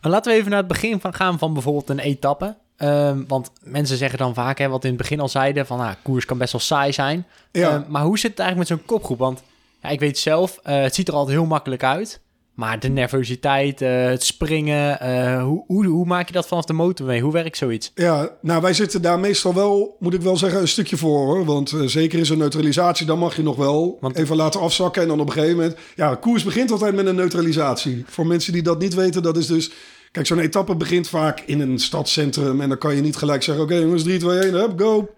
Maar 0.00 0.10
laten 0.12 0.32
we 0.32 0.38
even 0.38 0.50
naar 0.50 0.58
het 0.58 0.68
begin 0.68 1.00
van 1.00 1.14
gaan 1.14 1.38
van 1.38 1.52
bijvoorbeeld 1.52 1.88
een 1.90 1.98
etappe. 1.98 2.56
Ehm, 2.76 3.18
want 3.28 3.50
mensen 3.62 3.96
zeggen 3.96 4.18
dan 4.18 4.34
vaak, 4.34 4.58
hè, 4.58 4.68
wat 4.68 4.82
in 4.84 4.88
het 4.88 4.98
begin 4.98 5.20
al 5.20 5.28
zeiden, 5.28 5.66
van 5.66 5.78
nou, 5.78 5.94
koers 6.02 6.24
kan 6.24 6.38
best 6.38 6.52
wel 6.52 6.60
saai 6.60 6.92
zijn. 6.92 7.26
Ja. 7.52 7.70
Ehm, 7.70 7.82
maar 7.88 8.02
hoe 8.02 8.18
zit 8.18 8.30
het 8.30 8.40
eigenlijk 8.40 8.70
met 8.70 8.78
zo'n 8.78 8.86
kopgroep? 8.86 9.18
Want 9.18 9.42
ja, 9.82 9.88
ik 9.88 10.00
weet 10.00 10.18
zelf, 10.18 10.58
eh, 10.62 10.80
het 10.82 10.94
ziet 10.94 11.08
er 11.08 11.14
altijd 11.14 11.36
heel 11.36 11.46
makkelijk 11.46 11.82
uit. 11.84 12.20
Maar 12.60 12.80
de 12.80 12.88
nervositeit, 12.88 13.80
eh, 13.80 14.04
het 14.04 14.24
springen, 14.24 15.00
eh, 15.00 15.42
hoe, 15.42 15.64
hoe, 15.66 15.86
hoe 15.86 16.06
maak 16.06 16.26
je 16.26 16.32
dat 16.32 16.46
vanaf 16.46 16.64
de 16.64 16.72
motor 16.72 17.06
mee? 17.06 17.20
Hoe 17.20 17.32
werkt 17.32 17.56
zoiets? 17.56 17.90
Ja, 17.94 18.30
nou 18.40 18.62
wij 18.62 18.72
zitten 18.72 19.02
daar 19.02 19.18
meestal 19.18 19.54
wel, 19.54 19.96
moet 19.98 20.14
ik 20.14 20.20
wel 20.20 20.36
zeggen, 20.36 20.60
een 20.60 20.68
stukje 20.68 20.96
voor 20.96 21.26
hoor. 21.26 21.44
Want 21.44 21.72
eh, 21.72 21.80
zeker 21.84 22.18
in 22.18 22.26
zo'n 22.26 22.38
neutralisatie, 22.38 23.06
dan 23.06 23.18
mag 23.18 23.36
je 23.36 23.42
nog 23.42 23.56
wel 23.56 23.98
Want- 24.00 24.16
even 24.16 24.36
laten 24.36 24.60
afzakken. 24.60 25.02
En 25.02 25.08
dan 25.08 25.20
op 25.20 25.26
een 25.26 25.32
gegeven 25.32 25.56
moment, 25.56 25.76
ja, 25.94 26.14
koers 26.14 26.44
begint 26.44 26.70
altijd 26.70 26.94
met 26.94 27.06
een 27.06 27.14
neutralisatie. 27.14 28.04
Voor 28.06 28.26
mensen 28.26 28.52
die 28.52 28.62
dat 28.62 28.78
niet 28.78 28.94
weten, 28.94 29.22
dat 29.22 29.36
is 29.36 29.46
dus... 29.46 29.70
Kijk, 30.12 30.26
zo'n 30.26 30.38
etappe 30.38 30.76
begint 30.76 31.08
vaak 31.08 31.40
in 31.46 31.60
een 31.60 31.78
stadscentrum. 31.78 32.60
En 32.60 32.68
dan 32.68 32.78
kan 32.78 32.94
je 32.96 33.02
niet 33.02 33.16
gelijk 33.16 33.42
zeggen, 33.42 33.64
oké 33.64 33.74
jongens, 33.74 34.02
3, 34.02 34.18
2, 34.18 34.38
1, 34.38 34.54
hup, 34.54 34.80
go. 34.80 35.08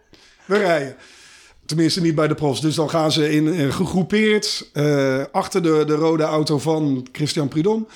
We 0.44 0.58
rijden. 0.58 0.96
Tenminste 1.66 2.00
niet 2.00 2.14
bij 2.14 2.28
de 2.28 2.34
profs. 2.34 2.60
Dus 2.60 2.74
dan 2.74 2.90
gaan 2.90 3.12
ze 3.12 3.30
in, 3.30 3.54
eh, 3.54 3.74
gegroepeerd 3.74 4.68
eh, 4.72 5.22
achter 5.32 5.62
de, 5.62 5.84
de 5.86 5.94
rode 5.94 6.22
auto 6.22 6.58
van 6.58 7.06
Christian 7.12 7.48
Prudhomme. 7.48 7.86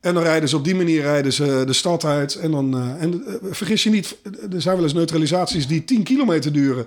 En 0.00 0.14
dan 0.14 0.22
rijden 0.22 0.48
ze 0.48 0.56
op 0.56 0.64
die 0.64 0.74
manier 0.74 1.02
rijden 1.02 1.32
ze 1.32 1.62
de 1.66 1.72
stad 1.72 2.04
uit. 2.04 2.34
En 2.34 2.50
dan, 2.50 2.74
eh, 2.74 3.02
en 3.02 3.24
vergis 3.50 3.82
je 3.82 3.90
niet, 3.90 4.16
er 4.52 4.62
zijn 4.62 4.74
wel 4.74 4.84
eens 4.84 4.94
neutralisaties 4.94 5.66
die 5.66 5.84
10 5.84 6.02
kilometer 6.02 6.52
duren. 6.52 6.86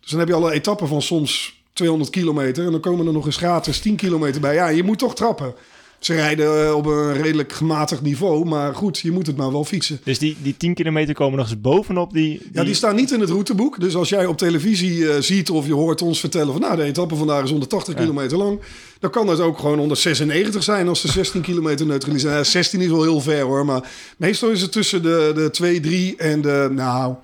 Dus 0.00 0.10
dan 0.10 0.18
heb 0.18 0.28
je 0.28 0.34
al 0.34 0.46
een 0.46 0.52
etappe 0.52 0.86
van 0.86 1.02
soms 1.02 1.62
200 1.72 2.10
kilometer. 2.10 2.64
En 2.64 2.70
dan 2.70 2.80
komen 2.80 3.06
er 3.06 3.12
nog 3.12 3.26
eens 3.26 3.36
gratis 3.36 3.78
10 3.80 3.96
kilometer 3.96 4.40
bij. 4.40 4.54
Ja, 4.54 4.68
je 4.68 4.82
moet 4.82 4.98
toch 4.98 5.14
trappen. 5.14 5.54
Ze 5.98 6.14
rijden 6.14 6.66
eh, 6.66 6.74
op 6.74 6.86
een 6.86 7.12
redelijk 7.12 7.52
gematigd 7.52 8.02
niveau. 8.02 8.44
Maar 8.44 8.74
goed, 8.74 8.98
je 8.98 9.12
moet 9.12 9.26
het 9.26 9.36
maar 9.36 9.52
wel 9.52 9.64
fietsen. 9.64 10.00
Dus 10.04 10.18
die, 10.18 10.36
die 10.42 10.56
10 10.56 10.74
kilometer 10.74 11.14
komen 11.14 11.38
nog 11.38 11.50
eens 11.50 11.60
bovenop 11.60 12.12
die... 12.12 12.40
Ja, 12.52 12.64
die 12.64 12.74
staan 12.74 12.94
niet 12.94 13.10
in 13.10 13.20
het 13.20 13.28
routeboek. 13.30 13.80
Dus 13.80 13.94
als 13.94 14.08
jij 14.08 14.26
op 14.26 14.36
televisie 14.36 15.10
eh, 15.10 15.20
ziet 15.20 15.50
of 15.50 15.66
je 15.66 15.74
hoort 15.74 16.02
ons 16.02 16.20
vertellen 16.20 16.52
van... 16.52 16.60
nou, 16.60 16.76
de 16.76 16.82
etappe 16.82 17.14
vandaag 17.14 17.42
is 17.42 17.50
180 17.50 17.94
kilometer 17.94 18.38
lang... 18.38 18.60
dan 19.00 19.10
kan 19.10 19.26
dat 19.26 19.40
ook 19.40 19.58
gewoon 19.58 19.78
196 19.78 20.62
zijn 20.62 20.88
als 20.88 21.02
de 21.02 21.08
16 21.08 21.40
kilometer 21.40 21.86
neutraliseren. 21.86 22.36
Ja, 22.36 22.44
16 22.44 22.80
is 22.80 22.88
wel 22.88 23.02
heel 23.02 23.20
ver 23.20 23.42
hoor, 23.42 23.64
maar 23.64 23.90
meestal 24.16 24.50
is 24.50 24.62
het 24.62 24.72
tussen 24.72 25.02
de, 25.02 25.32
de 25.34 25.50
2, 25.50 25.80
3 25.80 26.16
en 26.16 26.40
de... 26.40 26.68
nou, 26.72 27.14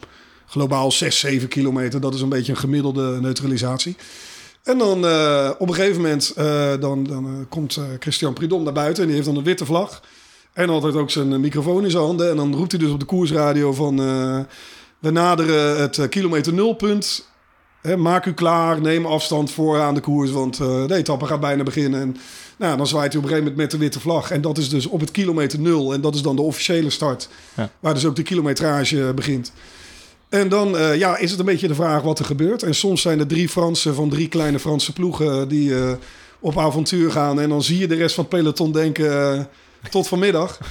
globaal 0.47 0.93
6, 0.93 1.19
7 1.19 1.49
kilometer. 1.49 2.01
Dat 2.01 2.15
is 2.15 2.21
een 2.21 2.29
beetje 2.29 2.53
een 2.53 2.59
gemiddelde 2.59 3.21
neutralisatie. 3.21 3.97
En 4.65 4.79
dan 4.79 5.07
eh, 5.07 5.51
op 5.59 5.69
een 5.69 5.75
gegeven 5.75 6.03
moment 6.03 6.33
eh, 6.37 6.73
dan, 6.81 7.05
dan 7.05 7.27
eh, 7.27 7.33
komt 7.49 7.79
Christian 7.99 8.33
Prudhomme 8.33 8.65
naar 8.65 8.75
buiten... 8.75 9.03
en 9.03 9.07
die 9.07 9.15
heeft 9.17 9.29
dan 9.29 9.39
een 9.39 9.45
witte 9.45 9.65
vlag... 9.65 10.03
En 10.53 10.69
altijd 10.69 10.95
ook 10.95 11.11
zijn 11.11 11.41
microfoon 11.41 11.85
in 11.85 11.91
zijn 11.91 12.03
handen. 12.03 12.31
En 12.31 12.37
dan 12.37 12.55
roept 12.55 12.71
hij 12.73 12.81
dus 12.81 12.91
op 12.91 13.01
de 13.01 13.07
koersradio 13.07 13.73
van... 13.73 13.97
we 14.99 15.11
naderen 15.11 15.81
het 15.81 16.09
kilometer 16.09 16.53
nulpunt. 16.53 17.29
Hè, 17.81 17.97
maak 17.97 18.27
u 18.27 18.33
klaar, 18.33 18.81
neem 18.81 19.07
afstand 19.07 19.51
voor 19.51 19.81
aan 19.81 19.95
de 19.95 20.01
koers... 20.01 20.31
want 20.31 20.57
de 20.57 20.95
etappe 20.95 21.27
gaat 21.27 21.41
bijna 21.41 21.63
beginnen. 21.63 22.01
En 22.01 22.17
nou, 22.57 22.77
dan 22.77 22.87
zwaait 22.87 23.13
hij 23.13 23.23
op 23.23 23.29
een 23.29 23.35
gegeven 23.35 23.53
moment 23.53 23.57
met 23.57 23.71
de 23.71 23.85
witte 23.85 24.01
vlag. 24.01 24.31
En 24.31 24.41
dat 24.41 24.59
is 24.59 24.69
dus 24.69 24.87
op 24.87 25.01
het 25.01 25.11
kilometer 25.11 25.59
nul. 25.59 25.93
En 25.95 26.01
dat 26.01 26.15
is 26.15 26.23
dan 26.23 26.37
de 26.37 26.43
officiële 26.43 26.91
start. 26.91 27.29
Ja. 27.55 27.71
Waar 27.81 27.95
dus 27.95 28.07
ook 28.07 28.17
de 28.17 28.23
kilometrage 28.23 29.13
begint. 29.15 29.53
En 30.35 30.49
dan 30.49 30.77
eh, 30.77 30.97
ja, 30.97 31.17
is 31.17 31.31
het 31.31 31.41
een 31.41 31.47
beetje 31.47 31.69
de 31.69 31.75
vraag 31.75 32.03
wat 32.03 32.19
er 32.19 32.25
gebeurt. 32.25 32.63
En 32.63 32.75
soms 32.75 33.03
zijn 33.03 33.19
er 33.19 33.27
drie 33.27 33.49
Fransen 33.49 33.95
van 33.95 34.09
drie 34.09 34.29
kleine 34.29 34.59
Franse 34.59 34.93
ploegen... 34.93 35.49
die 35.49 35.77
eh, 35.77 35.93
op 36.41 36.59
avontuur 36.59 37.11
gaan. 37.11 37.41
En 37.41 37.49
dan 37.49 37.63
zie 37.63 37.79
je 37.79 37.87
de 37.87 37.95
rest 37.95 38.15
van 38.15 38.25
het 38.25 38.33
peloton 38.33 38.73
denken... 38.73 39.39
eh, 39.39 39.45
tot 39.91 40.09
vanmiddag. 40.09 40.59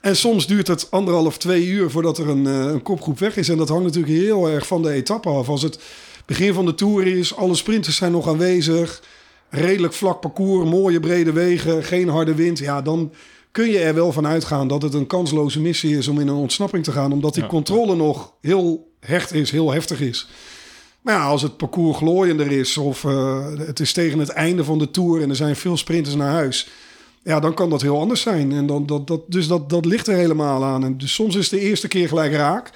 En 0.00 0.16
soms 0.16 0.46
duurt 0.46 0.66
het 0.66 0.86
anderhalf, 0.90 1.38
twee 1.38 1.66
uur 1.66 1.90
voordat 1.90 2.18
er 2.18 2.28
een, 2.28 2.46
eh, 2.46 2.64
een 2.64 2.82
kopgroep 2.82 3.18
weg 3.18 3.36
is. 3.36 3.48
En 3.48 3.56
dat 3.56 3.68
hangt 3.68 3.84
natuurlijk 3.84 4.12
heel 4.12 4.48
erg 4.48 4.66
van 4.66 4.82
de 4.82 4.90
etappe 4.90 5.28
af. 5.28 5.48
Als 5.48 5.62
het 5.62 5.80
begin 6.26 6.54
van 6.54 6.66
de 6.66 6.74
Tour 6.74 7.06
is, 7.06 7.36
alle 7.36 7.54
sprinters 7.54 7.96
zijn 7.96 8.12
nog 8.12 8.28
aanwezig. 8.28 9.02
Redelijk 9.50 9.92
vlak 9.92 10.20
parcours, 10.20 10.70
mooie 10.70 11.00
brede 11.00 11.32
wegen, 11.32 11.84
geen 11.84 12.08
harde 12.08 12.34
wind. 12.34 12.58
Ja, 12.58 12.82
dan 12.82 13.12
kun 13.52 13.70
je 13.70 13.78
er 13.78 13.94
wel 13.94 14.12
van 14.12 14.26
uitgaan 14.26 14.68
dat 14.68 14.82
het 14.82 14.94
een 14.94 15.06
kansloze 15.06 15.60
missie 15.60 15.96
is 15.96 16.08
om 16.08 16.20
in 16.20 16.28
een 16.28 16.34
ontsnapping 16.34 16.84
te 16.84 16.92
gaan. 16.92 17.12
Omdat 17.12 17.34
die 17.34 17.42
Ja. 17.42 17.48
controle 17.48 17.96
nog 17.96 18.32
heel 18.40 18.92
hecht 19.00 19.32
is, 19.34 19.50
heel 19.50 19.72
heftig 19.72 20.00
is. 20.00 20.28
Maar 21.00 21.14
ja, 21.14 21.24
als 21.24 21.42
het 21.42 21.56
parcours 21.56 21.96
glooiender 21.96 22.52
is 22.52 22.76
of 22.76 23.04
eh, 23.04 23.46
het 23.58 23.80
is 23.80 23.92
tegen 23.92 24.18
het 24.18 24.28
einde 24.28 24.64
van 24.64 24.78
de 24.78 24.90
Tour... 24.90 25.22
en 25.22 25.30
er 25.30 25.36
zijn 25.36 25.56
veel 25.56 25.76
sprinters 25.76 26.14
naar 26.14 26.32
huis... 26.32 26.68
Ja, 27.22 27.40
dan 27.40 27.54
kan 27.54 27.70
dat 27.70 27.82
heel 27.82 27.98
anders 28.00 28.20
zijn. 28.20 28.52
En 28.52 28.66
dan, 28.66 28.86
dat, 28.86 29.06
dat, 29.06 29.20
dus 29.26 29.46
dat, 29.46 29.70
dat 29.70 29.84
ligt 29.84 30.06
er 30.06 30.14
helemaal 30.16 30.64
aan. 30.64 30.84
En 30.84 30.98
dus 30.98 31.14
soms 31.14 31.34
is 31.34 31.48
de 31.48 31.60
eerste 31.60 31.88
keer 31.88 32.08
gelijk 32.08 32.32
raak. 32.32 32.70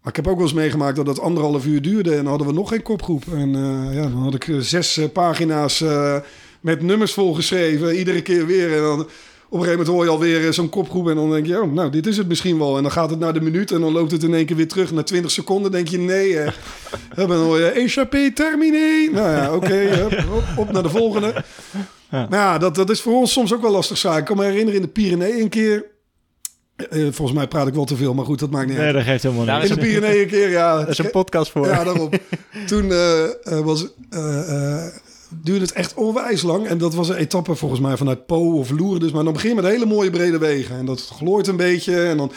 Maar 0.00 0.10
ik 0.10 0.16
heb 0.16 0.26
ook 0.26 0.34
wel 0.36 0.44
eens 0.44 0.52
meegemaakt 0.52 0.96
dat 0.96 1.06
het 1.06 1.20
anderhalf 1.20 1.66
uur 1.66 1.82
duurde... 1.82 2.10
en 2.10 2.16
dan 2.16 2.26
hadden 2.26 2.46
we 2.46 2.52
nog 2.52 2.68
geen 2.68 2.82
kopgroep. 2.82 3.24
En 3.34 3.54
eh, 3.54 3.94
ja, 3.94 4.02
dan 4.02 4.22
had 4.22 4.34
ik 4.34 4.48
eh, 4.48 4.58
zes 4.58 5.00
pagina's 5.12 5.84
met 6.60 6.82
nummers 6.82 7.12
volgeschreven. 7.12 7.96
Iedere 7.96 8.22
keer 8.22 8.46
weer. 8.46 8.72
En 8.76 8.82
dan 8.82 9.08
een 9.58 9.64
gegeven 9.64 9.84
moment 9.84 9.88
hoor 9.88 10.04
je 10.04 10.10
alweer 10.10 10.46
eh, 10.46 10.52
zo'n 10.52 10.68
kopgroep... 10.68 11.08
en 11.08 11.14
dan 11.14 11.30
denk 11.30 11.46
je, 11.46 11.60
oh, 11.62 11.72
nou, 11.72 11.90
dit 11.90 12.06
is 12.06 12.16
het 12.16 12.28
misschien 12.28 12.58
wel. 12.58 12.76
En 12.76 12.82
dan 12.82 12.92
gaat 12.92 13.10
het 13.10 13.18
naar 13.18 13.32
de 13.32 13.40
minuut 13.40 13.70
en 13.70 13.80
dan 13.80 13.92
loopt 13.92 14.10
het 14.10 14.22
in 14.22 14.34
één 14.34 14.46
keer 14.46 14.56
weer 14.56 14.68
terug... 14.68 14.92
naar 14.92 15.04
20 15.04 15.30
seconden 15.30 15.70
denk 15.70 15.88
je, 15.88 15.98
nee... 15.98 16.38
eh, 16.38 16.46
en 17.20 17.28
dan 17.28 17.36
hoor 17.36 17.58
je, 17.58 17.64
échappé, 17.66 18.30
terminé. 18.32 19.10
Nou 19.12 19.30
ja, 19.30 19.54
oké, 19.54 20.06
op, 20.36 20.44
op 20.56 20.72
naar 20.72 20.82
de 20.82 20.88
volgende. 20.88 21.44
Ja. 22.10 22.26
Maar 22.30 22.38
ja, 22.38 22.58
dat, 22.58 22.74
dat 22.74 22.90
is 22.90 23.00
voor 23.00 23.14
ons 23.14 23.32
soms 23.32 23.54
ook 23.54 23.62
wel 23.62 23.70
lastig 23.70 23.98
zaak. 23.98 24.18
Ik 24.18 24.24
kan 24.24 24.36
me 24.36 24.44
herinneren 24.44 24.74
in 24.74 24.82
de 24.86 24.92
Pyreneeën 24.92 25.40
een 25.42 25.48
keer... 25.48 25.84
eh, 26.76 27.00
volgens 27.10 27.32
mij 27.32 27.48
praat 27.48 27.66
ik 27.66 27.74
wel 27.74 27.84
te 27.84 27.96
veel, 27.96 28.14
maar 28.14 28.24
goed, 28.24 28.38
dat 28.38 28.50
maakt 28.50 28.66
niet 28.68 28.76
Nee, 28.76 28.86
uit. 28.86 28.94
dat 28.94 29.04
geeft 29.04 29.22
helemaal 29.22 29.44
Daar 29.44 29.58
niks. 29.58 29.70
In 29.70 29.76
de 29.76 29.82
Pyreneeën 29.82 30.22
een 30.22 30.28
keer, 30.28 30.50
ja. 30.50 30.78
Dat 30.78 30.88
is 30.88 30.98
een 30.98 31.10
podcast 31.10 31.50
voor. 31.50 31.66
Ja, 31.66 31.84
daarom. 31.84 32.10
Toen 32.66 32.92
eh, 32.92 33.60
was, 33.60 33.86
duurde 35.42 35.64
het 35.64 35.72
echt 35.72 35.94
onwijs 35.94 36.42
lang. 36.42 36.66
En 36.66 36.78
dat 36.78 36.94
was 36.94 37.08
een 37.08 37.16
etappe 37.16 37.54
volgens 37.54 37.80
mij 37.80 37.96
vanuit 37.96 38.26
Po 38.26 38.58
of 38.58 38.70
Lourdes. 38.70 39.12
Maar 39.12 39.24
dan 39.24 39.32
begin 39.32 39.48
je 39.48 39.54
met 39.54 39.64
hele 39.64 39.86
mooie 39.86 40.10
brede 40.10 40.38
wegen. 40.38 40.76
En 40.76 40.86
dat 40.86 41.10
glooit 41.16 41.46
een 41.46 41.56
beetje. 41.56 42.02
En 42.02 42.16
dan 42.16 42.26
op 42.26 42.32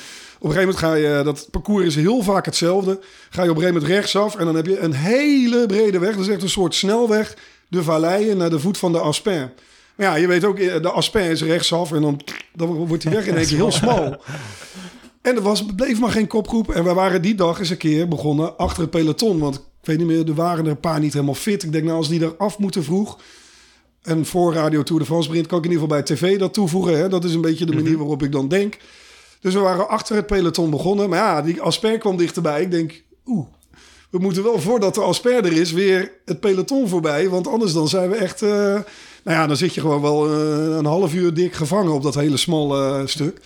een 0.51 0.51
gegeven 0.51 0.59
moment 0.59 0.77
ga 0.77 0.93
je... 0.93 1.23
Dat 1.23 1.47
parcours 1.51 1.85
is 1.85 1.95
heel 1.95 2.21
vaak 2.21 2.45
hetzelfde. 2.45 2.99
Ga 3.29 3.43
je 3.43 3.49
op 3.49 3.55
een 3.55 3.61
gegeven 3.61 3.81
moment 3.81 3.91
rechtsaf. 3.91 4.35
En 4.35 4.45
dan 4.45 4.55
heb 4.55 4.65
je 4.65 4.79
een 4.79 4.93
hele 4.93 5.65
brede 5.65 5.99
weg. 5.99 6.11
Dat 6.11 6.25
is 6.25 6.31
echt 6.31 6.41
een 6.41 6.49
soort 6.49 6.75
snelweg. 6.75 7.37
De 7.67 7.83
valleien 7.83 8.37
naar 8.37 8.49
de 8.49 8.59
voet 8.59 8.77
van 8.77 8.91
de 8.91 8.99
Aspen. 8.99 9.53
Maar 9.95 10.07
ja, 10.07 10.15
je 10.15 10.27
weet 10.27 10.45
ook, 10.45 10.59
eh, 10.59 10.81
de 10.81 10.89
Aspen 10.89 11.29
is 11.29 11.43
rechtsaf. 11.43 11.91
En 11.91 12.01
dan, 12.01 12.21
dan 12.53 12.87
wordt 12.87 13.03
die 13.03 13.11
weg 13.11 13.27
in 13.27 13.35
één 13.35 13.47
keer 13.47 13.57
heel 13.57 13.71
smal. 13.81 14.21
En 15.21 15.35
er 15.35 15.41
was, 15.41 15.65
bleef 15.75 15.99
maar 15.99 16.11
geen 16.11 16.27
kopgroep. 16.27 16.71
En 16.71 16.83
wij 16.83 16.93
waren 16.93 17.21
die 17.21 17.35
dag 17.35 17.59
eens 17.59 17.69
een 17.69 17.77
keer 17.77 18.07
begonnen 18.07 18.57
achter 18.57 18.81
het 18.81 18.91
peloton. 18.91 19.39
Want 19.39 19.63
ik 19.85 19.91
weet 19.97 20.07
niet 20.07 20.17
meer, 20.17 20.27
er 20.27 20.35
waren 20.35 20.65
er 20.65 20.71
een 20.71 20.79
paar 20.79 20.99
niet 20.99 21.13
helemaal 21.13 21.33
fit. 21.35 21.63
Ik 21.63 21.71
denk, 21.71 21.83
nou, 21.83 21.97
als 21.97 22.09
die 22.09 22.21
er 22.21 22.35
af 22.37 22.57
moeten 22.57 22.83
vroeg. 22.83 23.19
En 24.01 24.25
voor 24.25 24.53
Radio 24.53 24.83
Tour 24.83 25.01
de 25.01 25.07
France 25.07 25.29
begint, 25.29 25.47
kan 25.47 25.57
ik 25.57 25.65
in 25.65 25.71
ieder 25.71 25.83
geval 25.87 26.03
bij 26.03 26.15
tv 26.15 26.39
dat 26.39 26.53
toevoegen. 26.53 26.97
Hè? 26.97 27.09
Dat 27.09 27.23
is 27.23 27.33
een 27.33 27.41
beetje 27.41 27.65
de 27.65 27.75
manier 27.75 27.97
waarop 27.97 28.23
ik 28.23 28.31
dan 28.31 28.47
denk. 28.47 28.77
Dus 29.39 29.53
we 29.53 29.59
waren 29.59 29.89
achter 29.89 30.15
het 30.15 30.25
peloton 30.27 30.69
begonnen. 30.69 31.09
Maar 31.09 31.19
ja, 31.19 31.41
die 31.41 31.61
Asper 31.61 31.97
kwam 31.97 32.17
dichterbij. 32.17 32.61
Ik 32.61 32.71
denk, 32.71 33.03
oeh, 33.25 33.45
we 34.09 34.17
moeten 34.17 34.43
wel 34.43 34.59
voordat 34.59 34.95
de 34.95 35.01
Asper 35.01 35.45
er 35.45 35.53
is 35.53 35.71
weer 35.71 36.11
het 36.25 36.39
peloton 36.39 36.87
voorbij. 36.87 37.29
Want 37.29 37.47
anders 37.47 37.73
dan 37.73 37.87
zijn 37.87 38.09
we 38.09 38.15
echt... 38.15 38.41
eh, 38.41 38.49
Nou 39.23 39.37
ja, 39.37 39.47
dan 39.47 39.57
zit 39.57 39.73
je 39.73 39.81
gewoon 39.81 40.01
wel 40.01 40.25
eh, 40.25 40.75
een 40.77 40.85
half 40.85 41.13
uur 41.13 41.33
dik 41.33 41.53
gevangen 41.53 41.93
op 41.93 42.03
dat 42.03 42.15
hele 42.15 42.37
smalle 42.37 42.99
eh, 42.99 43.07
stuk. 43.07 43.39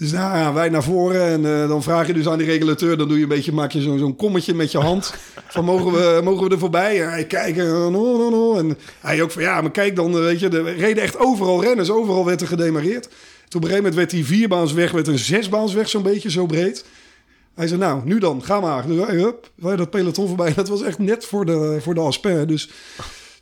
Dus 0.00 0.12
nou 0.12 0.36
ja, 0.36 0.52
wij 0.52 0.68
naar 0.68 0.82
voren 0.82 1.22
en 1.26 1.62
eh, 1.62 1.68
dan 1.68 1.82
vraag 1.82 2.06
je 2.06 2.12
dus 2.12 2.28
aan 2.28 2.38
die 2.38 2.46
regulateur... 2.46 2.96
dan 2.96 3.08
doe 3.08 3.16
je 3.16 3.22
een 3.22 3.28
beetje, 3.28 3.52
maak 3.52 3.72
je 3.72 3.82
zo- 3.82 3.96
zo'n 3.96 4.16
kommetje 4.16 4.54
met 4.54 4.70
je 4.72 4.78
hand... 4.78 5.14
van 5.48 5.64
mogen 5.64 5.92
we, 5.92 6.20
mogen 6.24 6.44
we 6.48 6.54
er 6.54 6.58
voorbij? 6.58 7.02
En 7.02 7.10
hij 7.10 7.24
kijkt 7.24 7.58
en, 7.58 7.66
no, 7.66 7.90
no, 7.90 8.30
no. 8.30 8.54
en 8.58 8.78
hij 9.00 9.22
ook 9.22 9.30
van 9.30 9.42
ja, 9.42 9.60
maar 9.60 9.70
kijk 9.70 9.96
dan, 9.96 10.14
eh, 10.16 10.20
weet 10.20 10.40
je... 10.40 10.48
er 10.48 10.76
reden 10.76 11.02
echt 11.02 11.18
overal 11.18 11.62
renners, 11.62 11.90
overal 11.90 12.24
werd 12.24 12.40
er 12.40 12.46
gedemareerd. 12.46 13.02
Toen 13.02 13.12
op 13.48 13.54
een 13.54 13.60
gegeven 13.60 13.76
moment 13.76 13.94
werd 13.94 14.10
die 14.10 14.24
vierbaansweg... 14.24 14.90
werd 14.90 15.08
een 15.08 15.18
zesbaansweg 15.18 15.88
zo'n 15.88 16.02
beetje 16.02 16.30
zo 16.30 16.46
breed... 16.46 16.84
Hij 17.54 17.66
zei, 17.68 17.80
nou, 17.80 18.00
nu 18.04 18.18
dan, 18.18 18.42
ga 18.44 18.60
maar. 18.60 18.86
Dus 18.86 18.96
wij, 19.06 19.14
hup, 19.14 19.50
wij 19.54 19.76
dat 19.76 19.90
peloton 19.90 20.28
voorbij. 20.28 20.54
Dat 20.54 20.68
was 20.68 20.82
echt 20.82 20.98
net 20.98 21.24
voor 21.24 21.46
de, 21.46 21.78
voor 21.80 21.94
de 21.94 22.00
Aspen. 22.00 22.48
Dus 22.48 22.70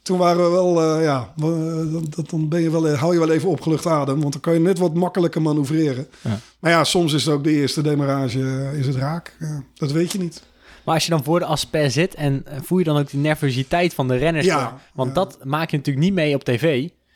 toen 0.08 0.18
waren 0.18 0.44
we 0.44 0.50
wel, 0.50 0.82
eh, 0.82 1.02
ja, 1.02 1.32
dat, 1.36 2.14
dat- 2.14 2.30
dan 2.30 2.48
ben 2.48 2.60
je 2.60 2.70
wel, 2.70 2.88
hou 2.94 3.12
je 3.12 3.18
wel 3.18 3.30
even 3.30 3.48
opgelucht 3.48 3.86
adem. 3.86 4.20
Want 4.20 4.32
dan 4.32 4.40
kan 4.40 4.52
je 4.54 4.60
net 4.60 4.78
wat 4.78 4.94
makkelijker 4.94 5.42
manoeuvreren. 5.42 6.06
Ja. 6.20 6.38
Maar 6.58 6.70
ja, 6.70 6.84
soms 6.84 7.12
is 7.12 7.24
het 7.24 7.34
ook 7.34 7.44
de 7.44 7.50
eerste 7.52 7.82
demarage, 7.82 8.40
eh, 8.40 8.78
is 8.78 8.86
het 8.86 8.96
raak. 8.96 9.36
Ja, 9.38 9.62
dat 9.74 9.92
weet 9.92 10.12
je 10.12 10.18
niet. 10.18 10.42
Maar 10.84 10.94
als 10.94 11.04
je 11.04 11.10
dan 11.10 11.24
voor 11.24 11.38
de 11.38 11.44
asper 11.44 11.90
zit 11.90 12.14
en 12.14 12.42
eh, 12.46 12.58
voel 12.62 12.78
je 12.78 12.84
dan 12.84 12.96
ook 12.98 13.10
die 13.10 13.20
nervositeit 13.20 13.94
van 13.94 14.08
de 14.08 14.16
renners? 14.16 14.46
Ja, 14.46 14.60
dan? 14.64 14.72
Want 14.94 15.08
ja. 15.08 15.14
dat 15.14 15.38
maak 15.44 15.70
je 15.70 15.76
natuurlijk 15.76 16.04
niet 16.06 16.14
mee 16.14 16.34
op 16.34 16.44
tv. 16.44 16.62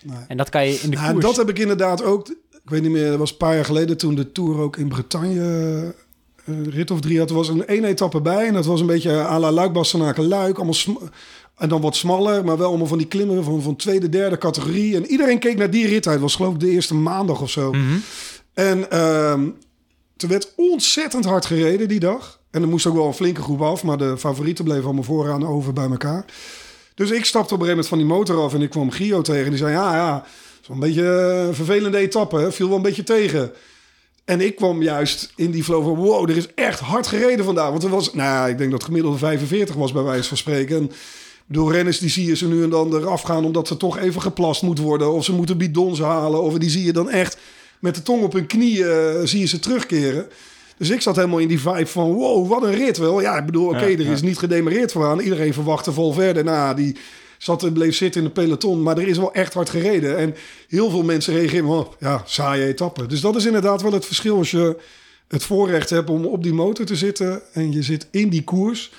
Nee. 0.05 0.17
En 0.29 0.37
dat 0.37 0.49
kan 0.49 0.67
je 0.67 0.81
in 0.83 0.91
de 0.91 0.97
Nou, 0.97 1.13
koers. 1.13 1.25
dat 1.25 1.37
heb 1.37 1.49
ik 1.49 1.59
inderdaad 1.59 2.03
ook. 2.05 2.29
Ik 2.51 2.71
weet 2.71 2.83
niet 2.83 2.91
meer, 2.91 3.09
dat 3.11 3.19
was 3.19 3.31
een 3.31 3.37
paar 3.37 3.55
jaar 3.55 3.65
geleden 3.65 3.97
toen 3.97 4.15
de 4.15 4.33
Tour 4.33 4.59
ook 4.59 4.77
in 4.77 4.89
Bretagne 4.89 5.41
eh, 6.45 6.55
een 6.55 6.71
rit 6.71 6.91
of 6.91 7.01
drie 7.01 7.19
had. 7.19 7.31
Er 7.31 7.37
was 7.37 7.49
een 7.49 7.67
één 7.67 7.85
etappe 7.85 8.21
bij 8.21 8.47
en 8.47 8.55
dat 8.55 8.67
was 8.67 8.81
een 8.81 8.87
beetje 8.87 9.11
à 9.13 9.39
la 9.39 9.53
Luik, 9.53 10.17
Luik. 10.17 10.57
Allemaal 10.57 10.75
en 11.57 11.69
dan 11.69 11.81
wat 11.81 11.97
smaller, 11.97 12.45
maar 12.45 12.59
wel 12.59 12.69
allemaal 12.69 12.87
van 12.87 12.99
die 12.99 13.07
klimmen 13.07 13.45
van, 13.45 13.63
van 13.63 13.77
tweede, 13.77 14.09
derde 14.09 14.39
categorie. 14.39 14.97
En 14.97 15.07
iedereen 15.07 15.39
keek 15.39 15.57
naar 15.57 15.71
die 15.71 15.87
rit. 15.87 16.05
Het 16.05 16.21
was 16.21 16.35
geloof 16.35 16.55
ik 16.55 16.61
de 16.61 16.71
eerste 16.71 16.95
maandag 16.95 17.41
of 17.41 17.51
zo. 17.51 17.73
Mhm. 17.73 17.97
En 18.55 18.91
ehm 18.91 19.49
er 20.23 20.29
werd 20.29 20.53
ontzettend 20.57 21.25
hard 21.25 21.47
gereden 21.47 21.89
die 21.89 22.01
dag. 22.01 22.41
En 22.51 22.63
er 22.63 22.69
moest 22.69 22.87
ook 22.87 22.95
wel 22.95 23.07
een 23.07 23.15
flinke 23.15 23.43
groep 23.43 23.63
af, 23.63 23.83
maar 23.83 23.99
de 23.99 24.19
favorieten 24.19 24.65
bleven 24.65 24.85
allemaal 24.85 25.03
vooraan 25.03 25.47
over 25.47 25.73
bij 25.73 25.91
elkaar. 25.91 26.25
Dus 26.95 27.11
ik 27.11 27.25
stapte 27.25 27.55
op 27.55 27.61
een 27.61 27.67
gegeven 27.67 27.69
moment 27.69 27.89
van 27.89 27.99
die 27.99 28.07
motor 28.07 28.45
af 28.45 28.55
en 28.55 28.63
ik 28.63 28.71
kwam 28.71 28.91
Gio 28.91 29.23
tegen. 29.23 29.49
Die 29.49 29.59
zei, 29.59 29.73
ja, 29.73 29.95
ja, 29.95 30.25
zo'n 30.61 30.79
beetje 30.79 31.03
eh, 31.03 31.47
een 31.47 31.55
vervelende 31.55 31.99
etappe, 31.99 32.39
hè? 32.39 32.53
viel 32.53 32.67
wel 32.67 32.77
een 32.77 32.83
beetje 32.83 33.03
tegen. 33.03 33.53
En 34.25 34.41
ik 34.41 34.57
kwam 34.57 34.83
juist 34.83 35.33
in 35.37 35.51
die 35.51 35.65
flow 35.65 35.85
van, 35.85 35.95
wow, 35.95 36.31
er 36.31 36.37
is 36.37 36.55
echt 36.55 36.81
hard 36.81 37.07
gereden 37.07 37.45
vandaag. 37.45 37.71
Want 37.71 37.83
er 37.83 37.91
was, 37.91 38.15
nou 38.15 38.29
ja, 38.29 38.47
ik 38.47 38.59
denk 38.59 38.71
dat 38.71 38.79
het 38.79 38.89
gemiddelde 38.89 39.19
45 39.19 39.75
was 39.75 39.93
bij 39.93 40.03
wijze 40.03 40.29
van 40.29 40.37
spreken. 40.37 40.77
En 40.77 40.91
bedoel, 41.53 41.73
renners 41.73 41.99
die 41.99 42.11
zie 42.11 42.27
je 42.27 42.37
ze 42.37 42.49
nu 42.49 42.63
en 42.63 42.71
dan 42.71 42.95
eraf 42.95 43.23
gaan... 43.23 43.45
omdat 43.45 43.71
er 43.71 43.77
toch 43.77 43.99
even 43.99 44.23
geplast 44.23 44.63
moet 44.63 44.79
worden. 44.79 45.13
Of 45.13 45.25
ze 45.25 45.33
moeten 45.33 45.59
bidons 45.59 46.01
halen. 46.01 46.43
Of 46.43 46.59
die 46.59 46.71
zie 46.71 46.85
je 46.85 46.93
dan 46.93 47.11
echt 47.11 47.37
met 47.79 47.95
de 47.95 48.03
tong 48.03 48.23
op 48.23 48.33
hun 48.33 48.47
knieën 48.47 48.87
eh, 48.87 49.21
zie 49.25 49.41
je 49.41 49.47
ze 49.47 49.59
terugkeren. 49.59 50.27
Dus 50.77 50.91
ik 50.91 51.01
zat 51.01 51.17
helemaal 51.17 51.39
in 51.39 51.49
die 51.49 51.61
vibe 51.61 51.87
van, 51.87 52.13
wow, 52.13 52.49
wat 52.49 52.63
een 52.63 52.75
rit 52.75 52.97
wel. 52.97 53.21
Ja, 53.21 53.39
ik 53.39 53.47
bedoel, 53.47 53.67
oké, 53.67 53.85
Ja, 53.85 53.99
er 53.99 54.11
is 54.11 54.23
niet 54.23 54.39
gedemareerd 54.39 54.93
vooraan. 54.93 55.21
Iedereen 55.21 55.55
verwachtte 55.55 55.93
Valverde. 55.93 56.43
Nou, 56.43 56.77
die 56.77 56.97
zat 57.39 57.63
en 57.63 57.73
bleef 57.73 57.97
zitten 57.97 58.21
in 58.21 58.27
de 58.27 58.33
peloton. 58.33 58.83
Maar 58.83 58.99
er 58.99 59.09
is 59.09 59.19
wel 59.19 59.33
echt 59.33 59.55
hard 59.55 59.71
gereden. 59.71 60.19
En 60.19 60.35
heel 60.69 60.91
veel 60.91 61.03
mensen 61.03 61.35
reageren 61.35 61.67
van, 61.67 61.89
ja, 62.01 62.23
saaie 62.27 62.67
etappe. 62.67 63.07
Dus 63.07 63.21
dat 63.21 63.37
is 63.37 63.45
inderdaad 63.45 63.83
wel 63.83 63.93
het 63.93 64.07
verschil 64.07 64.37
als 64.37 64.51
je 64.51 64.77
het 65.29 65.45
voorrecht 65.45 65.91
hebt 65.91 66.11
om 66.11 66.25
op 66.27 66.43
die 66.43 66.55
motor 66.55 66.87
te 66.87 66.97
zitten... 66.97 67.43
en 67.53 67.73
je 67.73 67.83
zit 67.83 68.07
in 68.11 68.29
die 68.29 68.45
koers... 68.45 68.91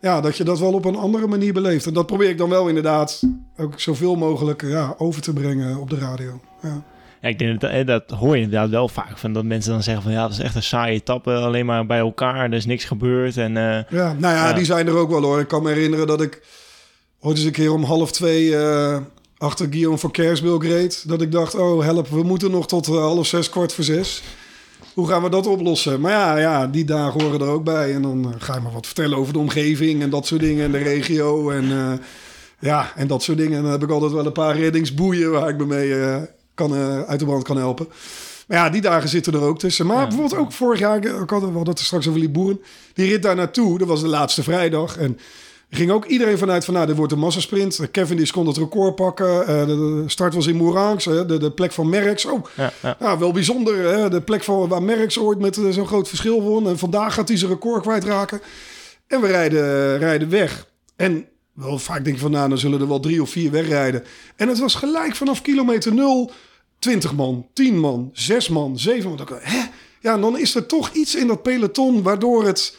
Ja, 0.00 0.20
dat 0.20 0.36
je 0.36 0.44
dat 0.44 0.58
wel 0.58 0.72
op 0.72 0.84
een 0.84 0.96
andere 0.96 1.26
manier 1.26 1.52
beleeft. 1.52 1.86
En 1.86 1.94
dat 1.94 2.06
probeer 2.06 2.28
ik 2.28 2.38
dan 2.38 2.48
wel 2.48 2.68
inderdaad 2.68 3.22
ook 3.56 3.80
zoveel 3.80 4.14
mogelijk 4.16 4.62
ja, 4.62 4.94
over 4.98 5.22
te 5.22 5.32
brengen 5.32 5.76
op 5.76 5.90
de 5.90 5.98
radio. 5.98 6.40
Ja. 6.62 6.82
Ja, 7.22 7.28
ik 7.28 7.38
denk 7.38 7.60
dat, 7.60 7.70
eh, 7.70 7.86
dat 7.86 8.10
hoor 8.10 8.36
je 8.36 8.42
inderdaad 8.42 8.70
wel 8.70 8.88
vaak. 8.88 9.18
Van 9.18 9.32
dat 9.32 9.44
mensen 9.44 9.72
dan 9.72 9.82
zeggen 9.82 10.02
van 10.02 10.12
ja, 10.12 10.22
dat 10.22 10.30
is 10.30 10.38
echt 10.38 10.54
een 10.54 10.62
saaie 10.62 10.94
etappe. 10.94 11.32
Alleen 11.34 11.66
maar 11.66 11.86
bij 11.86 11.98
elkaar, 11.98 12.44
er 12.44 12.52
is 12.52 12.66
niks 12.66 12.84
gebeurd. 12.84 13.36
En 13.36 13.56
eh, 13.56 13.82
Ja, 13.90 14.12
nou 14.12 14.34
ja, 14.34 14.48
Ja. 14.48 14.52
die 14.52 14.64
zijn 14.64 14.86
er 14.86 14.96
ook 14.96 15.10
wel 15.10 15.22
hoor. 15.22 15.40
Ik 15.40 15.48
kan 15.48 15.62
me 15.62 15.68
herinneren 15.68 16.06
dat 16.06 16.22
ik 16.22 16.42
ooit 17.20 17.36
eens 17.36 17.46
een 17.46 17.52
keer 17.52 17.72
om 17.72 17.82
half 17.84 18.12
twee 18.12 18.56
eh, 18.56 18.98
achter 19.38 19.66
Guillaume 19.70 19.98
van 19.98 20.10
Kersbilk 20.10 20.64
reed. 20.64 21.08
Dat 21.08 21.22
ik 21.22 21.32
dacht, 21.32 21.54
oh 21.54 21.82
help, 21.84 22.08
we 22.08 22.22
moeten 22.22 22.50
nog 22.50 22.66
tot 22.66 22.86
eh, 22.88 22.94
half 22.94 23.26
zes, 23.26 23.48
kwart 23.48 23.72
voor 23.72 23.84
zes. 23.84 24.22
Hoe 24.94 25.08
gaan 25.08 25.22
we 25.22 25.28
dat 25.28 25.46
oplossen? 25.46 26.00
Maar 26.00 26.12
ja, 26.12 26.36
ja, 26.38 26.66
die 26.66 26.84
dagen 26.84 27.22
horen 27.22 27.40
er 27.40 27.48
ook 27.48 27.64
bij. 27.64 27.94
En 27.94 28.02
dan 28.02 28.24
eh, 28.24 28.30
ga 28.38 28.54
je 28.54 28.60
maar 28.60 28.72
wat 28.72 28.86
vertellen 28.86 29.18
over 29.18 29.32
de 29.32 29.38
omgeving 29.38 30.02
en 30.02 30.10
dat 30.10 30.26
soort 30.26 30.40
dingen. 30.40 30.64
En 30.64 30.72
de 30.72 30.78
regio 30.78 31.50
en 31.50 31.70
eh, 31.70 31.92
ja, 32.58 32.92
en 32.96 33.06
dat 33.06 33.22
soort 33.22 33.38
dingen. 33.38 33.56
En 33.56 33.62
dan 33.62 33.72
heb 33.72 33.82
ik 33.82 33.90
altijd 33.90 34.12
wel 34.12 34.26
een 34.26 34.32
paar 34.32 34.56
reddingsboeien 34.56 35.30
waar 35.30 35.48
ik 35.48 35.56
me 35.56 35.66
mee 35.66 36.00
eh, 36.00 36.22
kan, 36.54 36.74
uit 37.06 37.18
de 37.18 37.24
brand 37.24 37.44
kan 37.44 37.56
helpen. 37.56 37.88
Maar 38.46 38.58
ja, 38.58 38.70
die 38.70 38.80
dagen 38.80 39.08
zitten 39.08 39.32
er 39.32 39.40
ook 39.40 39.58
tussen. 39.58 39.86
Maar 39.86 40.08
bijvoorbeeld 40.08 40.40
ook 40.40 40.52
vorig 40.52 40.78
jaar, 40.78 40.96
ik 40.96 41.30
had, 41.30 41.40
we 41.40 41.46
hadden 41.46 41.68
het 41.68 41.78
er 41.78 41.84
straks 41.84 42.08
over 42.08 42.20
die 42.20 42.28
boeren. 42.28 42.60
Die 42.94 43.08
rit 43.08 43.22
daar 43.22 43.36
naartoe, 43.36 43.78
dat 43.78 43.88
was 43.88 44.00
de 44.00 44.08
laatste 44.08 44.42
vrijdag. 44.42 44.96
En 44.96 45.18
ging 45.76 45.90
ook 45.90 46.04
iedereen 46.04 46.38
vanuit 46.38 46.64
van, 46.64 46.74
nou, 46.74 46.86
dit 46.86 46.96
wordt 46.96 47.12
een 47.12 47.18
massasprint. 47.18 47.90
Kevin 47.90 48.30
kon 48.30 48.46
het 48.46 48.56
record 48.56 48.94
pakken. 48.94 49.46
Eh, 49.46 49.66
de, 49.66 50.02
start 50.06 50.34
was 50.34 50.46
in 50.46 50.56
Moerans, 50.56 51.04
hè, 51.04 51.26
de, 51.26 51.38
de 51.38 51.50
plek 51.50 51.72
van 51.72 51.88
Merckx. 51.88 52.24
Oh, 52.24 52.44
ja, 52.56 52.72
ja. 52.82 52.96
ja, 53.00 53.18
wel 53.18 53.32
bijzonder. 53.32 53.84
Hè? 53.84 54.10
De 54.10 54.20
plek 54.20 54.44
van 54.44 54.68
waar 54.68 54.82
Merckx 54.82 55.18
ooit 55.18 55.38
met 55.38 55.56
eh, 55.56 55.70
zo'n 55.70 55.86
groot 55.86 56.08
verschil 56.08 56.42
won. 56.42 56.68
En 56.68 56.78
vandaag 56.78 57.14
gaat 57.14 57.28
hij 57.28 57.36
zijn 57.36 57.50
record 57.50 57.82
kwijtraken. 57.82 58.40
En 59.06 59.20
we 59.20 59.26
rijden, 59.26 59.98
rijden 59.98 60.30
weg. 60.30 60.66
En 60.96 61.26
wel 61.52 61.78
vaak 61.78 62.04
denk 62.04 62.16
je 62.16 62.22
van, 62.22 62.30
nou, 62.30 62.48
dan 62.48 62.58
zullen 62.58 62.80
er 62.80 62.88
wel 62.88 63.00
drie 63.00 63.22
of 63.22 63.30
vier 63.30 63.50
wegrijden. 63.50 64.04
En 64.36 64.48
het 64.48 64.58
was 64.58 64.74
gelijk 64.74 65.16
vanaf 65.16 65.42
kilometer 65.42 65.94
nul. 65.94 66.30
20 66.78 67.14
man, 67.14 67.46
10 67.52 67.78
man, 67.78 68.10
6 68.12 68.48
man, 68.48 68.78
7 68.78 69.10
man. 69.10 69.20
Ik, 69.20 69.28
Hè? 69.40 69.60
Ja, 70.00 70.18
dan 70.18 70.38
is 70.38 70.54
er 70.54 70.66
toch 70.66 70.90
iets 70.92 71.14
in 71.14 71.26
dat 71.26 71.42
peloton 71.42 72.02
waardoor 72.02 72.44
het 72.44 72.76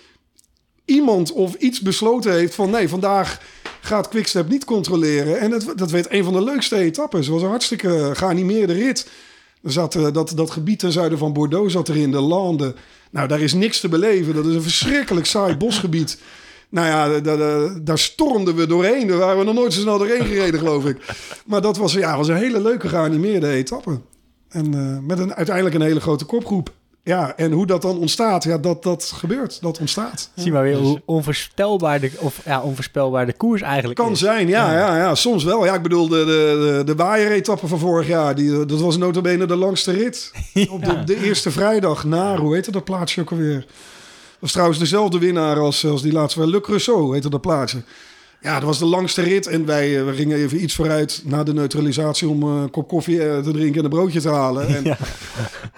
iemand 0.92 1.32
of 1.32 1.54
iets 1.54 1.82
besloten 1.82 2.34
heeft 2.34 2.56
van 2.56 2.70
nee, 2.70 2.90
vandaag 2.90 3.40
gaat 3.82 4.08
Quickstep 4.08 4.50
niet 4.50 4.66
controleren. 4.66 5.40
En 5.40 5.52
het, 5.52 5.74
dat 5.76 5.92
werd 5.92 6.12
een 6.12 6.24
van 6.24 6.34
de 6.34 6.44
leukste 6.44 6.76
etappes. 6.76 7.26
Het 7.26 7.34
was 7.34 7.42
een 7.42 7.50
hartstikke 7.50 8.12
geanimeerde 8.14 8.74
rit. 8.74 9.10
Er 9.64 9.72
zat, 9.72 9.96
eh, 9.96 10.08
dat, 10.14 10.32
dat 10.36 10.52
gebied 10.52 10.80
ten 10.80 10.92
zuiden 10.92 11.18
van 11.18 11.34
Bordeaux 11.34 11.72
zat 11.74 11.90
erin, 11.90 12.12
de 12.12 12.20
Lande. 12.20 12.74
Nou, 13.12 13.28
daar 13.28 13.42
is 13.42 13.54
niks 13.54 13.80
te 13.80 13.90
beleven. 13.90 14.36
Dat 14.36 14.46
is 14.46 14.56
een 14.56 14.62
verschrikkelijk 14.62 15.26
saai 15.26 15.56
bosgebied. 15.58 16.18
Nou 16.70 16.88
ja, 16.88 17.08
da- 17.10 17.20
da- 17.20 17.36
da- 17.36 17.80
daar 17.82 18.00
stormden 18.00 18.56
we 18.56 18.68
doorheen. 18.68 19.08
Daar 19.08 19.18
waren 19.18 19.38
we 19.38 19.44
nog 19.44 19.54
nooit 19.54 19.74
zo 19.74 19.80
snel 19.82 19.98
doorheen 19.98 20.26
gereden, 20.26 20.60
geloof 20.60 20.86
ik. 20.86 20.98
Maar 21.46 21.62
dat 21.62 21.78
was, 21.78 21.94
ja, 21.94 22.18
was 22.18 22.28
een 22.28 22.36
hele 22.36 22.62
leuke 22.62 22.90
geanimeerde 22.90 23.48
etappe. 23.48 24.00
En 24.50 24.74
eh, 24.74 25.08
met 25.08 25.20
een, 25.20 25.34
uiteindelijk 25.34 25.76
een 25.76 25.82
hele 25.82 26.00
grote 26.00 26.26
kopgroep. 26.26 26.72
Ja, 27.04 27.38
en 27.38 27.52
hoe 27.52 27.66
dat 27.66 27.82
dan 27.82 27.98
ontstaat, 27.98 28.44
ja, 28.44 28.58
dat, 28.58 28.84
dat 28.84 29.12
gebeurt. 29.16 29.62
Dat 29.62 29.80
ontstaat. 29.80 30.30
Zie 30.36 30.52
maar 30.52 30.64
weer 30.64 30.78
hoe 30.78 31.02
onvoorspelbaar 31.06 32.00
de, 32.00 32.12
of, 32.18 32.42
ja, 32.46 32.62
onvoorspelbaar 32.62 33.26
de 33.26 33.34
koers 33.34 33.62
eigenlijk 33.62 34.00
Kan 34.00 34.12
is. 34.12 34.20
zijn, 34.20 34.48
ja, 34.48 34.74
ja. 34.74 34.98
Ja, 34.98 35.16
soms 35.16 35.44
wel. 35.44 35.66
Ja, 35.66 35.74
ik 35.74 35.82
bedoel, 35.82 36.08
de, 36.08 36.26
de, 36.26 36.82
de, 36.86 36.96
waaieretappe 36.96 37.68
van 37.68 37.80
vorig 37.80 38.08
jaar, 38.08 38.36
die, 38.36 38.66
dat 38.66 38.80
was 38.80 38.98
nota 38.98 39.22
bene 39.22 39.46
de 39.46 39.56
langste 39.56 39.92
rit. 39.92 40.32
Op 40.70 40.86
de, 40.86 41.04
de 41.04 41.24
eerste 41.24 41.52
vrijdag 41.52 42.04
na, 42.04 42.38
hoe 42.38 42.54
heette 42.54 42.72
dat 42.72 42.84
plaatsje 42.84 43.22
ook 43.22 43.32
alweer? 43.32 43.60
Dat 43.60 44.40
was 44.40 44.52
trouwens 44.52 44.80
dezelfde 44.80 45.20
winnaar 45.20 45.60
als, 45.60 45.86
als 45.86 46.02
die 46.02 46.12
laatste. 46.12 46.48
Le 46.50 46.62
Creusot 46.62 47.14
heette 47.14 47.30
dat 47.30 47.42
plaatsje. 47.42 47.84
Ja, 48.42 48.54
dat 48.54 48.64
was 48.64 48.80
de 48.80 48.86
langste 48.86 49.22
rit. 49.22 49.48
En 49.48 49.66
wij 49.66 50.00
eh, 50.00 50.06
we 50.06 50.14
gingen 50.14 50.38
even 50.38 50.64
iets 50.64 50.76
vooruit 50.76 51.22
na 51.26 51.44
de 51.44 51.54
neutralisatie 51.54 52.28
om 52.28 52.44
eh, 52.44 52.62
een 52.62 52.70
kop 52.70 52.88
koffie 52.88 53.24
eh, 53.24 53.40
te 53.40 53.52
drinken 53.52 53.78
en 53.78 53.84
een 53.84 53.90
broodje 53.90 54.22
te 54.22 54.30
halen. 54.30 54.68
En 54.68 54.84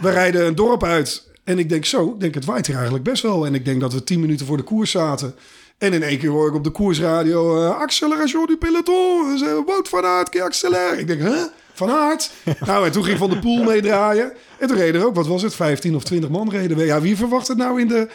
we 0.05 0.09
rijden 0.09 0.45
een 0.45 0.55
dorp 0.55 0.83
uit. 0.83 1.31
En 1.43 1.59
ik 1.59 1.69
denk 1.69 1.85
zo, 1.85 2.09
ik 2.13 2.19
denk 2.19 2.33
het 2.33 2.45
waait 2.45 2.65
hier 2.65 2.75
eigenlijk 2.75 3.05
best 3.05 3.23
wel. 3.23 3.45
En 3.45 3.55
ik 3.55 3.65
denk 3.65 3.81
dat 3.81 3.93
we 3.93 4.03
tien 4.03 4.19
minuten 4.19 4.45
voor 4.45 4.57
de 4.57 4.63
koers 4.63 4.91
zaten. 4.91 5.35
En 5.77 5.93
in 5.93 6.03
één 6.03 6.17
keer 6.17 6.29
hoor 6.29 6.47
ik 6.47 6.53
op 6.53 6.63
de 6.63 6.69
koersradio... 6.69 7.63
eh 7.63 7.79
acceleration 7.79 8.45
du 8.45 8.57
peloton. 8.57 9.37
Ze 9.37 9.63
Wout 9.65 9.89
van 9.89 10.05
Aert, 10.05 10.29
qui 10.29 10.41
accélère. 10.41 10.99
Ik 10.99 11.07
denk, 11.07 11.21
hè? 11.21 11.45
Van 11.73 11.89
Aert? 11.89 12.31
nou, 12.65 12.85
en 12.85 12.91
toen 12.91 13.03
ging 13.03 13.17
Van 13.17 13.29
de 13.29 13.39
Poel 13.39 13.63
meedraaien. 13.63 14.33
En 14.57 14.67
toen 14.67 14.77
reden 14.77 15.01
er 15.01 15.07
ook, 15.07 15.15
wat 15.15 15.27
was 15.27 15.41
het, 15.41 15.55
15 15.55 15.95
of 15.95 16.03
20 16.03 16.29
man 16.29 16.49
reden 16.49 16.77
we. 16.77 16.85
Ja, 16.85 17.01
wie 17.01 17.17
verwacht 17.17 17.47
het 17.47 17.57
nou 17.57 17.81
in, 17.81 17.87
de, 17.87 18.07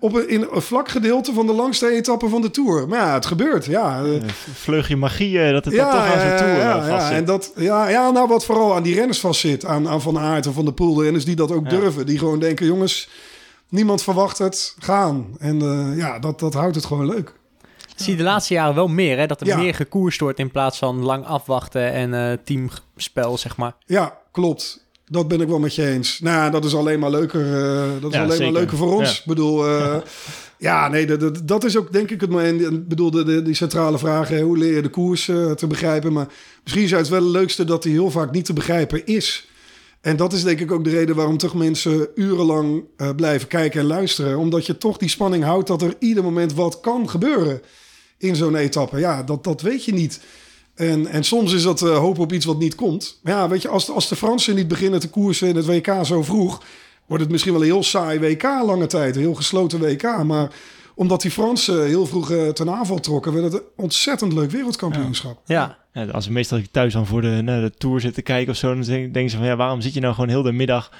op 0.00 0.14
een, 0.14 0.28
in 0.28 0.46
een 0.52 0.62
vlak 0.62 0.88
gedeelte 0.88 1.32
van 1.32 1.46
de 1.46 1.52
langste 1.52 1.88
etappe 1.90 2.28
van 2.28 2.40
de 2.40 2.50
Tour? 2.50 2.88
Maar 2.88 2.98
ja, 2.98 3.14
het 3.14 3.26
gebeurt, 3.26 3.64
ja. 3.64 4.04
Eh, 4.04 4.10
vleugje 4.54 4.96
magie 4.96 5.40
eh, 5.40 5.52
dat 5.52 5.64
het 5.64 5.74
dan 5.76 5.90
toch 5.90 6.00
aan 6.00 6.20
zo'n 6.28 6.36
tour 6.38 6.56
ja, 6.56 6.80
eh, 6.82 6.88
ja, 6.88 7.10
en 7.10 7.24
dat, 7.24 7.52
ja, 7.56 7.88
ja, 7.88 8.10
nou 8.10 8.28
wat 8.28 8.44
vooral 8.44 8.74
aan 8.74 8.82
die 8.82 8.94
renners 8.94 9.20
vastzit. 9.20 9.64
Aan, 9.64 9.88
aan 9.88 10.00
Van 10.02 10.18
Aert 10.18 10.46
en 10.46 10.52
Van 10.52 10.64
der 10.64 10.74
Poel. 10.74 10.94
De 10.94 11.02
renners 11.02 11.24
die 11.24 11.36
dat 11.36 11.52
ook 11.52 11.64
Ja. 11.64 11.70
durven. 11.78 12.06
Die 12.06 12.18
gewoon 12.18 12.38
denken, 12.38 12.66
jongens, 12.66 13.08
niemand 13.68 14.02
verwacht 14.02 14.38
het. 14.38 14.74
Gaan. 14.78 15.26
En 15.38 15.62
eh, 15.62 15.98
ja, 15.98 16.18
dat, 16.18 16.38
dat 16.40 16.54
houdt 16.54 16.74
het 16.74 16.84
gewoon 16.84 17.06
leuk. 17.06 17.32
Zie 17.96 18.10
je 18.12 18.16
de 18.18 18.22
laatste 18.24 18.54
jaren 18.54 18.74
wel 18.74 18.88
meer, 18.88 19.18
hè? 19.18 19.26
Dat 19.26 19.40
er 19.40 19.46
Ja. 19.46 19.56
meer 19.56 19.74
gekoerst 19.74 20.20
wordt 20.20 20.38
in 20.38 20.50
plaats 20.50 20.78
van 20.78 21.02
lang 21.02 21.24
afwachten 21.26 21.92
en 21.92 22.14
eh, 22.30 22.38
teamspel, 22.44 23.38
zeg 23.38 23.56
maar. 23.56 23.74
Ja, 23.86 24.18
klopt. 24.32 24.85
Dat 25.10 25.28
ben 25.28 25.40
ik 25.40 25.48
wel 25.48 25.58
met 25.58 25.74
je 25.74 25.86
eens. 25.86 26.20
Nou, 26.20 26.50
dat 26.50 26.64
is 26.64 26.74
alleen 26.74 26.98
maar 26.98 27.10
leuker. 27.10 27.40
eh, 27.54 27.88
dat 28.00 28.10
is 28.10 28.16
Ja, 28.16 28.22
alleen 28.22 28.36
zeker. 28.36 28.52
maar 28.52 28.60
leuker 28.60 28.76
voor 28.76 28.92
ons. 28.94 29.10
Ja. 29.12 29.18
Ik 29.18 29.24
bedoel, 29.26 29.66
eh, 29.66 29.96
ja, 30.58 30.88
nee, 30.88 31.06
dat, 31.06 31.20
dat, 31.20 31.40
dat 31.48 31.64
is 31.64 31.76
ook 31.76 31.92
denk 31.92 32.10
ik 32.10 32.20
het. 32.20 32.30
moment. 32.30 32.60
Ik 32.60 32.88
bedoel, 32.88 33.10
de, 33.10 33.24
de, 33.24 33.42
die 33.42 33.54
centrale 33.54 33.98
vraag: 33.98 34.28
hè, 34.28 34.40
hoe 34.42 34.58
leer 34.58 34.74
je 34.74 34.82
de 34.82 34.88
koers 34.88 35.28
eh, 35.28 35.50
te 35.50 35.66
begrijpen? 35.66 36.12
Maar 36.12 36.26
misschien 36.62 36.84
is 36.84 36.90
het 36.90 37.08
wel 37.08 37.22
het 37.22 37.30
leukste 37.32 37.64
dat 37.64 37.82
die 37.82 37.92
heel 37.92 38.10
vaak 38.10 38.30
niet 38.30 38.44
te 38.44 38.52
begrijpen 38.52 39.06
is. 39.06 39.48
En 40.00 40.16
dat 40.16 40.32
is 40.32 40.42
denk 40.42 40.60
ik 40.60 40.72
ook 40.72 40.84
de 40.84 40.90
reden 40.90 41.16
waarom 41.16 41.38
toch 41.38 41.54
mensen 41.54 42.08
urenlang 42.14 42.82
blijven 43.16 43.48
kijken 43.48 43.80
en 43.80 43.86
luisteren. 43.86 44.38
Omdat 44.38 44.66
je 44.66 44.78
toch 44.78 44.96
die 44.96 45.08
spanning 45.08 45.44
houdt 45.44 45.66
dat 45.66 45.82
er 45.82 45.94
ieder 45.98 46.22
moment 46.22 46.54
wat 46.54 46.80
kan 46.80 47.08
gebeuren 47.10 47.60
in 48.18 48.36
zo'n 48.36 48.56
etappe. 48.56 48.98
Ja, 48.98 49.22
dat, 49.22 49.44
dat 49.44 49.60
weet 49.60 49.84
je 49.84 49.92
niet. 49.92 50.20
En, 50.76 51.06
en 51.06 51.24
soms 51.24 51.52
is 51.52 51.62
dat 51.62 51.82
eh, 51.82 51.96
hoop 51.96 52.18
op 52.18 52.32
iets 52.32 52.44
wat 52.44 52.58
niet 52.58 52.74
komt. 52.74 53.18
Maar 53.22 53.32
ja, 53.32 53.48
weet 53.48 53.62
je, 53.62 53.68
als 53.68 53.90
als 53.90 54.08
de 54.08 54.16
Fransen 54.16 54.54
niet 54.54 54.68
beginnen 54.68 55.00
te 55.00 55.10
koersen 55.10 55.48
in 55.48 55.56
het 55.56 55.66
WK 55.66 55.92
zo 56.02 56.22
vroeg... 56.22 56.62
wordt 57.06 57.22
het 57.22 57.32
misschien 57.32 57.52
wel 57.52 57.62
een 57.62 57.68
heel 57.68 57.82
saai 57.82 58.18
WK 58.18 58.42
lange 58.42 58.86
tijd. 58.86 59.14
Een 59.14 59.20
heel 59.20 59.34
gesloten 59.34 59.80
WK. 59.80 60.24
Maar 60.24 60.50
omdat 60.94 61.22
die 61.22 61.30
Fransen 61.30 61.86
heel 61.86 62.06
vroeg 62.06 62.30
eh, 62.30 62.48
ten 62.48 62.70
aanval 62.70 63.00
trokken... 63.00 63.32
werd 63.32 63.44
het 63.44 63.54
een 63.54 63.68
ontzettend 63.76 64.32
leuk 64.32 64.50
wereldkampioenschap. 64.50 65.40
Ja, 65.44 65.78
Ja, 65.92 66.04
als 66.04 66.26
we 66.26 66.32
meestal 66.32 66.60
thuis 66.70 66.92
dan 66.92 67.06
voor 67.06 67.20
de, 67.20 67.40
naar 67.42 67.60
de 67.60 67.72
tour 67.78 68.00
zitten 68.00 68.22
kijken 68.22 68.52
of 68.52 68.58
zo, 68.58 68.74
dan 68.74 69.10
denk- 69.12 69.30
ze 69.30 69.36
van 69.36 69.46
ja, 69.46 69.56
waarom 69.56 69.80
zit 69.80 69.94
je 69.94 70.00
nou 70.00 70.14
gewoon 70.14 70.28
heel 70.28 70.42
de 70.42 70.52
middag 70.52 70.90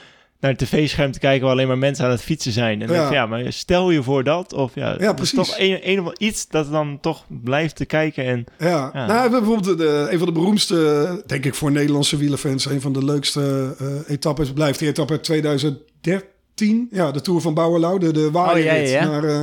naar 0.41 0.51
het 0.51 0.61
tv-scherm 0.61 1.12
te 1.12 1.18
kijken 1.18 1.43
waar 1.43 1.53
alleen 1.53 1.66
maar 1.68 1.78
mensen 1.78 2.05
aan 2.05 2.11
het 2.11 2.20
fietsen 2.22 2.53
zijn? 2.53 2.82
En 2.82 2.89
Ja. 2.93 3.01
denk 3.01 3.12
ja, 3.12 3.26
maar 3.26 3.53
stel 3.53 3.91
je 3.91 4.03
voor 4.03 4.24
dat, 4.24 4.53
of 4.53 4.74
ja, 4.74 4.97
Ja, 4.99 5.09
is 5.09 5.14
precies. 5.14 5.37
toch 5.37 5.55
een, 5.59 5.78
een 5.91 6.01
of 6.01 6.12
iets 6.18 6.49
dat 6.49 6.70
dan 6.70 6.99
toch 7.01 7.24
blijft 7.28 7.76
te 7.76 7.84
kijken 7.84 8.24
en 8.24 8.45
Ja, 8.59 8.91
Ja. 8.95 9.07
nou, 9.07 9.30
bijvoorbeeld 9.30 9.78
de, 9.78 10.07
een 10.11 10.18
van 10.18 10.26
de 10.26 10.32
beroemdste, 10.32 11.22
denk 11.26 11.45
ik 11.45 11.55
voor 11.55 11.72
Nederlandse 11.72 12.16
wielerfans, 12.16 12.66
een 12.66 12.80
van 12.80 12.93
de 12.93 13.05
leukste 13.05 13.74
eh 13.78 13.87
etappes 14.14 14.53
blijft 14.53 14.78
die 14.78 14.89
etappe 14.89 15.12
uit 15.12 15.24
2013. 15.24 16.89
Ja, 16.91 17.11
de 17.11 17.20
Tour 17.20 17.41
van 17.41 17.55
Bouwerlauw, 17.55 17.99
de, 17.99 18.12
de 18.12 18.30
waaierrit 18.30 18.82
Oh, 18.87 18.89
ja, 18.93 19.01
ja. 19.01 19.07
naar 19.09 19.24
eh 19.24 19.43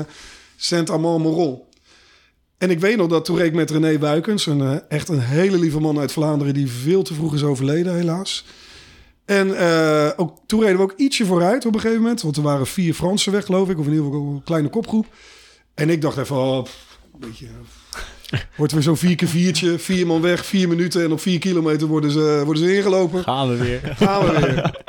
Saint-Amand-Morol. 0.56 1.70
En 2.58 2.70
ik 2.70 2.80
weet 2.80 2.98
nog 2.98 3.08
dat 3.08 3.26
toen 3.26 3.38
reed 3.38 3.46
ik 3.48 3.54
met 3.54 3.72
René 3.72 3.98
Buikens, 3.98 4.46
een, 4.46 4.62
eh, 4.62 4.76
echt 4.88 5.10
een 5.10 5.20
hele 5.20 5.60
lieve 5.60 5.80
man 5.80 6.00
uit 6.00 6.12
Vlaanderen, 6.12 6.54
die 6.54 6.72
veel 6.72 7.04
te 7.04 7.14
vroeg 7.14 7.34
is 7.34 7.44
overleden 7.44 7.96
helaas. 7.96 8.46
En 9.26 9.57
eh, 9.57 10.09
ook, 10.15 10.38
toen 10.45 10.61
reden 10.61 10.78
we 10.78 10.84
ook 10.84 10.93
ietsje 10.97 11.26
vooruit 11.26 11.65
op 11.65 11.74
een 11.74 11.80
gegeven 11.80 12.01
moment, 12.01 12.21
want 12.21 12.38
er 12.38 12.43
waren 12.43 12.67
vier 12.67 12.93
Fransen 12.93 13.32
weg 13.32 13.45
geloof 13.45 13.69
ik, 13.69 13.80
of 13.80 13.86
in 13.86 13.91
ieder 13.91 14.05
geval 14.05 14.21
een 14.21 14.43
kleine 14.43 14.69
kopgroep. 14.69 15.05
En 15.74 15.89
ik 15.89 16.01
dacht 16.01 16.17
even, 16.17 16.36
oh, 16.36 16.63
pff, 16.63 16.99
een 17.13 17.19
beetje... 17.19 17.47
Wordt 18.55 18.74
weer 18.74 18.82
zo'n 18.82 18.97
vier 18.97 19.15
keer 19.15 19.28
viertje, 19.28 19.80
vier 19.80 20.07
man 20.07 20.21
weg, 20.21 20.45
vier 20.45 20.67
minuten 20.67 21.03
en 21.03 21.11
op 21.11 21.19
vier 21.19 21.39
kilometer 21.39 21.88
worden 21.88 22.11
ze, 22.11 22.41
worden 22.45 22.63
ze 22.63 22.76
ingelopen. 22.76 23.24
gaan 23.24 23.49
we 23.49 23.57
weer. 23.57 23.95
Gaan 23.95 24.26
we 24.26 24.39
weer. 24.39 24.82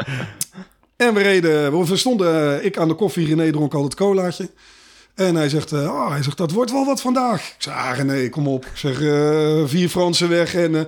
En 0.96 1.14
we 1.14 1.22
reden, 1.22 1.86
we 1.86 1.96
stonden, 1.96 2.58
eh, 2.58 2.64
ik 2.64 2.78
aan 2.78 2.88
de 2.88 2.94
koffie, 2.94 3.26
René 3.26 3.52
dronk 3.52 3.74
al 3.74 3.84
het 3.84 3.94
colaatje. 3.94 4.50
En 5.14 5.34
hij 5.34 5.48
zegt, 5.48 5.72
eh, 5.72 5.80
oh, 5.80 6.10
hij 6.10 6.22
zegt, 6.22 6.36
dat 6.36 6.50
wordt 6.50 6.70
wel 6.70 6.84
wat 6.84 7.00
vandaag. 7.00 7.40
Ik 7.40 7.54
zeg, 7.58 7.74
ah 7.74 7.96
René, 7.96 8.28
kom 8.28 8.48
op. 8.48 8.64
Ik 8.64 8.76
zeg, 8.76 8.96
vier 9.68 9.88
Fransen 9.88 10.28
weg 10.28 10.54
en... 10.54 10.86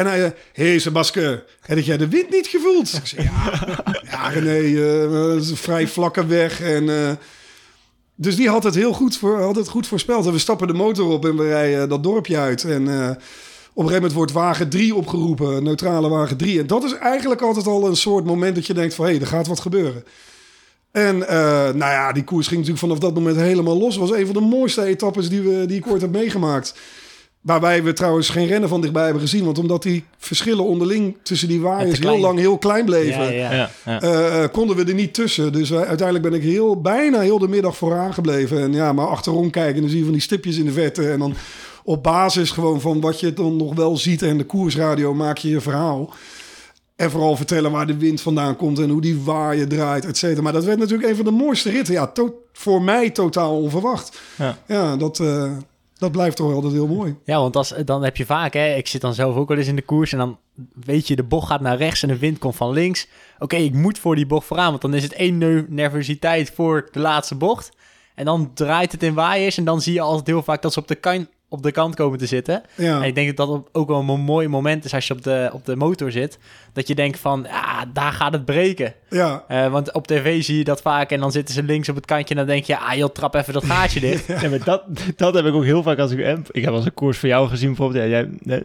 en 0.00 0.06
hij, 0.06 0.24
eh, 0.24 0.30
hé 0.52 0.68
hey, 0.68 0.78
Sebaske, 0.78 1.44
heb 1.60 1.78
jij 1.78 1.96
de 1.96 2.08
wind 2.08 2.30
niet 2.30 2.46
gevoeld? 2.46 2.94
Ik 2.94 3.06
zeg, 3.06 3.24
ja, 3.24 3.76
ja 4.10 4.28
René, 4.28 5.36
eh, 5.36 5.42
vrij 5.42 5.88
vlakke 5.88 6.26
weg. 6.26 6.60
En, 6.60 6.88
eh, 6.88 7.12
dus 8.20 8.36
die 8.36 8.48
had 8.48 8.62
het 8.62 8.74
heel 8.74 8.92
goed, 8.92 9.16
voor, 9.16 9.42
had 9.42 9.56
het 9.56 9.68
goed 9.68 9.86
voorspeld. 9.86 10.26
En 10.26 10.32
we 10.32 10.38
stappen 10.38 10.66
de 10.66 10.72
motor 10.72 11.10
op 11.10 11.24
en 11.24 11.36
we 11.36 11.48
rijden 11.48 11.88
dat 11.88 12.02
dorpje 12.02 12.38
uit. 12.38 12.64
En 12.64 12.88
eh, 12.88 13.10
op 13.10 13.86
een 13.86 13.90
gegeven 13.90 13.92
moment 13.92 14.12
wordt 14.12 14.32
wagen 14.32 14.68
3 14.68 14.94
opgeroepen, 14.94 15.62
neutrale 15.62 16.08
wagen 16.08 16.36
3. 16.36 16.60
En 16.60 16.66
dat 16.66 16.84
is 16.84 16.94
eigenlijk 16.94 17.40
altijd 17.40 17.66
al 17.66 17.86
een 17.86 17.96
soort 17.96 18.24
moment 18.24 18.54
dat 18.54 18.66
je 18.66 18.74
denkt 18.74 18.94
van... 18.94 19.04
hé, 19.04 19.10
hey, 19.10 19.20
er 19.20 19.26
gaat 19.26 19.46
wat 19.46 19.60
gebeuren. 19.60 20.04
En 20.90 21.28
eh, 21.28 21.38
nou 21.62 21.76
ja, 21.76 22.12
die 22.12 22.24
koers 22.24 22.46
ging 22.46 22.60
natuurlijk 22.60 22.86
vanaf 22.86 22.98
dat 22.98 23.14
moment 23.14 23.36
helemaal 23.36 23.78
los. 23.78 23.94
Het 23.94 24.08
was 24.08 24.18
een 24.18 24.26
van 24.26 24.34
de 24.34 24.48
mooiste 24.48 24.84
etappes 24.84 25.28
die, 25.28 25.40
we, 25.40 25.66
die 25.66 25.76
ik 25.76 25.86
ooit 25.86 26.00
heb 26.00 26.10
meegemaakt. 26.10 26.74
Waarbij 27.40 27.82
we 27.82 27.92
trouwens 27.92 28.28
geen 28.28 28.46
rennen 28.46 28.68
van 28.68 28.80
dichtbij 28.80 29.04
hebben 29.04 29.22
gezien. 29.22 29.44
Want 29.44 29.58
omdat 29.58 29.82
die 29.82 30.04
verschillen 30.18 30.64
onderling 30.64 31.16
tussen 31.22 31.48
die 31.48 31.60
waaiers 31.60 31.98
heel 31.98 32.18
lang 32.18 32.38
heel 32.38 32.58
klein 32.58 32.84
bleven... 32.84 33.22
Ja, 33.24 33.30
ja. 33.30 33.52
ja, 33.52 33.70
ja. 33.84 34.00
eh, 34.00 34.42
eh, 34.42 34.50
konden 34.52 34.76
we 34.76 34.84
er 34.84 34.94
niet 34.94 35.14
tussen. 35.14 35.52
Dus 35.52 35.70
wij- 35.70 35.86
uiteindelijk 35.86 36.30
ben 36.30 36.40
ik 36.40 36.46
heel, 36.46 36.80
bijna 36.80 37.20
heel 37.20 37.38
de 37.38 37.48
middag 37.48 37.76
vooraan 37.76 38.14
gebleven. 38.14 38.60
En 38.62 38.72
ja, 38.72 38.92
maar 38.92 39.06
achterom 39.06 39.50
kijken 39.50 39.74
en 39.74 39.80
dan 39.80 39.88
zie 39.90 39.98
je 39.98 40.04
van 40.04 40.12
die 40.12 40.22
stipjes 40.22 40.56
in 40.58 40.64
de 40.64 40.72
vette. 40.72 41.10
En 41.10 41.18
dan 41.18 41.34
op 41.84 42.02
basis 42.02 42.50
gewoon 42.50 42.80
van 42.80 43.00
wat 43.00 43.20
je 43.20 43.32
dan 43.32 43.56
nog 43.56 43.74
wel 43.74 43.96
ziet 43.96 44.22
en 44.22 44.38
de 44.38 44.44
koersradio 44.44 45.14
maak 45.14 45.38
je 45.38 45.48
je 45.48 45.60
verhaal. 45.60 46.12
En 46.96 47.10
vooral 47.10 47.36
vertellen 47.36 47.70
waar 47.70 47.86
de 47.86 47.96
wind 47.96 48.20
vandaan 48.20 48.56
komt 48.56 48.78
en 48.78 48.90
hoe 48.90 49.00
die 49.00 49.20
waaien 49.24 49.68
draait, 49.68 50.04
et 50.06 50.16
cetera. 50.16 50.42
Maar 50.42 50.52
dat 50.52 50.64
werd 50.64 50.78
natuurlijk 50.78 51.08
een 51.08 51.16
van 51.16 51.24
de 51.24 51.30
mooiste 51.30 51.70
ritten. 51.70 51.94
Ja, 51.94 52.12
voor 52.52 52.82
mij 52.82 53.10
totaal 53.10 53.56
onverwacht. 53.62 54.18
Ja. 54.38 54.58
Ja, 54.66 54.96
dat, 54.96 55.20
eh, 55.20 55.50
dat 56.00 56.12
blijft 56.12 56.36
toch 56.36 56.54
altijd 56.54 56.72
heel 56.72 56.86
mooi. 56.86 57.16
Ja, 57.24 57.38
want 57.40 57.56
als, 57.56 57.74
dan 57.84 58.04
heb 58.04 58.16
je 58.16 58.26
vaak, 58.26 58.52
hè, 58.52 58.74
ik 58.74 58.86
zit 58.86 59.00
dan 59.00 59.14
zelf 59.14 59.36
ook 59.36 59.48
wel 59.48 59.58
eens 59.58 59.66
in 59.66 59.76
de 59.76 59.82
koers 59.82 60.12
en 60.12 60.18
dan 60.18 60.38
weet 60.84 61.08
je, 61.08 61.16
de 61.16 61.22
bocht 61.22 61.46
gaat 61.46 61.60
naar 61.60 61.76
rechts 61.76 62.02
en 62.02 62.08
de 62.08 62.18
wind 62.18 62.38
komt 62.38 62.56
van 62.56 62.70
links. 62.70 63.08
Oké, 63.38 63.56
ik 63.56 63.74
moet 63.74 63.98
voor 63.98 64.14
die 64.14 64.26
bocht 64.26 64.46
vooraan, 64.46 64.70
want 64.70 64.82
dan 64.82 64.94
is 64.94 65.02
het 65.02 65.12
één 65.12 65.66
nervositeit 65.68 66.50
voor 66.50 66.88
de 66.90 67.00
laatste 67.00 67.34
bocht. 67.34 67.70
En 68.14 68.24
dan 68.24 68.50
draait 68.54 68.92
het 68.92 69.02
in 69.02 69.14
waaiers 69.14 69.58
en 69.58 69.64
dan 69.64 69.80
zie 69.80 69.92
je 69.92 70.00
altijd 70.00 70.26
heel 70.26 70.42
vaak 70.42 70.62
dat 70.62 70.72
ze 70.72 70.78
op 70.78 70.88
de, 70.88 71.26
op 71.50 71.62
de 71.62 71.72
kant 71.72 71.94
komen 71.94 72.18
te 72.18 72.26
zitten. 72.26 72.62
Ja, 72.74 73.00
En 73.00 73.08
ik 73.08 73.14
denk 73.14 73.36
dat 73.36 73.48
dat 73.48 73.62
ook 73.72 73.88
wel 73.88 73.98
een 73.98 74.20
mooi 74.20 74.48
moment 74.48 74.84
is 74.84 74.94
als 74.94 75.06
je 75.06 75.14
op 75.14 75.22
de, 75.22 75.50
op 75.52 75.64
de 75.64 75.76
motor 75.76 76.12
zit. 76.12 76.38
Dat 76.72 76.88
je 76.88 76.94
denkt 76.94 77.18
van, 77.18 77.46
ja, 77.48 77.84
daar 77.92 78.12
gaat 78.12 78.32
het 78.32 78.44
breken. 78.44 78.94
ja. 79.08 79.44
Eh, 79.48 79.70
want 79.70 79.92
op 79.92 80.06
tv 80.06 80.42
zie 80.42 80.58
je 80.58 80.64
dat 80.64 80.80
vaak 80.80 81.10
en 81.10 81.20
dan 81.20 81.32
zitten 81.32 81.54
ze 81.54 81.62
links 81.62 81.88
op 81.88 81.94
het 81.94 82.06
kantje 82.06 82.34
en 82.34 82.36
dan 82.36 82.46
denk 82.46 82.64
je, 82.64 82.78
ah 82.78 82.94
joh, 82.94 83.08
trap 83.12 83.34
even 83.34 83.52
dat 83.52 83.64
gaatje 83.64 84.00
dicht. 84.10 84.26
Ja, 84.26 84.48
maar 84.48 84.64
dat, 84.64 84.82
dat 85.16 85.34
heb 85.34 85.44
ik 85.44 85.54
ook 85.54 85.64
heel 85.64 85.82
vaak 85.82 85.98
als 85.98 86.10
ik... 86.10 86.38
Ik 86.50 86.64
heb 86.64 86.74
als 86.74 86.84
een 86.84 86.94
koers 86.94 87.18
voor 87.18 87.28
jou 87.28 87.48
gezien 87.48 87.68
bijvoorbeeld. 87.68 88.04
Ja, 88.04 88.10
jij, 88.10 88.28
nee. 88.42 88.64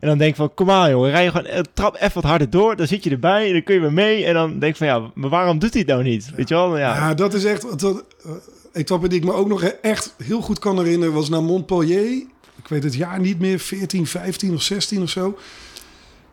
en 0.00 0.08
dan 0.08 0.18
denk 0.18 0.30
ik 0.30 0.36
van, 0.36 0.54
kom 0.54 0.70
aan 0.70 0.90
jongen, 0.90 1.10
rij 1.10 1.24
je 1.24 1.30
gewoon, 1.30 1.46
eh, 1.46 1.60
trap 1.74 1.94
even 1.94 2.14
wat 2.14 2.24
harder 2.24 2.50
door. 2.50 2.76
Dan 2.76 2.86
zit 2.86 3.04
je 3.04 3.10
erbij 3.10 3.46
en 3.46 3.52
dan 3.52 3.62
kun 3.62 3.74
je 3.74 3.80
weer 3.80 3.92
mee. 3.92 4.24
En 4.24 4.34
dan 4.34 4.58
denk 4.58 4.72
ik 4.72 4.76
van, 4.76 4.86
ja, 4.86 5.10
maar 5.14 5.30
waarom 5.30 5.58
doet 5.58 5.72
hij 5.72 5.80
het 5.80 5.90
nou 5.90 6.02
niet? 6.02 6.30
Weet 6.34 6.48
je 6.48 6.54
wel? 6.54 6.78
Ja, 6.78 6.94
Ja, 6.94 7.14
dat 7.14 7.34
is 7.34 7.44
echt... 7.44 7.80
Dat, 7.80 8.04
etappe 8.72 9.08
die 9.08 9.18
ik 9.18 9.24
me 9.24 9.32
ook 9.32 9.48
nog 9.48 9.62
echt 9.62 10.14
heel 10.24 10.40
goed 10.40 10.58
kan 10.58 10.78
herinneren... 10.78 11.14
was 11.14 11.28
naar 11.28 11.42
Montpellier. 11.42 12.10
Ik 12.62 12.68
weet 12.68 12.82
het 12.82 12.94
jaar 12.94 13.20
niet 13.20 13.38
meer. 13.40 13.58
14, 13.58 14.06
15 14.06 14.54
of 14.54 14.62
16 14.62 15.02
of 15.02 15.10
zo. 15.10 15.38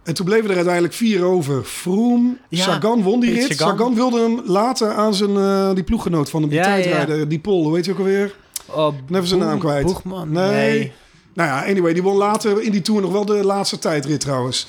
En 0.03 0.13
toen 0.13 0.25
bleven 0.25 0.49
er 0.49 0.55
uiteindelijk 0.55 0.93
vier 0.93 1.23
over. 1.23 1.63
Froome, 1.63 2.37
Ja, 2.49 2.63
Sagan 2.63 3.03
won 3.03 3.19
die 3.19 3.33
rit. 3.33 3.41
Sagan. 3.57 3.67
Sagan. 3.77 3.95
wilde 3.95 4.19
hem 4.21 4.41
laten 4.45 4.95
aan 4.95 5.13
zijn, 5.13 5.35
eh, 5.37 5.73
die 5.73 5.83
ploeggenoot 5.83 6.29
van 6.29 6.41
hem. 6.41 6.49
Die 6.49 6.59
Ja, 6.59 6.67
ja, 6.67 6.75
ja. 6.75 6.81
tijdrijder, 6.83 7.27
die 7.29 7.39
Pol. 7.39 7.63
Hoe 7.65 7.75
heet 7.75 7.85
je 7.85 7.91
ook 7.91 7.97
alweer? 7.97 8.35
Oh, 8.65 8.93
even 9.11 9.27
zijn 9.27 9.39
naam 9.39 9.59
kwijt. 9.59 9.85
Boegman? 9.85 10.31
Nee. 10.31 10.91
Nou 11.33 11.49
ja, 11.49 11.65
anyway, 11.65 11.93
die 11.93 12.03
won 12.03 12.15
later 12.15 12.61
in 12.61 12.71
die 12.71 12.81
Tour 12.81 13.01
nog 13.01 13.11
wel 13.11 13.25
de 13.25 13.43
laatste 13.43 13.79
tijdrit 13.79 14.19
trouwens. 14.19 14.67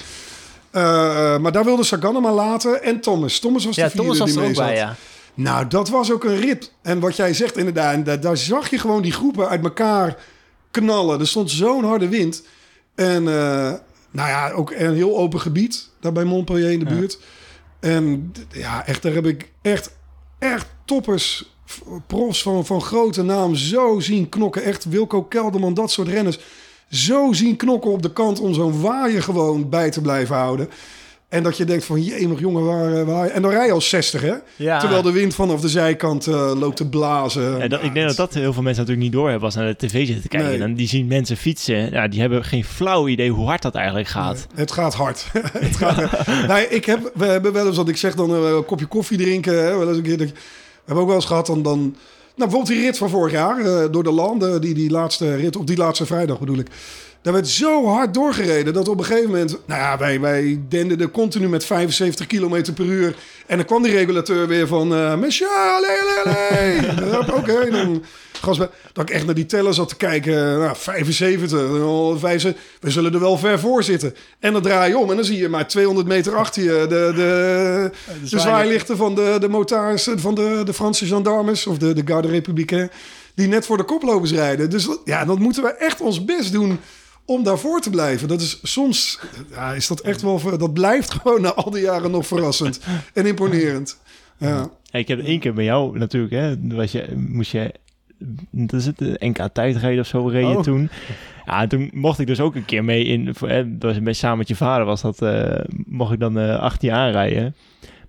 Eh, 0.70 1.34
eh, 1.34 1.40
maar 1.40 1.52
daar 1.52 1.64
wilde 1.64 1.84
Sagan 1.84 2.14
hem 2.14 2.26
aan 2.26 2.34
laten. 2.34 2.82
En 2.82 3.00
Thomas. 3.00 3.38
Thomas 3.38 3.64
was 3.64 3.74
de 3.74 3.80
Ja, 3.80 3.86
vierde 3.90 4.02
Thomas 4.02 4.18
was 4.18 4.28
die 4.28 4.38
er 4.38 4.42
ook 4.48 4.56
mee 4.56 4.66
bij, 4.66 4.76
zat. 4.76 4.86
ja. 4.86 4.96
Nou, 5.38 5.66
dat 5.66 5.88
was 5.88 6.12
ook 6.12 6.24
een 6.24 6.40
rit. 6.40 6.72
En 6.82 7.00
wat 7.00 7.16
jij 7.16 7.34
zegt 7.34 7.56
inderdaad, 7.56 8.04
daar, 8.04 8.20
daar 8.20 8.36
zag 8.36 8.70
je 8.70 8.78
gewoon 8.78 9.02
die 9.02 9.12
groepen 9.12 9.48
uit 9.48 9.64
elkaar 9.64 10.16
knallen. 10.70 11.20
Er 11.20 11.26
stond 11.28 11.50
zo'n 11.50 11.84
harde 11.84 12.08
wind. 12.08 12.42
En 12.94 13.28
eh, 13.28 13.72
nou 14.10 14.28
ja, 14.28 14.50
ook 14.50 14.70
een 14.70 14.94
heel 14.94 15.16
open 15.18 15.40
gebied, 15.40 15.88
daar 16.00 16.12
bij 16.12 16.24
Montpellier 16.24 16.70
in 16.70 16.78
de 16.78 16.84
Ja. 16.84 16.94
buurt. 16.94 17.18
En 17.80 18.32
ja, 18.52 18.86
echt, 18.86 19.02
daar 19.02 19.12
heb 19.12 19.26
ik 19.26 19.50
echt, 19.62 19.90
echt 20.38 20.66
toppers, 20.84 21.56
profs 22.06 22.42
van, 22.42 22.66
van 22.66 22.80
grote 22.82 23.22
naam 23.22 23.54
zo 23.54 24.00
zien 24.00 24.28
knokken. 24.28 24.62
Echt 24.62 24.84
Wilco 24.84 25.22
Kelderman, 25.22 25.74
dat 25.74 25.90
soort 25.90 26.08
renners. 26.08 26.38
Zo 26.90 27.32
zien 27.32 27.56
knokken 27.56 27.90
op 27.90 28.02
de 28.02 28.12
kant 28.12 28.40
om 28.40 28.54
zo'n 28.54 28.80
waaier 28.80 29.22
gewoon 29.22 29.68
bij 29.68 29.90
te 29.90 30.00
blijven 30.00 30.36
houden. 30.36 30.68
En 31.28 31.42
dat 31.42 31.56
je 31.56 31.64
denkt 31.64 31.84
van, 31.84 32.02
jemig 32.02 32.40
jongen, 32.40 32.64
waar, 32.64 33.04
waar... 33.04 33.28
En 33.28 33.42
dan 33.42 33.50
rij 33.50 33.66
je 33.66 33.72
al 33.72 33.80
60, 33.80 34.20
hè? 34.20 34.34
ja. 34.56 34.78
Terwijl 34.80 35.02
de 35.02 35.12
wind 35.12 35.34
vanaf 35.34 35.60
de 35.60 35.68
zijkant 35.68 36.26
eh, 36.26 36.52
loopt 36.58 36.76
te 36.76 36.86
blazen. 36.88 37.58
Ja, 37.58 37.68
dat, 37.68 37.82
ik 37.82 37.94
denk 37.94 38.06
dat 38.06 38.16
dat 38.16 38.34
heel 38.34 38.52
veel 38.52 38.62
mensen 38.62 38.82
natuurlijk 38.82 39.08
niet 39.10 39.12
doorhebben 39.12 39.44
als 39.44 39.54
ze 39.54 39.60
naar 39.60 39.68
de 39.78 39.86
tv 39.86 40.04
zitten 40.06 40.22
te 40.22 40.28
kijken. 40.28 40.48
Nee. 40.48 40.58
En 40.60 40.66
dan 40.66 40.74
die 40.76 40.88
zien 40.88 41.06
mensen 41.06 41.36
fietsen. 41.36 41.90
Ja, 41.90 42.08
die 42.08 42.20
hebben 42.20 42.44
geen 42.44 42.64
flauw 42.64 43.08
idee 43.08 43.30
hoe 43.30 43.46
hard 43.46 43.62
dat 43.62 43.74
eigenlijk 43.74 44.08
gaat. 44.08 44.46
Het 44.54 44.72
gaat 44.72 44.94
hard. 44.94 45.26
het 45.52 45.76
gaat, 45.76 46.26
nou, 46.46 46.60
ik 46.60 46.84
heb, 46.84 47.10
we 47.14 47.24
hebben 47.24 47.52
wel 47.52 47.66
eens, 47.66 47.76
wat 47.76 47.88
ik 47.88 47.96
zeg, 47.96 48.14
dan 48.14 48.30
eh, 48.34 48.50
een 48.56 48.64
kopje 48.64 48.86
koffie 48.86 49.18
drinken. 49.18 49.64
Hè, 49.64 49.76
wel 49.78 49.88
eens 49.88 49.96
een 49.96 50.02
keer, 50.02 50.18
dat- 50.18 50.30
we 50.30 50.94
hebben 50.94 51.02
ook 51.02 51.08
wel 51.10 51.16
eens 51.16 51.24
gehad, 51.26 51.46
dan, 51.46 51.62
dan 51.62 51.78
nou, 51.80 52.50
bijvoorbeeld 52.50 52.66
die 52.66 52.80
rit 52.80 52.98
van 52.98 53.08
vorig 53.10 53.32
jaar, 53.32 53.58
eh, 53.60 53.84
door 53.90 54.02
de 54.02 54.12
landen, 54.12 54.60
die, 54.60 54.74
die 54.74 54.90
laatste 54.90 55.34
rit, 55.36 55.56
op 55.56 55.66
die 55.66 55.76
laatste 55.76 56.06
vrijdag 56.06 56.38
bedoel 56.38 56.58
ik. 56.58 56.66
Daar 57.28 57.36
werd 57.36 57.48
zo 57.48 57.86
hard 57.86 58.14
doorgereden 58.14 58.72
dat 58.74 58.88
op 58.88 58.98
een 58.98 59.04
gegeven 59.04 59.30
moment, 59.30 59.56
nou 59.66 59.80
ja, 59.80 59.98
wij, 59.98 60.20
wij 60.20 60.60
denden 60.68 61.10
continu 61.10 61.48
met 61.48 61.64
75 61.64 62.26
km 62.26 62.72
per 62.74 62.84
uur. 62.84 63.16
En 63.46 63.56
dan 63.56 63.66
kwam 63.66 63.82
die 63.82 63.92
regulateur 63.92 64.46
weer 64.46 64.66
van, 64.66 64.88
monsieur. 65.18 65.50
Hup, 67.10 67.32
Oké, 67.34 67.70
dan 67.70 68.04
Gast, 68.40 68.58
dat 68.92 69.08
ik 69.08 69.10
echt 69.10 69.26
naar 69.26 69.34
die 69.34 69.46
teller 69.46 69.74
zat 69.74 69.88
te 69.88 69.96
kijken. 69.96 70.58
Nou, 70.58 70.76
75. 70.76 71.50
dan 71.60 72.20
wij 72.20 72.38
ze- 72.38 72.54
We 72.80 72.90
zullen 72.90 73.12
er 73.14 73.20
wel 73.20 73.38
ver 73.38 73.58
voor 73.58 73.82
zitten. 73.82 74.14
En 74.40 74.52
dan 74.52 74.62
draai 74.62 74.90
je 74.90 74.98
om 74.98 75.10
en 75.10 75.16
dan 75.16 75.24
zie 75.24 75.38
je 75.38 75.48
maar 75.48 75.68
200 75.68 76.06
meter 76.06 76.36
achter 76.36 76.62
je... 76.62 76.86
de, 76.88 77.12
de, 77.14 77.90
de 78.30 78.38
zwaailichten 78.38 78.96
van 78.96 79.14
de, 79.14 79.36
de 79.40 79.48
motards, 79.48 80.10
van 80.16 80.34
de, 80.34 80.62
de 80.64 80.72
Franse 80.74 81.06
gendarmes... 81.06 81.66
of 81.66 81.78
de, 81.78 81.92
de 81.92 82.02
Garde 82.04 82.28
Républicaine... 82.28 82.90
die 83.34 83.48
net 83.48 83.66
voor 83.66 83.76
de 83.76 83.84
koplopers 83.84 84.32
rijden. 84.32 84.70
Dus 84.70 84.88
ja, 85.04 85.24
dan 85.24 85.42
moeten 85.42 85.62
we 85.62 85.68
echt 85.74 86.00
ons 86.00 86.24
best 86.24 86.52
doen 86.52 86.78
om 87.28 87.42
daarvoor 87.42 87.80
te 87.80 87.90
blijven. 87.90 88.28
Dat 88.28 88.40
is 88.40 88.58
soms... 88.62 89.20
Ja, 89.50 89.72
is 89.72 89.86
dat 89.86 90.00
echt 90.00 90.22
wel... 90.22 90.58
Dat 90.58 90.72
blijft 90.72 91.12
gewoon 91.12 91.40
na 91.40 91.52
al 91.54 91.70
die 91.70 91.82
jaren 91.82 92.10
nog 92.10 92.26
verrassend 92.26 92.80
en 93.14 93.26
imponerend. 93.26 93.98
Ja. 94.36 94.70
Ja, 94.82 94.98
ik 94.98 95.08
heb 95.08 95.24
één 95.24 95.40
keer 95.40 95.54
bij 95.54 95.64
jou 95.64 95.98
natuurlijk, 95.98 96.32
hè, 96.32 96.56
was 96.76 96.92
je, 96.92 97.06
moest 97.16 97.52
je, 97.52 97.74
dat 98.50 98.80
is 98.80 98.86
het, 98.86 99.00
eh, 99.00 99.28
NK 99.28 99.48
tijdrijden 99.52 100.00
of 100.00 100.06
zo 100.06 100.26
reed 100.26 100.48
je 100.48 100.56
Oh. 100.56 100.62
toen. 100.62 100.90
Ja, 101.46 101.60
en 101.62 101.68
toen 101.68 101.90
mocht 101.94 102.18
ik 102.18 102.26
dus 102.26 102.40
ook 102.40 102.54
een 102.54 102.64
keer 102.64 102.84
mee 102.84 103.04
in, 103.04 103.34
voor, 103.34 103.48
hè, 103.48 103.78
dat 103.78 103.92
was 103.92 104.00
met, 104.02 104.16
samen 104.16 104.38
met 104.38 104.48
je 104.48 104.56
vader 104.56 104.84
was 104.86 105.00
dat, 105.00 105.22
eh, 105.22 105.60
mocht 105.86 106.12
ik 106.12 106.20
dan 106.20 106.38
eh 106.38 106.58
18 106.58 106.88
jaar 106.88 107.10
rijden. 107.10 107.54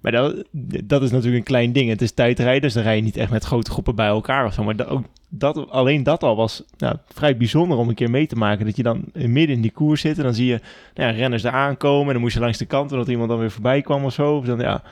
Maar 0.01 0.11
dat, 0.11 0.43
dat 0.83 1.01
is 1.01 1.11
natuurlijk 1.11 1.37
een 1.37 1.43
klein 1.43 1.73
ding. 1.73 1.89
Het 1.89 2.01
is 2.01 2.11
tijdrijden, 2.11 2.61
dus 2.61 2.73
dan 2.73 2.83
rij 2.83 2.95
je 2.95 3.01
niet 3.01 3.17
echt 3.17 3.31
met 3.31 3.43
grote 3.43 3.71
groepen 3.71 3.95
bij 3.95 4.07
elkaar 4.07 4.45
of 4.45 4.53
zo. 4.53 4.63
Maar 4.63 4.75
dat, 4.75 4.87
ook 4.87 5.03
dat, 5.29 5.69
alleen 5.69 6.03
dat 6.03 6.23
al 6.23 6.35
was 6.35 6.63
nou, 6.77 6.95
vrij 7.13 7.37
bijzonder 7.37 7.77
om 7.77 7.89
een 7.89 7.95
keer 7.95 8.09
mee 8.09 8.27
te 8.27 8.35
maken. 8.35 8.65
Dat 8.65 8.75
je 8.75 8.83
dan 8.83 9.03
midden 9.13 9.55
in 9.55 9.61
die 9.61 9.71
koers 9.71 10.01
zit 10.01 10.17
en 10.17 10.23
dan 10.23 10.33
zie 10.33 10.45
je 10.45 10.61
nou 10.93 11.09
ja, 11.11 11.17
renners 11.17 11.43
er 11.43 11.51
aankomen. 11.51 12.07
En 12.07 12.13
dan 12.13 12.21
moest 12.21 12.33
je 12.33 12.39
langs 12.39 12.57
de 12.57 12.65
kant, 12.65 12.91
omdat 12.91 13.07
iemand 13.07 13.29
dan 13.29 13.39
weer 13.39 13.51
voorbij 13.51 13.81
kwam 13.81 14.05
of 14.05 14.13
zo. 14.13 14.35
Of 14.35 14.45
dan, 14.45 14.59
ja, 14.59 14.83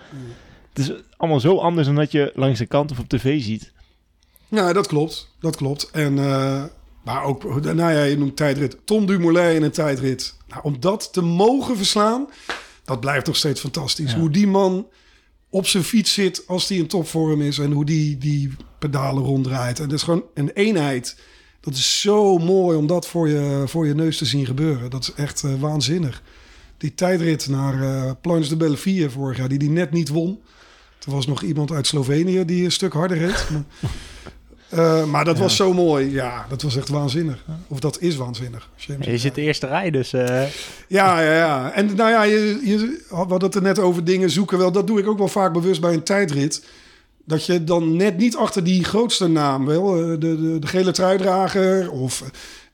het 0.69 0.79
is 0.79 0.91
allemaal 1.17 1.39
zo 1.39 1.57
anders 1.57 1.87
dan 1.87 1.95
dat 1.95 2.11
je 2.11 2.31
langs 2.35 2.59
de 2.59 2.65
kant 2.65 2.91
of 2.91 2.99
op 2.99 3.09
tv 3.09 3.41
ziet. 3.41 3.71
Ja, 4.47 4.73
dat 4.73 4.87
klopt. 4.87 5.35
Dat 5.39 5.55
klopt. 5.55 5.89
En, 5.91 6.17
eh, 6.17 6.63
maar 7.03 7.23
ook, 7.23 7.63
nou 7.63 7.91
ja, 7.91 8.03
je 8.03 8.17
noemt 8.17 8.35
tijdrit. 8.35 8.77
Tom 8.85 9.05
Dumoulin 9.05 9.55
in 9.55 9.63
een 9.63 9.71
tijdrit. 9.71 10.37
Nou, 10.47 10.61
om 10.63 10.79
dat 10.79 11.13
te 11.13 11.21
mogen 11.21 11.77
verslaan, 11.77 12.27
dat 12.87 12.99
blijft 12.99 13.25
nog 13.25 13.35
steeds 13.35 13.61
fantastisch. 13.61 14.11
Ja. 14.11 14.19
Hoe 14.19 14.29
die 14.29 14.47
man 14.47 14.87
op 15.49 15.67
zijn 15.67 15.83
fiets 15.83 16.13
zit 16.13 16.43
als 16.47 16.67
hij 16.67 16.77
in 16.77 16.87
topvorm 16.87 17.41
is. 17.41 17.59
En 17.59 17.71
hoe 17.71 17.85
die, 17.85 18.17
die 18.17 18.51
pedalen 18.79 19.23
ronddraait. 19.23 19.79
En 19.79 19.87
dat 19.87 19.97
is 19.97 20.03
gewoon 20.03 20.23
een 20.33 20.49
eenheid. 20.49 21.17
Dat 21.59 21.73
is 21.73 22.01
zo 22.01 22.37
mooi 22.37 22.77
om 22.77 22.87
dat 22.87 23.07
voor 23.07 23.29
je, 23.29 23.63
voor 23.65 23.87
je 23.87 23.95
neus 23.95 24.17
te 24.17 24.25
zien 24.25 24.45
gebeuren. 24.45 24.89
Dat 24.89 25.01
is 25.01 25.13
echt 25.13 25.43
eh, 25.43 25.59
waanzinnig. 25.59 26.21
Die 26.77 26.93
tijdrit 26.93 27.47
naar 27.47 28.15
Planche 28.15 28.49
de 28.49 28.57
Belleville 28.57 29.09
vorig 29.09 29.37
jaar, 29.37 29.49
die 29.49 29.59
die 29.59 29.69
net 29.69 29.91
niet 29.91 30.09
won. 30.09 30.41
Er 31.05 31.11
was 31.11 31.27
nog 31.27 31.41
iemand 31.41 31.71
uit 31.71 31.87
Slovenië 31.87 32.45
die 32.45 32.63
een 32.63 32.71
stuk 32.71 32.93
harder 32.93 33.17
reed. 33.17 33.47
Maar, 34.69 34.99
eh, 34.99 35.05
maar 35.05 35.25
dat 35.25 35.37
was 35.37 35.55
zo 35.55 35.73
mooi. 35.73 36.11
Ja, 36.11 36.45
dat 36.49 36.61
was 36.61 36.77
echt 36.77 36.89
waanzinnig. 36.89 37.43
Of 37.67 37.79
dat 37.79 38.01
is 38.01 38.15
waanzinnig. 38.15 38.69
je 38.99 39.17
zit 39.17 39.35
de 39.35 39.41
eerste 39.41 39.67
rij, 39.67 39.91
dus... 39.91 40.13
eh, 40.13 40.43
Ja, 40.87 41.21
ja, 41.21 41.33
ja. 41.35 41.71
En 41.71 41.95
nou 41.95 42.09
ja, 42.09 42.23
je, 42.23 42.59
je, 42.63 42.77
we 43.09 43.15
hadden 43.15 43.41
het 43.43 43.55
er 43.55 43.61
net 43.61 43.79
over 43.79 44.03
dingen 44.03 44.29
zoeken. 44.29 44.57
Wel, 44.57 44.71
dat 44.71 44.87
doe 44.87 44.99
ik 44.99 45.07
ook 45.07 45.17
wel 45.17 45.27
vaak 45.27 45.53
bewust 45.53 45.81
bij 45.81 45.93
een 45.93 46.03
tijdrit. 46.03 46.65
Dat 47.25 47.45
je 47.45 47.63
dan 47.63 47.95
net 47.95 48.17
niet 48.17 48.35
achter 48.35 48.63
die 48.63 48.83
grootste 48.83 49.27
naam, 49.27 49.65
wel, 49.65 49.95
eh, 49.97 50.09
de, 50.09 50.17
de, 50.17 50.57
de 50.59 50.67
gele 50.67 50.91
truidrager 50.91 51.91
of... 51.91 52.23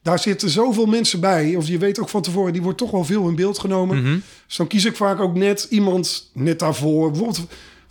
Daar 0.01 0.19
zitten 0.19 0.49
zoveel 0.49 0.85
mensen 0.85 1.19
bij. 1.19 1.55
Of 1.55 1.67
je 1.67 1.77
weet 1.77 1.99
ook 1.99 2.09
van 2.09 2.21
tevoren, 2.21 2.53
die 2.53 2.61
wordt 2.61 2.77
toch 2.77 2.91
wel 2.91 3.03
veel 3.05 3.27
in 3.27 3.35
beeld 3.35 3.59
genomen. 3.59 4.01
mhm. 4.01 4.17
Dus 4.47 4.55
dan 4.55 4.67
kies 4.67 4.85
ik 4.85 4.95
vaak 4.95 5.19
ook 5.19 5.35
net 5.35 5.67
iemand 5.69 6.29
net 6.33 6.59
daarvoor. 6.59 7.09
Bijvoorbeeld 7.11 7.41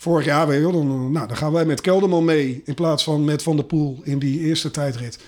vorig 0.02 0.24
jaar, 0.24 0.46
wel, 0.46 0.72
dan, 0.72 1.12
nou, 1.12 1.26
dan 1.28 1.36
gaan 1.36 1.52
wij 1.52 1.64
met 1.64 1.80
Kelderman 1.80 2.24
mee. 2.24 2.62
In 2.64 2.74
plaats 2.74 3.04
van 3.04 3.24
met 3.24 3.42
Van 3.42 3.56
der 3.56 3.64
Poel 3.64 4.00
in 4.02 4.18
die 4.18 4.40
eerste 4.40 4.70
tijdrit. 4.70 5.18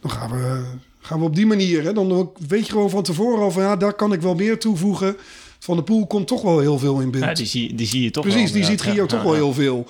Dan 0.00 0.10
gaan 0.10 0.30
we, 0.30 0.62
gaan 1.00 1.18
we 1.18 1.24
op 1.24 1.34
die 1.34 1.46
manier. 1.46 1.84
Hè, 1.84 1.92
dan 1.92 2.32
weet 2.48 2.66
je 2.66 2.72
gewoon 2.72 2.90
van 2.90 3.02
tevoren 3.02 3.42
al 3.42 3.50
van 3.50 3.62
ja, 3.62 3.76
daar 3.76 3.92
kan 3.92 4.12
ik 4.12 4.20
wel 4.20 4.34
meer 4.34 4.58
toevoegen. 4.58 5.16
Van 5.58 5.74
der 5.74 5.84
Poel 5.84 6.06
komt 6.06 6.26
toch 6.26 6.42
wel 6.42 6.60
heel 6.60 6.78
veel 6.78 7.00
in 7.00 7.10
beeld. 7.10 7.24
Ja, 7.24 7.34
die, 7.34 7.46
zie, 7.46 7.74
die 7.74 7.86
zie 7.86 8.02
je 8.02 8.10
toch 8.10 8.24
Precies, 8.24 8.50
wel, 8.50 8.52
die 8.52 8.64
ziet. 8.64 8.82
Gio 8.82 8.94
Ja, 9.02 9.06
toch 9.06 9.18
ja, 9.18 9.24
wel 9.24 9.34
ja. 9.34 9.40
heel 9.40 9.52
veel. 9.52 9.86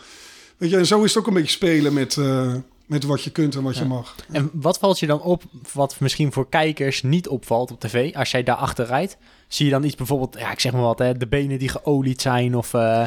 Weet 0.56 0.70
je, 0.70 0.76
en 0.76 0.86
zo 0.86 1.02
is 1.02 1.14
het 1.14 1.18
ook 1.18 1.26
een 1.26 1.34
beetje 1.34 1.50
spelen 1.50 1.92
met, 1.92 2.16
eh, 2.16 2.54
met 2.86 3.04
wat 3.04 3.22
je 3.22 3.30
kunt 3.30 3.54
en 3.54 3.62
wat 3.62 3.76
je 3.76 3.84
mag. 3.84 4.14
En 4.32 4.50
wat 4.52 4.78
valt 4.78 4.98
je 4.98 5.06
dan 5.06 5.20
op, 5.22 5.42
wat 5.72 5.96
misschien 6.00 6.32
voor 6.32 6.48
kijkers 6.48 7.02
niet 7.02 7.28
opvalt 7.28 7.70
op 7.70 7.80
tv, 7.80 8.14
als 8.14 8.30
jij 8.30 8.42
daarachter 8.42 8.86
rijdt? 8.86 9.16
Zie 9.48 9.64
je 9.64 9.72
dan 9.72 9.84
iets 9.84 9.94
bijvoorbeeld, 9.94 10.36
ja, 10.38 10.52
ik 10.52 10.60
zeg 10.60 10.72
maar 10.72 10.80
wat, 10.80 10.98
hè, 10.98 11.16
de 11.16 11.26
benen 11.26 11.58
die 11.58 11.68
geolied 11.68 12.20
zijn 12.20 12.56
of... 12.56 12.74
eh, 12.74 13.04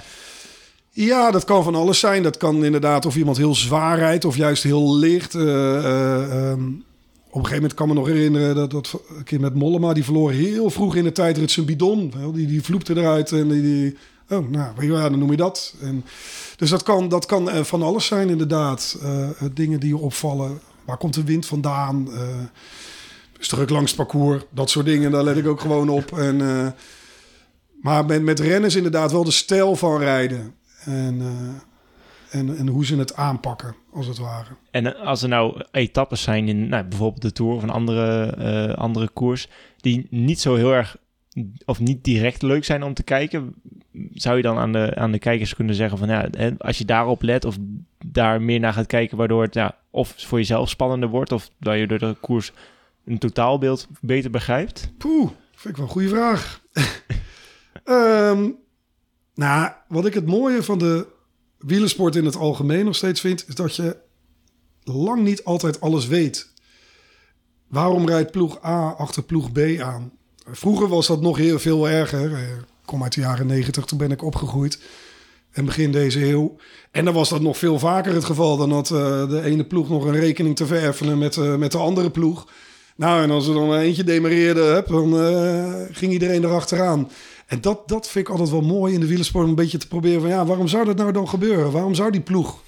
Ja, 1.00 1.32
dat 1.32 1.46
kan 1.46 1.64
van 1.64 1.76
alles 1.76 2.00
zijn. 2.00 2.24
Dat 2.24 2.38
kan 2.38 2.66
inderdaad 2.66 3.06
of 3.06 3.16
iemand 3.16 3.38
heel 3.38 3.56
zwaar 3.56 3.98
rijdt 3.98 4.26
of 4.26 4.36
juist 4.36 4.64
heel 4.64 4.96
licht. 4.96 5.36
Eh, 5.36 5.78
eh, 5.78 6.52
ehm, 6.52 6.64
op 7.30 7.44
een 7.44 7.50
gegeven 7.50 7.56
moment 7.56 7.74
kan 7.74 7.88
me 7.88 7.94
nog 7.94 8.08
herinneren 8.08 8.56
dat, 8.56 8.72
dat 8.72 9.02
een 9.18 9.24
keer 9.24 9.40
met 9.40 9.54
Mollema, 9.54 9.94
die 9.94 10.04
verloor 10.04 10.32
heel 10.32 10.70
vroeg 10.70 10.96
in 10.96 11.04
de 11.04 11.12
tijdrit 11.12 11.52
zijn 11.52 11.66
bidon. 11.66 12.14
Die, 12.34 12.48
die 12.48 12.64
vloepte 12.64 12.96
eruit 12.96 13.32
en 13.32 13.48
die, 13.48 13.98
oh, 14.30 14.50
nou, 14.50 14.86
ja, 14.94 15.10
dan 15.10 15.20
noem 15.20 15.32
je 15.32 15.38
dat. 15.38 15.76
En, 15.82 16.06
dus 16.56 16.70
dat 16.70 16.84
kan, 16.84 17.10
dat 17.10 17.26
kan 17.26 17.50
eh, 17.50 17.64
van 17.64 17.82
alles 17.84 18.06
zijn 18.06 18.30
inderdaad. 18.30 19.00
Dingen 19.54 19.80
die 19.80 19.98
opvallen. 19.98 20.60
Waar 20.86 20.98
komt 20.98 21.14
de 21.14 21.24
wind 21.24 21.46
vandaan? 21.46 22.08
Eh 22.14 22.22
is 23.40 23.48
druk 23.48 23.70
langs 23.70 23.92
het 23.92 24.00
parcours? 24.00 24.44
Dat 24.50 24.70
soort 24.70 24.86
dingen, 24.86 25.12
daar 25.12 25.24
let 25.24 25.38
ik 25.38 25.48
ook 25.48 25.62
gewoon 25.62 25.90
op. 25.90 26.18
En, 26.18 26.38
maar 27.82 28.06
met, 28.06 28.24
met 28.24 28.40
rennen 28.40 28.70
is 28.70 28.76
inderdaad 28.76 29.12
wel 29.12 29.24
de 29.24 29.32
stijl 29.32 29.76
van 29.76 30.00
rijden. 30.00 30.57
En, 30.86 31.22
eh, 31.22 32.40
en, 32.40 32.58
en 32.58 32.68
hoe 32.68 32.86
ze 32.86 32.98
het 32.98 33.16
aanpakken, 33.16 33.76
als 33.94 34.08
het 34.08 34.18
ware. 34.18 34.50
En 34.72 34.96
als 34.96 35.22
er 35.22 35.30
nou 35.30 35.62
etappes 35.72 36.22
zijn 36.22 36.48
in 36.48 36.68
nou, 36.68 36.84
bijvoorbeeld 36.84 37.22
de 37.22 37.32
Tour 37.32 37.54
of 37.56 37.64
een 37.64 37.70
andere, 37.70 38.26
eh, 38.26 38.74
andere 38.74 39.10
koers... 39.10 39.48
die 39.78 40.08
niet 40.10 40.40
zo 40.40 40.56
heel 40.56 40.74
erg 40.74 40.98
of 41.66 41.80
niet 41.80 42.04
direct 42.04 42.42
leuk 42.42 42.66
zijn 42.66 42.84
om 42.84 42.94
te 42.94 43.04
kijken... 43.04 43.54
zou 44.14 44.38
je 44.38 44.44
dan 44.44 44.58
aan 44.58 44.72
de, 44.72 44.96
aan 44.96 45.12
de 45.12 45.20
kijkers 45.20 45.56
kunnen 45.56 45.76
zeggen 45.76 45.98
van... 45.98 46.08
ja, 46.08 46.30
als 46.58 46.78
je 46.78 46.86
daarop 46.86 47.22
let 47.22 47.46
of 47.46 47.58
daar 48.06 48.42
meer 48.42 48.60
naar 48.60 48.74
gaat 48.74 48.88
kijken... 48.88 49.18
waardoor 49.18 49.42
het 49.44 49.54
ja, 49.54 49.78
of 49.92 50.14
voor 50.18 50.38
jezelf 50.38 50.70
spannender 50.70 51.10
wordt... 51.10 51.32
of 51.32 51.50
dat 51.60 51.78
je 51.78 51.88
door 51.88 52.00
de 52.00 52.16
koers 52.22 52.52
een 53.06 53.18
totaalbeeld 53.18 53.88
beter 54.02 54.32
begrijpt? 54.32 54.92
Poeh, 54.98 55.30
vind 55.56 55.70
ik 55.70 55.76
wel 55.76 55.86
een 55.86 55.92
goede 55.92 56.10
vraag. 56.10 56.62
Ehm, 57.84 58.50
nou, 59.38 59.72
wat 59.88 60.06
ik 60.06 60.14
het 60.14 60.26
mooie 60.26 60.64
van 60.64 60.78
de 60.78 61.06
wielersport 61.58 62.16
in 62.16 62.26
het 62.26 62.36
algemeen 62.36 62.86
nog 62.86 62.96
steeds 62.96 63.22
vind... 63.22 63.48
is 63.48 63.56
dat 63.56 63.76
je 63.76 63.98
lang 64.84 65.24
niet 65.24 65.44
altijd 65.44 65.82
alles 65.82 66.08
weet. 66.08 66.54
Waarom 67.68 68.08
rijdt 68.08 68.32
ploeg 68.32 68.64
A 68.64 68.90
achter 68.90 69.24
ploeg 69.24 69.52
B 69.52 69.60
aan? 69.80 70.12
Vroeger 70.46 70.88
was 70.88 71.08
dat 71.08 71.22
nog 71.22 71.38
heel 71.38 71.60
veel 71.60 71.90
erger. 71.90 72.34
Eh, 72.34 72.42
Ik 72.42 72.94
kom 72.94 73.04
uit 73.04 73.14
de 73.14 73.22
jaren 73.22 73.48
negentig, 73.48 73.86
toen 73.86 73.98
ben 73.98 74.12
ik 74.12 74.24
opgegroeid. 74.24 74.80
En 75.52 75.66
begin 75.66 75.92
deze 75.92 76.26
eeuw. 76.26 76.56
En 76.92 77.06
dan 77.06 77.14
was 77.14 77.30
dat 77.30 77.42
nog 77.42 77.58
veel 77.58 77.80
vaker 77.80 78.14
het 78.14 78.26
geval. 78.26 78.58
Dan 78.58 78.72
had 78.72 78.92
eh, 78.92 79.30
de 79.30 79.42
ene 79.42 79.66
ploeg 79.66 79.90
nog 79.90 80.06
een 80.06 80.20
rekening 80.20 80.56
te 80.56 80.66
vereffenen 80.66 81.18
met, 81.18 81.38
eh, 81.38 81.56
met 81.56 81.72
de 81.72 81.78
andere 81.78 82.12
ploeg. 82.12 82.48
Nou, 82.96 83.24
en 83.24 83.32
als 83.32 83.48
er 83.48 83.54
dan 83.54 83.76
eentje 83.76 84.04
demareerde, 84.04 84.62
hup, 84.62 84.88
dan 84.88 85.14
ging 85.92 86.12
iedereen 86.12 86.44
erachteraan. 86.44 87.10
En 87.48 87.62
dat, 87.62 87.88
dat 87.88 88.10
vind 88.10 88.26
ik 88.26 88.32
altijd 88.32 88.50
wel 88.50 88.62
mooi 88.62 88.94
in 88.94 89.00
de 89.00 89.08
wielersport. 89.08 89.48
Een 89.48 89.56
beetje 89.56 89.78
te 89.78 89.88
proberen 89.88 90.22
van, 90.22 90.30
ja, 90.30 90.46
waarom 90.46 90.68
zou 90.68 90.86
dat 90.86 90.98
nou 90.98 91.12
dan 91.12 91.30
gebeuren? 91.30 91.72
Waarom 91.72 91.96
zou 91.96 92.12
die 92.12 92.22
ploeg 92.22 92.62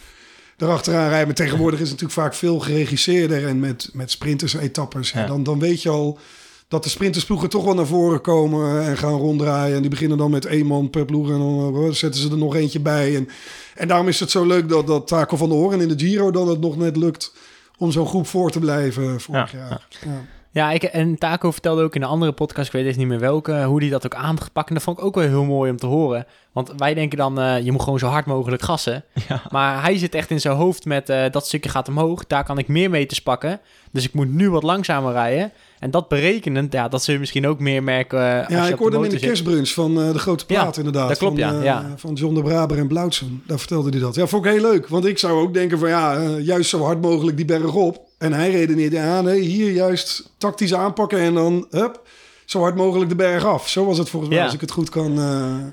erachteraan 0.57 1.07
rijden? 1.07 1.27
Maar 1.27 1.35
tegenwoordig 1.35 1.79
is 1.79 1.89
het 1.89 2.01
natuurlijk 2.01 2.27
vaak 2.27 2.39
veel 2.39 2.59
geregisseerder. 2.59 3.47
En 3.47 3.59
met, 3.59 3.89
met 3.93 4.11
sprinters 4.11 4.53
en 4.53 4.59
etappes. 4.59 5.11
Ja, 5.11 5.25
dan, 5.25 5.43
dan 5.43 5.59
weet 5.59 5.81
je 5.81 5.89
al 5.89 6.19
dat 6.67 6.83
de 6.83 6.89
sprintersploegen 6.89 7.49
toch 7.49 7.63
wel 7.63 7.73
naar 7.73 7.85
voren 7.85 8.21
komen 8.21 8.85
en 8.85 8.97
gaan 8.97 9.17
ronddraaien. 9.17 9.75
En 9.75 9.81
die 9.81 9.89
beginnen 9.89 10.17
dan 10.17 10.31
met 10.31 10.45
één 10.45 10.65
man 10.65 10.89
per 10.89 11.05
ploeg 11.05 11.29
en 11.29 11.37
dan 11.37 11.85
eh, 11.85 11.91
zetten 11.91 12.21
ze 12.21 12.29
er 12.29 12.37
nog 12.37 12.55
eentje 12.55 12.79
bij. 12.79 13.15
En, 13.15 13.29
en 13.75 13.87
daarom 13.87 14.07
is 14.07 14.19
het 14.19 14.31
zo 14.31 14.45
leuk 14.45 14.69
dat, 14.69 14.87
dat 14.87 15.07
Taco 15.07 15.37
van 15.37 15.49
de 15.49 15.55
Hoorn 15.55 15.81
in 15.81 15.87
de 15.87 16.05
Giro 16.05 16.31
dan 16.31 16.47
het 16.47 16.59
nog 16.59 16.77
net 16.77 16.97
lukt 16.97 17.33
om 17.77 17.91
zo'n 17.91 18.07
groep 18.07 18.27
voor 18.27 18.51
te 18.51 18.59
blijven 18.59 19.21
vorig 19.21 19.51
Ja, 19.51 19.57
jaar. 19.57 19.87
Ja. 20.05 20.25
Ja, 20.51 20.71
ik, 20.71 20.83
en 20.83 21.17
Taco 21.17 21.51
vertelde 21.51 21.83
ook 21.83 21.95
in 21.95 22.01
een 22.01 22.07
andere 22.07 22.31
podcast, 22.31 22.67
ik 22.67 22.73
weet 22.73 22.85
even 22.85 22.99
niet 22.99 23.07
meer 23.07 23.19
welke, 23.19 23.63
hoe 23.63 23.79
die 23.79 23.89
dat 23.89 24.05
ook 24.05 24.15
aangepakt. 24.15 24.67
En 24.67 24.73
dat 24.73 24.83
vond 24.83 24.97
ik 24.97 25.03
ook 25.03 25.15
wel 25.15 25.27
heel 25.27 25.43
mooi 25.43 25.71
om 25.71 25.77
te 25.77 25.85
horen. 25.85 26.25
Want 26.51 26.73
wij 26.77 26.93
denken 26.93 27.17
dan, 27.17 27.39
eh, 27.39 27.59
je 27.59 27.71
moet 27.71 27.81
gewoon 27.81 27.99
zo 27.99 28.07
hard 28.07 28.25
mogelijk 28.25 28.61
gassen. 28.61 29.03
Ja. 29.27 29.41
Maar 29.49 29.81
hij 29.81 29.97
zit 29.97 30.15
echt 30.15 30.29
in 30.29 30.41
zijn 30.41 30.55
hoofd 30.55 30.85
met, 30.85 31.09
eh, 31.09 31.23
dat 31.31 31.47
stukje 31.47 31.69
gaat 31.69 31.87
omhoog, 31.87 32.27
daar 32.27 32.43
kan 32.43 32.57
ik 32.57 32.67
meer 32.67 32.89
meters 32.89 33.21
pakken. 33.21 33.59
Dus 33.91 34.05
ik 34.05 34.13
moet 34.13 34.33
nu 34.33 34.49
wat 34.49 34.63
langzamer 34.63 35.11
rijden. 35.11 35.51
En 35.79 35.91
dat 35.91 36.07
berekenend, 36.07 36.73
ja, 36.73 36.87
dat 36.87 37.03
zul 37.03 37.13
je 37.13 37.19
misschien 37.19 37.47
ook 37.47 37.59
meer 37.59 37.83
merken 37.83 38.19
als 38.19 38.47
je 38.47 38.53
Ja, 38.53 38.67
ik 38.67 38.77
hoorde 38.77 38.95
hem 38.95 39.05
in 39.05 39.11
de 39.11 39.19
kerstbrunch 39.19 39.69
van 39.69 40.01
eh, 40.01 40.11
de 40.11 40.19
Grote 40.19 40.45
Plaat 40.45 40.75
Ja, 40.75 40.81
inderdaad. 40.81 41.07
dat 41.07 41.17
klopt, 41.17 41.39
van, 41.39 41.49
ja, 41.49 41.57
eh, 41.57 41.63
ja. 41.63 41.93
Van 41.95 42.13
John 42.13 42.35
de 42.35 42.41
Braber 42.41 42.77
en 42.77 42.87
Blauwsen. 42.87 43.43
Daar 43.45 43.59
vertelde 43.59 43.89
hij 43.89 43.99
dat. 43.99 44.15
Ja, 44.15 44.27
vond 44.27 44.45
ik 44.45 44.51
heel 44.51 44.61
leuk. 44.61 44.87
Want 44.87 45.05
ik 45.05 45.17
zou 45.17 45.41
ook 45.41 45.53
denken 45.53 45.79
van 45.79 45.89
ja, 45.89 46.27
juist 46.37 46.69
zo 46.69 46.83
hard 46.83 47.01
mogelijk 47.01 47.37
die 47.37 47.45
berg 47.45 47.73
op. 47.73 48.07
En 48.17 48.33
hij 48.33 48.51
redeneerde, 48.51 48.95
ja 48.95 49.21
nee, 49.21 49.41
hier 49.41 49.71
juist 49.71 50.31
tactisch 50.37 50.73
aanpakken 50.73 51.19
en 51.19 51.33
dan 51.33 51.67
hup, 51.69 52.01
zo 52.45 52.59
hard 52.59 52.75
mogelijk 52.75 53.09
de 53.09 53.15
berg 53.15 53.45
af. 53.45 53.69
Zo 53.69 53.85
was 53.85 53.97
het 53.97 54.09
volgens 54.09 54.33
mij, 54.33 54.43
als 54.43 54.53
ik 54.53 54.61
het 54.61 54.71
goed 54.71 54.89
kan, 54.89 55.13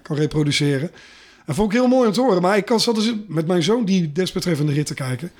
kan 0.02 0.16
reproduceren. 0.16 0.90
En 1.46 1.54
vond 1.54 1.72
ik 1.72 1.78
heel 1.78 1.88
mooi 1.88 2.06
om 2.06 2.12
te 2.12 2.20
horen. 2.20 2.42
Maar 2.42 2.56
ik 2.56 2.64
kan 2.64 2.80
zat 2.80 2.94
dus 2.94 3.12
met 3.28 3.46
mijn 3.46 3.62
zoon 3.62 3.84
die 3.84 4.12
desbetreffende 4.12 4.72
rit 4.72 4.86
te 4.86 4.94
kijken. 4.94 5.30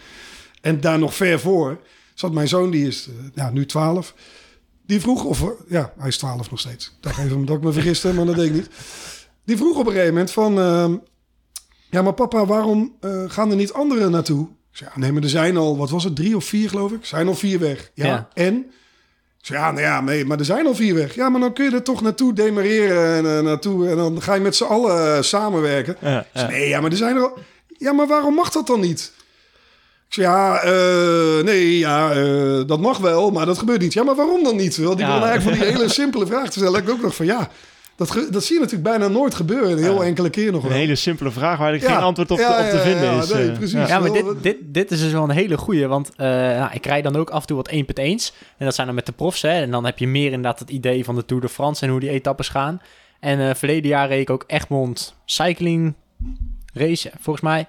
En 0.61 0.81
daar 0.81 0.99
nog 0.99 1.14
ver 1.14 1.41
voor. 1.41 1.79
zat 2.14 2.33
mijn 2.33 2.49
zoon, 2.49 2.71
die 2.71 2.87
is 2.87 3.09
ja, 3.35 3.51
nu 3.51 3.67
12. 3.67 4.14
Die 4.87 5.01
vroeg 5.01 5.24
of... 5.24 5.41
we- 5.41 5.57
Ja, 5.68 5.93
hij 5.99 6.09
is 6.09 6.16
12 6.18 6.51
nog 6.51 6.61
steeds. 6.61 6.87
Ik 6.87 6.93
dacht 7.03 7.18
even 7.18 7.45
dat 7.45 7.57
ik 7.57 7.62
me 7.62 7.72
vergiste, 7.72 8.12
maar 8.12 8.24
dat 8.26 8.34
deed 8.34 8.47
ik 8.47 8.53
niet. 8.53 8.68
Die 9.45 9.57
vroeg 9.57 9.76
op 9.78 9.87
een 9.87 9.93
gegeven 9.93 10.12
moment 10.12 10.30
van... 10.30 10.59
ehm, 10.61 10.95
ja, 11.91 12.03
maar 12.03 12.12
papa, 12.12 12.47
waarom 12.47 12.97
eh, 13.01 13.22
gaan 13.26 13.51
er 13.51 13.57
niet 13.57 13.72
anderen 13.72 14.11
naartoe? 14.11 14.43
Ik 14.70 14.76
zei, 14.76 14.91
ja, 14.95 15.01
nee, 15.01 15.12
maar 15.12 15.22
er 15.22 15.28
zijn 15.28 15.57
al... 15.57 15.76
Wat 15.76 15.91
was 15.91 16.05
het? 16.05 16.16
Drie 16.16 16.37
of 16.37 16.45
vier, 16.45 16.68
geloof 16.68 16.93
ik? 16.93 17.05
Zijn 17.05 17.26
al 17.28 17.34
vier 17.34 17.59
weg. 17.59 17.91
Ja, 17.95 18.07
Ja. 18.07 18.28
en? 18.34 18.55
Ik 19.39 19.53
zei, 19.53 19.59
ja, 19.59 19.70
nou 19.70 19.82
ja, 19.82 20.01
nee, 20.01 20.24
maar 20.24 20.39
er 20.39 20.45
zijn 20.45 20.66
al 20.66 20.74
vier 20.74 20.95
weg. 20.95 21.14
Ja, 21.14 21.28
maar 21.28 21.41
dan 21.41 21.53
kun 21.53 21.64
je 21.64 21.70
er 21.70 21.82
toch 21.82 22.03
naartoe 22.03 22.32
demareren 22.32 23.16
en, 23.26 23.37
eh, 23.39 23.43
naartoe... 23.45 23.89
En 23.89 23.97
dan 23.97 24.22
ga 24.22 24.34
je 24.34 24.41
met 24.41 24.57
z'n 24.57 24.64
allen 24.64 25.16
eh, 25.16 25.22
samenwerken. 25.22 25.97
Ja, 26.01 26.20
Ik 26.20 26.26
zei, 26.32 26.47
ja. 26.53 26.59
Nee, 26.59 26.68
ja, 26.68 26.80
maar 26.80 26.91
er 26.91 26.97
zijn 26.97 27.16
er 27.16 27.22
al... 27.22 27.39
Ja, 27.78 27.93
maar 27.93 28.07
waarom 28.07 28.34
mag 28.34 28.51
dat 28.51 28.66
dan 28.66 28.80
niet? 28.80 29.12
Ik 30.09 30.12
zei, 30.14 30.26
ja, 30.26 30.61
eh, 30.61 31.44
nee, 31.44 31.78
ja, 31.78 32.11
eh, 32.12 32.61
dat 32.66 32.80
mag 32.80 32.98
wel, 32.98 33.30
maar 33.30 33.46
dat 33.46 33.59
gebeurt 33.59 33.80
niet. 33.80 33.92
Ja, 33.92 34.02
maar 34.02 34.14
waarom 34.14 34.44
dan 34.44 34.57
niet? 34.57 34.76
Wel, 34.76 34.96
die 34.96 35.07
Ja. 35.07 35.12
eigenlijk 35.12 35.42
van 35.42 35.52
die 35.52 35.62
hele 35.72 35.88
simpele 36.02 36.26
vraag 36.26 36.50
te 36.50 36.59
stellen. 36.59 36.82
Ik 36.82 36.88
ook 36.90 37.02
nog 37.02 37.14
van, 37.14 37.26
ja, 37.26 37.48
dat, 37.96 38.26
dat 38.30 38.44
zie 38.44 38.54
je 38.54 38.61
natuurlijk 38.61 38.88
bijna 38.88 39.09
nooit 39.09 39.34
gebeuren. 39.34 39.70
Een 39.70 39.78
heel 39.78 40.00
Ja. 40.00 40.07
enkele 40.09 40.30
keer 40.30 40.52
nog 40.52 40.62
Een 40.62 40.68
wel. 40.68 40.78
hele 40.78 40.94
simpele 40.94 41.30
vraag 41.30 41.59
waar 41.59 41.74
ik 41.74 41.80
Ja. 41.80 41.92
geen 41.94 42.02
antwoord 42.02 42.30
op, 42.30 42.38
Ja, 42.38 42.61
op 42.61 42.70
te 42.70 42.76
ja, 42.76 42.82
vinden 42.82 43.02
ja, 43.14 43.18
is. 43.22 43.28
nee, 43.32 43.48
eh, 43.50 43.52
precies. 43.57 43.88
ja. 43.88 43.98
Maar 43.98 44.12
dit, 44.12 44.24
dit, 44.42 44.57
dit 44.62 44.90
is 44.90 45.00
dus 45.00 45.12
wel 45.12 45.22
een 45.22 45.30
hele 45.30 45.59
goeie, 45.59 45.86
want 45.86 46.11
eh, 46.16 46.26
nou, 46.28 46.70
ik 46.72 46.86
rijd 46.86 47.04
dan 47.04 47.16
ook 47.16 47.30
af 47.30 47.40
en 47.40 47.46
toe 47.46 47.57
wat 47.57 47.70
1.1's. 47.72 48.32
En 48.59 48.64
dat 48.64 48.74
zijn 48.74 48.86
dan 48.86 48.96
met 48.96 49.07
de 49.07 49.12
profs, 49.12 49.42
hè. 49.42 49.48
En 49.62 49.70
dan 49.70 49.84
heb 49.84 49.98
je 49.98 50.07
meer 50.07 50.26
inderdaad 50.32 50.59
het 50.59 50.70
idee 50.70 51.04
van 51.04 51.14
de 51.14 51.24
Tour 51.24 51.42
de 51.42 51.48
France 51.48 51.84
en 51.84 51.90
hoe 51.90 52.00
die 52.00 52.11
etappes 52.11 52.48
gaan. 52.48 52.80
En 53.20 53.48
eh, 53.48 53.54
verleden 53.54 53.88
jaar 53.90 54.09
reed 54.09 54.20
ik 54.20 54.30
ook 54.30 54.44
Egmond 54.46 55.14
Cycling 55.24 55.94
Race, 56.74 57.11
volgens 57.20 57.44
mij. 57.44 57.66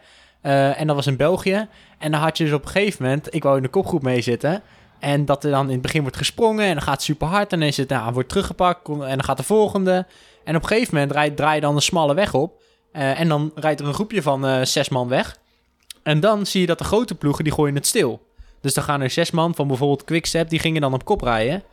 Eh, 0.47 0.79
en 0.79 0.87
dat 0.87 0.95
was 0.95 1.07
in 1.07 1.17
België. 1.17 1.67
En 1.97 2.11
dan 2.11 2.21
had 2.21 2.37
je 2.37 2.43
dus 2.43 2.53
op 2.53 2.65
een 2.65 2.69
gegeven 2.69 3.03
moment, 3.03 3.33
ik 3.33 3.43
wou 3.43 3.57
in 3.57 3.63
de 3.63 3.69
kopgroep 3.69 4.03
meezitten. 4.03 4.61
En 4.99 5.25
dat 5.25 5.43
er 5.43 5.51
dan 5.51 5.65
in 5.65 5.71
het 5.71 5.81
begin 5.81 6.01
wordt 6.01 6.17
gesprongen 6.17 6.65
en 6.65 6.73
dan 6.73 6.81
gaat 6.81 6.93
het 6.93 7.03
super 7.03 7.27
hard. 7.27 7.51
En 7.51 7.59
dan 7.59 7.67
is 7.67 7.77
het, 7.77 7.89
nou, 7.89 8.13
wordt 8.13 8.29
teruggepakt 8.29 8.89
en 8.89 8.97
dan 8.97 9.23
gaat 9.23 9.37
de 9.37 9.43
volgende. 9.43 10.05
En 10.43 10.55
op 10.55 10.61
een 10.61 10.67
gegeven 10.67 10.93
moment 10.93 11.11
draai, 11.11 11.33
draai 11.33 11.55
je 11.55 11.61
dan 11.61 11.75
een 11.75 11.81
smalle 11.81 12.13
weg 12.13 12.33
op. 12.33 12.61
Eh, 12.91 13.19
en 13.19 13.27
dan 13.27 13.51
rijdt 13.55 13.79
er 13.79 13.87
een 13.87 13.93
groepje 13.93 14.21
van 14.21 14.45
eh, 14.45 14.61
zes 14.63 14.89
man 14.89 15.07
weg. 15.07 15.37
En 16.03 16.19
dan 16.19 16.45
zie 16.45 16.61
je 16.61 16.67
dat 16.67 16.77
de 16.77 16.83
grote 16.83 17.15
ploegen, 17.15 17.43
die 17.43 17.53
gooien 17.53 17.75
het 17.75 17.87
stil. 17.87 18.21
Dus 18.61 18.73
dan 18.73 18.83
gaan 18.83 19.01
er 19.01 19.09
zes 19.09 19.31
man 19.31 19.55
van 19.55 19.67
bijvoorbeeld 19.67 20.03
Quickstep, 20.03 20.49
die 20.49 20.59
gingen 20.59 20.81
dan 20.81 20.93
op 20.93 21.05
kop 21.05 21.21
rijden. 21.21 21.63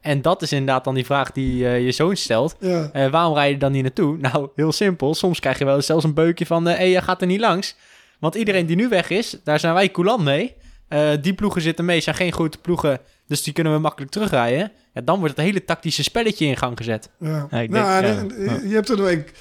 En 0.00 0.22
dat 0.22 0.42
is 0.42 0.52
inderdaad 0.52 0.84
dan 0.84 0.94
die 0.94 1.04
vraag 1.04 1.32
die 1.32 1.56
je 1.56 1.92
zoon 1.92 2.16
stelt. 2.16 2.56
Ja. 2.60 3.10
Waarom 3.10 3.34
rij 3.34 3.50
je 3.50 3.56
dan 3.56 3.72
niet 3.72 3.82
naartoe? 3.82 4.16
Nou, 4.16 4.48
heel 4.54 4.72
simpel. 4.72 5.14
Soms 5.14 5.40
krijg 5.40 5.58
je 5.58 5.64
wel 5.64 5.76
eens 5.76 5.86
zelfs 5.86 6.04
een 6.04 6.14
beukje 6.14 6.46
van... 6.46 6.64
hé, 6.64 6.72
hey, 6.72 6.90
je 6.90 7.02
gaat 7.02 7.20
er 7.20 7.26
niet 7.26 7.40
langs. 7.40 7.76
Want 8.18 8.34
iedereen 8.34 8.66
die 8.66 8.76
nu 8.76 8.88
weg 8.88 9.10
is, 9.10 9.36
daar 9.44 9.60
zijn 9.60 9.74
wij 9.74 9.90
coulant 9.90 10.24
mee. 10.24 10.54
Eh, 10.88 11.10
die 11.20 11.34
ploegen 11.34 11.62
zitten 11.62 11.84
mee, 11.84 12.00
zijn 12.00 12.16
geen 12.16 12.32
grote 12.32 12.58
ploegen... 12.58 13.00
dus 13.26 13.42
die 13.42 13.52
kunnen 13.52 13.72
we 13.72 13.78
makkelijk 13.78 14.10
terugrijden. 14.10 14.72
Ja, 14.94 15.00
dan 15.00 15.18
wordt 15.18 15.36
het 15.36 15.44
hele 15.44 15.64
tactische 15.64 16.02
spelletje 16.02 16.46
in 16.46 16.56
gang 16.56 16.76
gezet. 16.76 17.08
Ja. 17.18 17.46
Ja, 17.50 17.60
ik 17.60 17.70
nou, 17.70 18.02
denk- 18.02 18.32
en- 18.32 18.44
ja. 18.44 18.50
en- 18.50 18.68
je 18.68 18.74
hebt 18.74 18.88
er 18.88 19.02
week... 19.02 19.32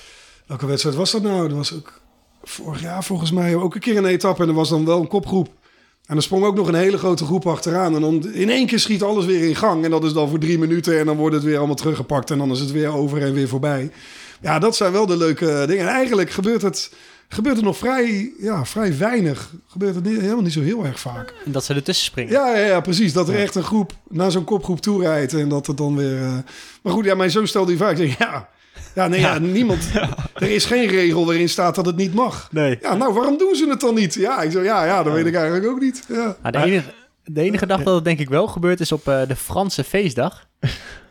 Welke 0.47 0.65
wedstrijd 0.65 0.95
was 0.95 1.11
dat 1.11 1.21
nou? 1.21 1.47
Dat 1.47 1.57
was 1.57 1.73
ook 1.73 2.01
vorig 2.43 2.81
jaar 2.81 3.03
volgens 3.03 3.31
mij 3.31 3.55
ook 3.55 3.75
een 3.75 3.81
keer 3.81 3.97
een 3.97 4.05
etappe. 4.05 4.41
En 4.43 4.47
er 4.49 4.53
was 4.55 4.69
dan 4.69 4.85
wel 4.85 4.99
een 4.99 5.07
kopgroep. 5.07 5.49
En 6.05 6.15
er 6.15 6.21
sprong 6.23 6.43
ook 6.43 6.55
nog 6.55 6.67
een 6.67 6.75
hele 6.75 6.97
grote 6.97 7.25
groep 7.25 7.47
achteraan. 7.47 7.95
En 7.95 8.01
dan 8.01 8.33
in 8.33 8.49
één 8.49 8.67
keer 8.67 8.79
schiet 8.79 9.03
alles 9.03 9.25
weer 9.25 9.47
in 9.47 9.55
gang. 9.55 9.83
En 9.83 9.89
dat 9.89 10.03
is 10.03 10.13
dan 10.13 10.29
voor 10.29 10.39
drie 10.39 10.59
minuten. 10.59 10.99
En 10.99 11.05
dan 11.05 11.17
wordt 11.17 11.35
het 11.35 11.43
weer 11.43 11.57
allemaal 11.57 11.75
teruggepakt. 11.75 12.31
En 12.31 12.37
dan 12.37 12.51
is 12.51 12.59
het 12.59 12.71
weer 12.71 12.93
over 12.93 13.21
en 13.21 13.33
weer 13.33 13.47
voorbij. 13.47 13.91
Ja, 14.41 14.59
dat 14.59 14.75
zijn 14.75 14.91
wel 14.91 15.05
de 15.05 15.17
leuke 15.17 15.63
dingen. 15.67 15.87
En 15.87 15.93
eigenlijk 15.93 16.29
gebeurt 16.29 16.61
het, 16.61 16.93
gebeurt 17.27 17.55
het 17.55 17.65
nog 17.65 17.77
vrij, 17.77 18.31
ja, 18.39 18.65
vrij 18.65 18.97
weinig. 18.97 19.51
Gebeurt 19.67 19.95
het 19.95 20.03
niet, 20.03 20.19
helemaal 20.21 20.41
niet 20.41 20.53
zo 20.53 20.61
heel 20.61 20.85
erg 20.85 20.99
vaak. 20.99 21.33
En 21.45 21.51
dat 21.51 21.63
ze 21.65 21.73
ertussen 21.73 22.05
springen. 22.05 22.31
Ja, 22.31 22.55
ja, 22.57 22.65
ja, 22.65 22.79
precies. 22.79 23.13
Dat 23.13 23.29
er 23.29 23.35
echt 23.35 23.55
een 23.55 23.63
groep 23.63 23.91
naar 24.09 24.31
zo'n 24.31 24.43
kopgroep 24.43 24.81
toe 24.81 25.01
rijdt. 25.01 25.33
En 25.33 25.49
dat 25.49 25.67
het 25.67 25.77
dan 25.77 25.95
weer... 25.95 26.21
eh, 26.21 26.37
Maar 26.81 26.93
goed, 26.93 27.05
ja, 27.05 27.15
mijn 27.15 27.31
zoon 27.31 27.47
stelde 27.47 27.67
die 27.67 27.77
vraag. 27.77 27.91
Ik 27.91 27.97
zeg, 27.97 28.17
ja, 28.17 28.49
ja, 28.95 29.07
nee, 29.07 29.19
ja. 29.19 29.39
niemand... 29.39 29.87
Er 30.33 30.51
is 30.51 30.65
geen 30.65 30.87
regel 30.87 31.25
waarin 31.25 31.49
staat 31.49 31.75
dat 31.75 31.85
het 31.85 31.95
niet 31.95 32.13
mag. 32.13 32.47
Nee. 32.51 32.77
Ja, 32.81 32.95
nou, 32.95 33.13
waarom 33.13 33.37
doen 33.37 33.55
ze 33.55 33.69
het 33.69 33.79
dan 33.79 33.95
niet? 33.95 34.13
Ja, 34.13 34.41
ik 34.41 34.51
zo, 34.51 34.61
ja, 34.63 34.85
ja, 34.85 35.03
dat 35.03 35.13
weet 35.13 35.25
ik 35.25 35.35
eigenlijk 35.35 35.67
ook 35.67 35.79
niet. 35.79 36.03
Ja. 36.07 36.35
Nou, 36.41 36.51
de, 36.51 36.57
enige, 36.71 36.93
de 37.31 37.41
enige 37.41 37.65
dag 37.65 37.83
dat 37.83 37.95
het 37.95 38.03
denk 38.03 38.19
ik 38.19 38.29
wel 38.29 38.47
gebeurt 38.47 38.79
is 38.79 38.91
op 38.91 39.07
eh, 39.07 39.19
de 39.27 39.35
Franse 39.35 39.83
feestdag. 39.83 40.45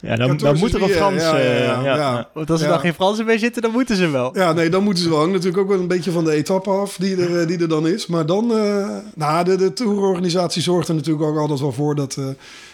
Ja, 0.01 0.17
dan, 0.17 0.37
dan 0.37 0.59
moet 0.59 0.75
er 0.75 0.83
een 0.83 0.89
Frans... 0.89 1.23
eh, 1.23 1.29
ja, 1.29 1.39
ja, 1.39 1.83
ja, 1.85 1.97
ja. 1.97 2.29
Want 2.35 2.51
als 2.51 2.61
er 2.61 2.67
Ja. 2.67 2.73
dan 2.73 2.81
geen 2.83 2.95
Fransen 2.95 3.25
bij 3.27 3.39
zitten, 3.39 3.63
dan 3.63 3.71
moeten 3.71 3.97
ze 3.97 4.09
wel. 4.09 4.37
Ja, 4.39 4.53
nee, 4.53 4.69
dan 4.69 4.83
moeten 4.83 5.03
ze 5.03 5.09
wel. 5.09 5.19
Hangt 5.19 5.33
natuurlijk 5.33 5.63
ook 5.63 5.69
wel 5.69 5.81
een 5.81 5.89
beetje 5.89 6.11
van 6.11 6.25
de 6.25 6.33
etappe 6.33 6.71
af 6.71 6.97
die 6.97 7.17
er, 7.23 7.41
eh, 7.41 7.47
die 7.47 7.59
er 7.59 7.69
dan 7.69 7.89
is. 7.89 8.07
Maar 8.07 8.27
dan, 8.27 8.53
eh, 8.59 8.87
nou, 9.15 9.45
de, 9.45 9.57
de 9.57 9.73
tourorganisatie 9.73 10.63
zorgt 10.63 10.89
er 10.89 10.95
natuurlijk 10.95 11.25
ook 11.25 11.39
altijd 11.39 11.61
wel 11.61 11.73
voor 11.73 11.95
dat 11.95 12.17
eh 12.17 12.25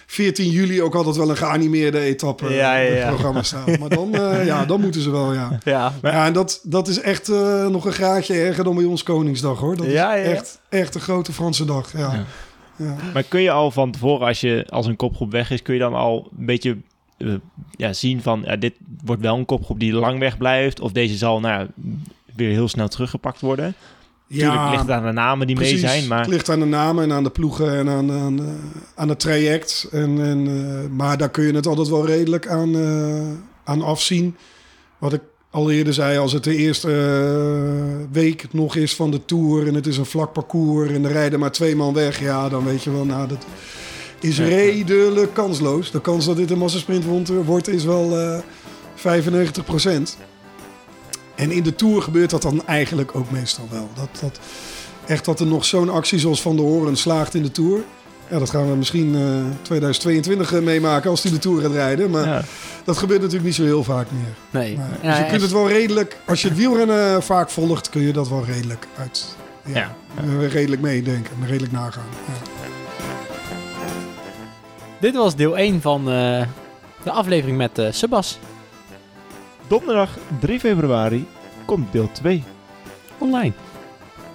14 0.07 0.51
juli 0.51 0.82
ook 0.82 0.95
altijd 0.95 1.16
wel 1.16 1.30
een 1.30 1.36
geanimeerde 1.36 1.99
etappe 2.01 2.45
Ja, 2.53 2.76
ja, 2.76 2.88
in 2.88 2.95
ja. 2.95 3.01
het 3.01 3.09
programma 3.09 3.43
staat. 3.43 3.78
Maar 3.78 3.88
dan, 3.88 4.14
eh, 4.14 4.45
ja, 4.51 4.64
dan 4.64 4.80
moeten 4.80 5.01
ze 5.01 5.11
wel, 5.11 5.32
ja. 5.32 5.59
Ja, 5.64 5.93
Ja, 6.03 6.26
en 6.26 6.32
dat, 6.32 6.61
dat 6.62 6.88
is 6.88 7.01
echt 7.01 7.28
eh, 7.28 7.66
nog 7.66 7.84
een 7.84 7.93
graadje 7.93 8.34
erger 8.34 8.64
dan 8.64 8.74
bij 8.74 8.84
ons 8.84 9.03
Koningsdag, 9.03 9.59
hoor. 9.59 9.76
Dat 9.76 9.86
Ja, 9.86 10.14
is. 10.14 10.26
Echt, 10.28 10.59
echt 10.68 10.95
een 10.95 11.01
grote 11.01 11.32
Franse 11.32 11.64
dag, 11.64 11.93
ja. 11.97 12.24
Ja. 12.77 12.85
ja. 12.85 12.97
Maar 13.12 13.23
kun 13.23 13.41
je 13.41 13.51
al 13.51 13.70
van 13.70 13.91
tevoren, 13.91 14.27
als, 14.27 14.41
je, 14.41 14.66
als 14.68 14.87
een 14.87 14.97
kopgroep 14.97 15.31
weg 15.31 15.51
is, 15.51 15.62
kun 15.62 15.75
je 15.75 15.81
dan 15.81 15.95
al 15.95 16.29
een 16.39 16.47
beetje 16.47 16.77
eh, 17.18 17.35
ja, 17.70 17.93
zien 17.93 18.23
van... 18.23 18.43
Ja, 18.45 18.57
dit 18.57 18.75
wordt 19.05 19.23
wel 19.23 19.37
een 19.37 19.45
kopgroep 19.45 19.81
die 19.81 19.93
lang 19.93 20.18
weg 20.18 20.39
blijft. 20.39 20.81
Of 20.81 20.93
deze 20.93 21.16
zal 21.16 21.41
nou, 21.41 21.61
ja, 21.61 21.68
weer 22.37 22.51
heel 22.51 22.68
snel 22.68 22.89
teruggepakt 22.89 23.41
worden. 23.41 23.75
Tuurlijk 24.29 24.70
ligt 24.70 24.81
het 24.81 24.91
aan 24.91 25.07
de 25.07 25.12
namen 25.12 25.47
die 25.47 25.57
mee 25.57 25.79
zijn, 25.79 26.07
maar... 26.07 26.18
Het 26.18 26.29
ligt 26.29 26.49
aan 26.49 26.61
de 26.61 26.66
namen 26.66 27.05
en 27.05 27.12
aan 27.12 27.23
de 27.23 27.31
ploegen 27.31 27.79
en 27.79 27.89
aan, 27.89 28.12
aan, 28.12 28.39
eh, 28.39 28.47
aan 28.95 29.09
het 29.09 29.20
traject. 29.20 29.89
En, 29.93 30.20
en, 30.25 30.47
eh, 30.47 30.91
maar 30.91 31.18
daar 31.18 31.31
kun 31.31 31.45
je 31.45 31.55
het 31.55 31.66
altijd 31.66 31.89
wel 31.89 32.07
redelijk 32.07 32.49
aan, 32.49 32.77
aan 33.64 33.83
afzien. 33.83 34.37
Wat 34.99 35.12
ik 35.12 35.23
al 35.53 35.71
eerder 35.71 35.95
zei, 35.95 36.19
als 36.19 36.33
het 36.33 36.45
de 36.45 36.57
eerste 36.57 36.89
eh, 36.89 38.13
week 38.13 38.53
nog 38.53 38.77
is 38.77 38.95
van 38.95 39.11
de 39.11 39.25
Tour... 39.25 39.67
en 39.67 39.75
het 39.75 39.87
is 39.87 39.97
een 39.97 40.07
vlak 40.07 40.33
parcours 40.33 40.91
en 40.91 41.05
er 41.05 41.13
rijden 41.13 41.39
maar 41.39 41.53
twee 41.53 41.77
man 41.77 41.95
weg... 41.95 42.21
ja, 42.21 42.49
dan 42.49 42.65
weet 42.65 42.83
je 42.83 42.91
wel, 42.91 43.05
nou, 43.05 43.29
dat 43.29 43.47
is 44.21 44.39
redelijk 44.39 45.35
kansloos. 45.35 45.91
De 45.91 46.01
kans 46.01 46.25
dat 46.25 46.37
dit 46.37 46.51
een 46.51 46.59
massasprint 46.59 47.05
wordt- 47.45 47.69
is 47.69 47.85
wel 47.85 48.19
eh 48.19 48.39
95% 48.97 50.17
En 51.35 51.51
in 51.51 51.63
de 51.63 51.75
Tour 51.75 52.03
gebeurt 52.03 52.31
dat 52.31 52.43
dan 52.43 52.67
eigenlijk 52.67 53.15
ook 53.15 53.31
meestal 53.31 53.69
wel. 53.71 53.89
Dat, 53.95 54.09
dat, 54.21 54.41
echt 55.07 55.25
dat 55.25 55.41
er 55.41 55.47
nog 55.47 55.65
zo'n 55.65 55.89
actie 55.89 56.19
zoals 56.19 56.43
Van 56.43 56.57
der 56.57 56.65
Hoorn 56.65 56.97
slaagt 56.97 57.35
in 57.35 57.43
de 57.43 57.51
Tour. 57.51 57.81
Ja, 58.29 58.39
dat 58.39 58.51
gaan 58.51 58.70
we 58.70 58.77
misschien 58.77 59.14
eh 59.14 59.57
2022 59.62 60.61
meemaken 60.61 61.11
als 61.11 61.23
hij 61.23 61.33
de 61.33 61.39
Tour 61.39 61.62
gaat 61.62 61.73
rijden. 61.73 62.11
Maar 62.11 62.27
Ja, 62.29 62.43
dat 62.85 62.97
gebeurt 62.99 63.18
natuurlijk 63.20 63.47
niet 63.47 63.55
zo 63.55 63.62
heel 63.64 63.85
vaak 63.85 64.07
meer. 64.11 64.61
nee. 64.62 64.77
Maar, 64.77 64.89
Ja, 65.03 65.09
dus 65.11 65.18
je 65.18 65.27
kunt 65.27 65.43
het 65.43 65.53
wel 65.53 65.68
redelijk... 65.68 66.16
Als 66.27 66.43
je 66.43 66.49
het 66.49 66.57
wielrennen 66.57 67.23
vaak 67.23 67.51
volgt, 67.51 67.91
kun 67.91 68.03
je 68.03 68.12
dat 68.12 68.29
wel 68.29 68.45
redelijk 68.45 68.87
uit... 68.99 69.37
Ja, 69.64 69.73
Ja, 69.75 69.95
eh, 70.41 70.53
redelijk 70.53 70.83
meedenken, 70.83 71.33
redelijk 71.47 71.73
nagaan. 71.73 72.05
Ja. 72.27 72.33
Dit 75.01 75.14
was 75.14 75.35
deel 75.37 75.57
1 75.59 75.81
van 75.81 76.01
eh, 76.11 76.43
de 77.03 77.11
aflevering 77.11 77.57
met 77.57 77.79
eh 77.79 77.87
Sebas. 77.91 78.39
donderdag 79.68 80.11
3 80.41 80.61
februari 80.61 81.27
komt 81.64 81.93
deel 81.93 82.09
2. 82.12 82.45
Online. 83.18 83.53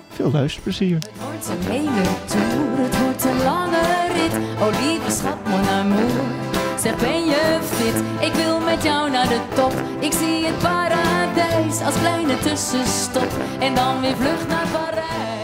Veel 0.09 0.31
luisterplezier. 0.31 0.95
Het 0.95 1.09
wordt 1.23 1.47
een 1.49 1.71
hele 1.71 2.01
tour, 2.25 2.77
het 2.89 2.99
wordt 3.01 3.23
een 3.25 3.43
lange 3.43 3.76
Oh 4.59 4.71
lieve 4.81 5.11
schat, 5.11 5.47
mon 5.47 5.67
amour. 5.67 6.21
Zeg 6.79 6.95
ben 6.97 7.25
je 7.25 7.59
fit? 7.61 8.27
Ik 8.27 8.33
wil 8.33 8.59
met 8.59 8.83
jou 8.83 9.09
naar 9.09 9.27
de 9.27 9.39
top. 9.55 9.73
Ik 9.99 10.13
zie 10.13 10.45
het 10.45 10.57
paradijs 10.57 11.81
als 11.85 11.95
kleine 11.99 12.37
tussenstop. 12.37 13.31
En 13.59 13.75
dan 13.75 14.01
weer 14.01 14.15
vlug 14.15 14.47
naar 14.47 14.67
Parijs. 14.71 15.36